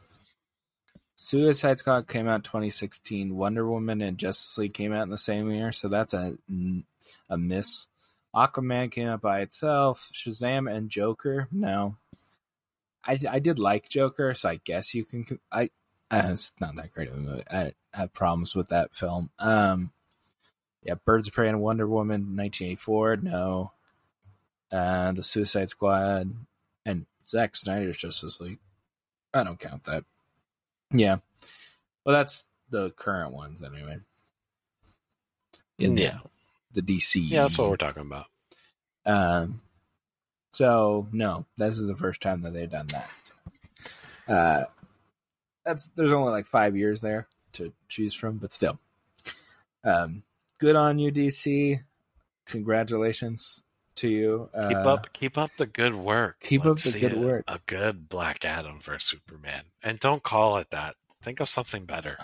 Suicide 1.19 1.79
Squad 1.79 2.07
came 2.07 2.27
out 2.27 2.43
2016. 2.43 3.35
Wonder 3.35 3.67
Woman 3.67 4.01
and 4.01 4.19
Justice 4.19 4.55
League 4.59 4.75
came 4.75 4.93
out 4.93 5.01
in 5.01 5.09
the 5.09 5.17
same 5.17 5.49
year, 5.49 5.71
so 5.71 5.87
that's 5.87 6.13
a 6.13 6.37
a 7.27 7.37
miss. 7.37 7.87
Aquaman 8.35 8.91
came 8.91 9.07
out 9.07 9.21
by 9.21 9.41
itself. 9.41 10.11
Shazam 10.13 10.71
and 10.71 10.91
Joker, 10.91 11.47
no. 11.51 11.95
I 13.03 13.19
I 13.29 13.39
did 13.39 13.57
like 13.57 13.89
Joker, 13.89 14.35
so 14.35 14.49
I 14.49 14.59
guess 14.63 14.93
you 14.93 15.05
can. 15.05 15.25
I 15.51 15.71
uh, 16.11 16.29
it's 16.33 16.53
not 16.61 16.75
that 16.75 16.93
great 16.93 17.09
of 17.09 17.15
a 17.15 17.17
movie. 17.17 17.43
I 17.51 17.73
have 17.93 18.13
problems 18.13 18.55
with 18.55 18.69
that 18.69 18.93
film. 18.95 19.31
Um, 19.39 19.91
yeah, 20.83 20.95
Birds 21.03 21.27
of 21.27 21.33
Prey 21.33 21.49
and 21.49 21.61
Wonder 21.61 21.87
Woman, 21.87 22.37
1984, 22.37 23.17
no. 23.17 23.71
Uh, 24.71 25.13
the 25.13 25.23
Suicide 25.23 25.71
Squad 25.71 26.31
and 26.85 27.05
Zack 27.27 27.55
Snyder's 27.55 27.97
Justice 27.97 28.39
League. 28.39 28.59
I 29.33 29.43
don't 29.43 29.59
count 29.59 29.85
that. 29.85 30.05
Yeah. 30.91 31.17
Well, 32.05 32.15
that's 32.15 32.45
the 32.69 32.91
current 32.91 33.33
ones 33.33 33.61
anyway. 33.61 33.99
In 35.77 35.95
the- 35.95 36.01
yeah, 36.03 36.19
the, 36.73 36.81
DC. 36.81 37.29
yeah, 37.29 37.41
that's 37.41 37.57
what 37.57 37.69
we're 37.69 37.77
talking 37.77 38.03
about. 38.03 38.25
Um. 39.05 39.61
So 40.51 41.07
no, 41.11 41.45
this 41.57 41.77
is 41.77 41.85
the 41.85 41.95
first 41.95 42.21
time 42.21 42.41
that 42.41 42.53
they've 42.53 42.69
done 42.69 42.87
that. 42.87 43.11
Uh, 44.27 44.65
that's 45.65 45.87
there's 45.95 46.13
only 46.13 46.31
like 46.31 46.45
five 46.45 46.75
years 46.75 47.01
there 47.01 47.27
to 47.53 47.71
choose 47.87 48.13
from, 48.13 48.37
but 48.37 48.53
still, 48.53 48.79
um, 49.83 50.23
good 50.57 50.75
on 50.75 50.97
you, 50.99 51.11
DC. 51.11 51.79
Congratulations 52.47 53.61
to 53.97 54.07
you. 54.09 54.49
Uh, 54.53 54.67
Keep 54.69 54.77
up, 54.77 55.13
keep 55.13 55.37
up 55.37 55.51
the 55.57 55.65
good 55.65 55.95
work. 55.95 56.39
keep 56.41 56.65
Let's 56.65 56.85
up 56.87 56.93
the 56.93 56.99
see 56.99 56.99
good 57.01 57.13
a- 57.13 57.19
work. 57.19 57.43
A 57.47 57.59
good 57.65 58.09
Black 58.09 58.45
Adam 58.45 58.79
for 58.79 58.97
Superman, 58.99 59.63
and 59.83 59.99
don't 59.99 60.23
call 60.23 60.57
it 60.57 60.69
that. 60.71 60.95
Think 61.21 61.39
of 61.39 61.49
something 61.49 61.85
better. 61.85 62.17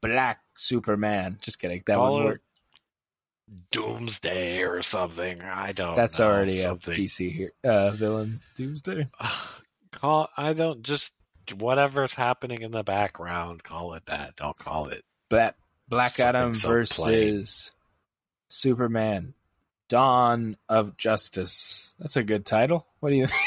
Black 0.00 0.40
Superman. 0.56 1.38
Just 1.40 1.58
kidding. 1.58 1.82
That 1.86 1.96
Call 1.96 2.14
would 2.16 2.24
work. 2.24 2.42
Doomsday 3.70 4.62
or 4.62 4.82
something. 4.82 5.40
I 5.42 5.72
don't. 5.72 5.96
That's 5.96 6.18
know, 6.18 6.26
already 6.26 6.52
something. 6.52 6.94
a 6.94 6.96
DC 6.96 7.32
here, 7.32 7.52
uh, 7.64 7.90
villain. 7.90 8.40
Doomsday. 8.56 9.08
Call. 9.92 10.28
I 10.36 10.52
don't 10.52 10.82
just 10.82 11.12
whatever's 11.58 12.14
happening 12.14 12.62
in 12.62 12.70
the 12.70 12.82
background. 12.82 13.62
Call 13.62 13.94
it 13.94 14.04
that. 14.06 14.36
Don't 14.36 14.56
call 14.56 14.88
it. 14.88 15.02
Black 15.28 15.56
Black 15.88 16.18
Adam 16.20 16.54
so 16.54 16.68
versus 16.68 17.70
Superman. 18.48 19.34
Dawn 19.94 20.56
of 20.68 20.96
Justice. 20.96 21.94
That's 21.98 22.16
a 22.16 22.22
good 22.24 22.44
title. 22.44 22.86
What 23.00 23.10
do 23.10 23.16
you 23.16 23.26
think? 23.26 23.40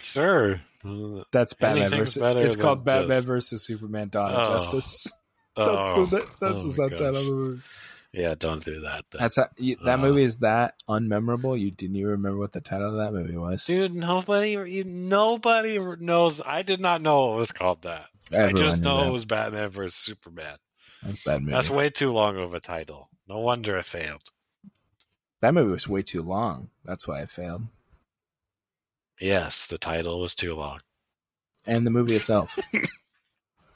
Sure. 0.00 0.60
That's 1.32 1.52
Batman 1.54 1.90
versus. 1.90 2.16
It's 2.22 2.56
called 2.56 2.84
Batman 2.84 3.18
just- 3.18 3.26
versus 3.26 3.64
Superman. 3.66 4.08
Dawn 4.08 4.32
of 4.32 4.48
Oh. 4.48 4.52
Justice. 4.54 5.12
That's 5.56 5.68
Oh, 5.70 6.06
the 6.06 6.18
that's 6.40 6.60
oh 6.60 6.66
the 6.68 6.72
subtitle 6.72 7.06
of 7.16 7.24
the 7.26 7.32
movie. 7.32 7.62
Yeah, 8.12 8.34
don't 8.38 8.64
do 8.64 8.82
that. 8.82 9.04
then. 9.10 9.20
That's 9.20 9.38
a, 9.38 9.50
you, 9.58 9.76
that 9.84 9.98
Uh. 9.98 10.02
movie 10.02 10.22
is 10.22 10.36
that 10.38 10.74
unmemorable. 10.88 11.58
You 11.60 11.72
didn't 11.72 11.96
even 11.96 12.10
remember 12.10 12.38
what 12.38 12.52
the 12.52 12.60
title 12.60 12.90
of 12.90 12.96
that 12.98 13.12
movie 13.12 13.36
was. 13.36 13.64
Dude, 13.64 13.92
nobody, 13.92 14.52
you, 14.52 14.84
nobody 14.84 15.78
knows. 15.98 16.40
I 16.40 16.62
did 16.62 16.80
not 16.80 17.02
know 17.02 17.32
it 17.34 17.36
was 17.38 17.50
called 17.50 17.82
that. 17.82 18.06
I 18.32 18.52
just 18.52 18.82
know 18.82 18.98
that. 19.00 19.08
it 19.08 19.12
was 19.12 19.24
Batman 19.24 19.70
versus 19.70 19.96
Superman. 19.96 20.56
That's. 21.02 21.44
That's 21.46 21.70
way 21.70 21.90
too 21.90 22.12
long 22.12 22.36
of 22.38 22.54
a 22.54 22.60
title. 22.60 23.10
No 23.28 23.40
wonder 23.40 23.76
it 23.78 23.84
failed. 23.84 24.22
That 25.40 25.54
movie 25.54 25.70
was 25.72 25.88
way 25.88 26.02
too 26.02 26.22
long. 26.22 26.70
That's 26.84 27.06
why 27.06 27.20
it 27.22 27.30
failed. 27.30 27.62
Yes, 29.20 29.66
the 29.66 29.78
title 29.78 30.20
was 30.20 30.34
too 30.34 30.54
long. 30.54 30.80
And 31.66 31.86
the 31.86 31.90
movie 31.90 32.16
itself. 32.16 32.58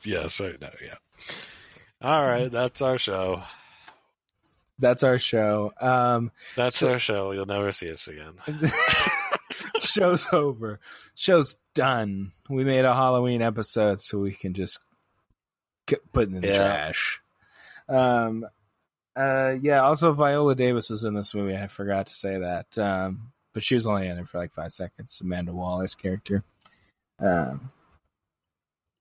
Yes, 0.04 0.40
I 0.40 0.48
know. 0.60 0.68
Yeah. 0.84 0.96
All 2.02 2.20
right, 2.26 2.50
that's 2.50 2.82
our 2.82 2.98
show. 2.98 3.40
That's 4.80 5.04
our 5.04 5.16
show. 5.20 5.72
Um, 5.80 6.32
That's 6.56 6.76
So- 6.78 6.90
our 6.90 6.98
show. 6.98 7.30
You'll 7.30 7.46
never 7.46 7.70
see 7.70 7.88
us 7.92 8.08
again. 8.08 8.32
show's 9.80 10.26
over. 10.32 10.80
Show's 11.14 11.56
done. 11.74 12.32
We 12.50 12.64
made 12.64 12.84
a 12.84 12.92
Halloween 12.94 13.42
episode, 13.42 14.00
so 14.00 14.18
we 14.18 14.32
can 14.32 14.54
just 14.54 14.80
get, 15.86 16.00
put 16.12 16.24
it 16.28 16.34
in 16.34 16.40
the 16.40 16.48
Yeah. 16.48 16.54
trash. 16.56 17.20
Um, 17.88 18.44
uh, 19.16 19.56
yeah. 19.60 19.80
Also, 19.82 20.12
Viola 20.12 20.54
Davis 20.54 20.90
was 20.90 21.04
in 21.04 21.14
this 21.14 21.34
movie. 21.34 21.56
I 21.56 21.66
forgot 21.66 22.06
to 22.06 22.14
say 22.14 22.38
that. 22.38 22.76
Um, 22.78 23.32
but 23.52 23.62
she 23.62 23.74
was 23.74 23.86
only 23.86 24.08
in 24.08 24.18
it 24.18 24.28
for 24.28 24.38
like 24.38 24.52
five 24.52 24.72
seconds. 24.72 25.20
Amanda 25.22 25.52
Waller's 25.52 25.94
character. 25.94 26.42
Um, 27.20 27.70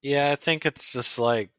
Yeah, 0.01 0.31
I 0.31 0.35
think 0.35 0.65
it's 0.65 0.91
just 0.91 1.17
like, 1.19 1.49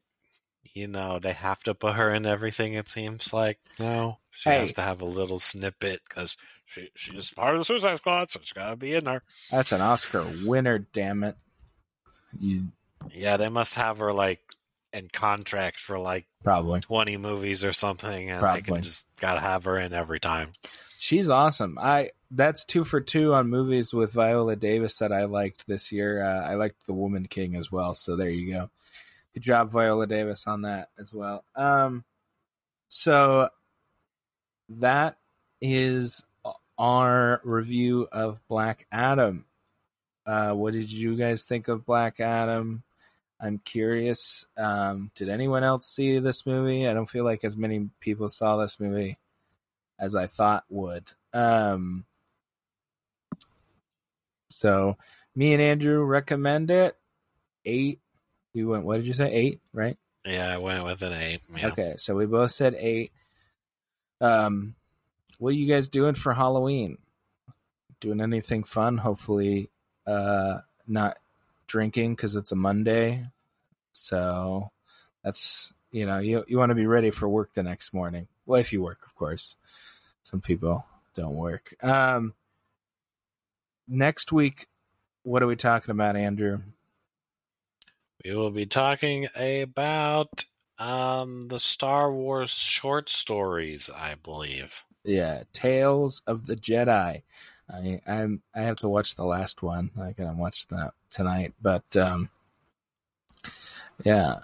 you 0.73 0.87
know, 0.87 1.19
they 1.19 1.33
have 1.33 1.61
to 1.63 1.73
put 1.73 1.95
her 1.95 2.13
in 2.13 2.25
everything. 2.25 2.73
It 2.73 2.87
seems 2.89 3.33
like 3.33 3.59
no, 3.79 4.17
she 4.31 4.49
Hey. 4.49 4.59
has 4.59 4.73
to 4.73 4.81
have 4.81 5.01
a 5.01 5.05
little 5.05 5.39
snippet 5.39 6.01
because 6.07 6.37
she 6.65 6.89
she's 6.95 7.31
part 7.31 7.55
of 7.55 7.59
the 7.61 7.65
Suicide 7.65 7.97
Squad, 7.97 8.31
so 8.31 8.39
she's 8.41 8.53
gotta 8.53 8.75
be 8.75 8.93
in 8.93 9.03
there. 9.03 9.23
that's 9.51 9.71
an 9.71 9.81
Oscar 9.81 10.25
winner. 10.45 10.79
Damn 10.79 11.23
it. 11.23 11.35
You 12.39 12.67
Yeah, 13.13 13.37
they 13.37 13.49
must 13.49 13.75
have 13.75 13.97
her 13.97 14.13
like 14.13 14.39
in 14.93 15.09
contract 15.09 15.79
for 15.79 15.97
like 15.99 16.25
probably. 16.43 16.79
twenty 16.81 17.17
movies 17.17 17.65
or 17.65 17.73
something, 17.73 18.29
and 18.29 18.43
they 18.55 18.61
can 18.61 18.83
just 18.83 19.07
gotta 19.19 19.39
have 19.39 19.63
her 19.65 19.79
in 19.79 19.93
every 19.93 20.19
time. 20.19 20.51
She's 20.97 21.29
awesome. 21.29 21.77
I 21.81 22.11
that's 22.31 22.65
two 22.65 22.83
for 22.83 23.01
two 23.01 23.33
on 23.33 23.49
movies 23.49 23.93
with 23.93 24.13
Viola 24.13 24.55
Davis 24.55 24.97
that 24.97 25.11
I 25.11 25.25
liked 25.25 25.67
this 25.67 25.91
year. 25.91 26.23
Uh, 26.23 26.49
I 26.49 26.55
liked 26.55 26.85
The 26.85 26.93
Woman 26.93 27.25
King 27.25 27.55
as 27.55 27.71
well. 27.71 27.93
So 27.93 28.15
there 28.15 28.29
you 28.29 28.53
go. 28.53 28.69
Good 29.33 29.43
job, 29.43 29.69
Viola 29.71 30.07
Davis, 30.07 30.47
on 30.47 30.61
that 30.61 30.89
as 30.97 31.13
well. 31.13 31.43
Um, 31.55 32.03
so 32.87 33.49
that 34.69 35.17
is 35.61 36.23
our 36.77 37.41
review 37.43 38.07
of 38.11 38.45
Black 38.47 38.87
Adam. 38.91 39.45
Uh, 40.25 40.53
what 40.53 40.73
did 40.73 40.91
you 40.91 41.15
guys 41.15 41.43
think 41.43 41.67
of 41.67 41.85
Black 41.85 42.19
Adam? 42.19 42.83
I'm 43.43 43.59
curious. 43.59 44.45
Um, 44.57 45.11
did 45.15 45.27
anyone 45.27 45.65
else 45.65 45.85
see 45.85 46.17
this 46.19 46.45
movie? 46.45 46.87
I 46.87 46.93
don't 46.93 47.09
feel 47.09 47.25
like 47.25 47.43
as 47.43 47.57
many 47.57 47.89
people 47.99 48.29
saw 48.29 48.55
this 48.55 48.79
movie 48.79 49.17
as 49.99 50.15
I 50.15 50.27
thought 50.27 50.63
would. 50.69 51.11
Um, 51.33 52.05
so 54.49 54.97
me 55.35 55.51
and 55.51 55.61
Andrew 55.61 56.01
recommend 56.03 56.71
it. 56.71 56.95
Eight. 57.65 57.99
We 58.53 58.63
went. 58.63 58.85
What 58.85 58.97
did 58.97 59.07
you 59.07 59.13
say? 59.13 59.29
Eight, 59.33 59.59
right? 59.73 59.97
Yeah, 60.25 60.53
I 60.53 60.57
went 60.59 60.85
with 60.85 61.01
an 61.01 61.11
eight. 61.11 61.41
Yeah. 61.53 61.67
Okay, 61.67 61.95
so 61.97 62.15
we 62.15 62.25
both 62.25 62.51
said 62.51 62.75
eight. 62.77 63.11
Um, 64.21 64.75
what 65.37 65.49
are 65.49 65.57
you 65.57 65.67
guys 65.67 65.89
doing 65.89 66.13
for 66.13 66.33
Halloween? 66.33 66.97
Doing 67.99 68.21
anything 68.21 68.63
fun? 68.63 68.97
Hopefully, 68.97 69.69
uh, 70.07 70.59
not 70.87 71.17
drinking 71.67 72.15
because 72.15 72.37
it's 72.37 72.53
a 72.53 72.55
Monday. 72.55 73.25
So 73.93 74.71
that's 75.23 75.73
you 75.91 76.05
know 76.05 76.19
you 76.19 76.43
you 76.47 76.57
want 76.57 76.69
to 76.69 76.75
be 76.75 76.87
ready 76.87 77.11
for 77.11 77.29
work 77.29 77.53
the 77.53 77.63
next 77.63 77.93
morning. 77.93 78.27
Well, 78.45 78.59
if 78.59 78.73
you 78.73 78.83
work, 78.83 79.05
of 79.05 79.15
course. 79.15 79.55
Some 80.23 80.41
people 80.41 80.85
don't 81.15 81.35
work. 81.35 81.75
Um, 81.83 82.33
next 83.87 84.31
week, 84.31 84.67
what 85.23 85.43
are 85.43 85.47
we 85.47 85.55
talking 85.55 85.91
about, 85.91 86.15
Andrew? 86.15 86.61
We 88.23 88.33
will 88.33 88.51
be 88.51 88.65
talking 88.65 89.27
about 89.35 90.45
um 90.79 91.41
the 91.41 91.59
Star 91.59 92.11
Wars 92.11 92.49
short 92.49 93.09
stories, 93.09 93.89
I 93.89 94.15
believe. 94.15 94.83
Yeah, 95.03 95.43
Tales 95.51 96.21
of 96.25 96.47
the 96.47 96.55
Jedi. 96.55 97.21
I 97.69 98.01
I'm 98.07 98.41
I 98.55 98.61
have 98.61 98.77
to 98.77 98.89
watch 98.89 99.15
the 99.15 99.25
last 99.25 99.61
one. 99.61 99.91
I 100.01 100.11
gotta 100.11 100.35
watch 100.35 100.67
that 100.67 100.93
tonight. 101.09 101.53
But 101.61 101.95
um, 101.97 102.29
yeah, 104.03 104.39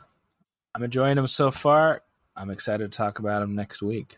I'm 0.76 0.84
enjoying 0.84 1.16
them 1.16 1.28
so 1.28 1.52
far. 1.52 2.02
I'm 2.36 2.50
excited 2.50 2.92
to 2.92 2.98
talk 2.98 3.20
about 3.20 3.40
them 3.40 3.56
next 3.56 3.82
week. 3.82 4.18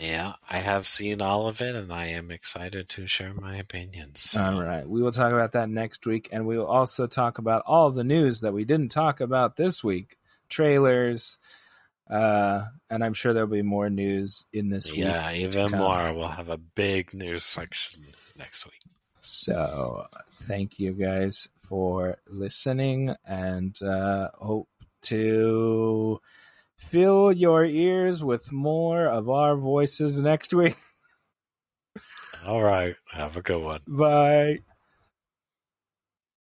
Yeah, 0.00 0.34
I 0.50 0.58
have 0.58 0.86
seen 0.86 1.22
all 1.22 1.46
of 1.46 1.60
it, 1.62 1.74
and 1.74 1.92
I 1.92 2.08
am 2.08 2.30
excited 2.30 2.88
to 2.90 3.06
share 3.06 3.32
my 3.32 3.56
opinions. 3.56 4.20
So, 4.20 4.42
All 4.42 4.62
right, 4.62 4.86
we 4.86 5.00
will 5.00 5.12
talk 5.12 5.32
about 5.32 5.52
that 5.52 5.70
next 5.70 6.06
week, 6.06 6.28
and 6.32 6.46
we 6.46 6.58
will 6.58 6.66
also 6.66 7.06
talk 7.06 7.38
about 7.38 7.62
all 7.66 7.90
the 7.90 8.04
news 8.04 8.40
that 8.40 8.52
we 8.52 8.64
didn't 8.64 8.90
talk 8.90 9.20
about 9.20 9.56
this 9.56 9.82
week, 9.82 10.16
trailers, 10.50 11.38
uh, 12.10 12.64
and 12.90 13.02
I'm 13.02 13.14
sure 13.14 13.32
there'll 13.32 13.48
be 13.48 13.62
more 13.62 13.88
news 13.88 14.44
in 14.52 14.68
this 14.68 14.90
week. 14.90 15.00
yeah, 15.00 15.32
even 15.32 15.70
more. 15.72 16.12
We'll 16.12 16.28
have 16.28 16.50
a 16.50 16.58
big 16.58 17.14
news 17.14 17.44
section 17.44 18.04
next 18.36 18.66
week. 18.66 18.80
So 19.20 20.06
thank 20.42 20.78
you 20.78 20.92
guys 20.92 21.48
for 21.68 22.18
listening 22.26 23.14
and 23.24 23.80
uh, 23.82 24.28
hope 24.34 24.68
to 25.02 26.20
fill 26.76 27.32
your 27.32 27.64
ears 27.64 28.22
with 28.22 28.52
more 28.52 29.06
of 29.06 29.28
our 29.28 29.56
voices 29.56 30.20
next 30.20 30.54
week. 30.54 30.76
All 32.46 32.62
right, 32.62 32.94
have 33.10 33.36
a 33.36 33.42
good 33.42 33.62
one. 33.62 33.80
Bye. 33.86 34.60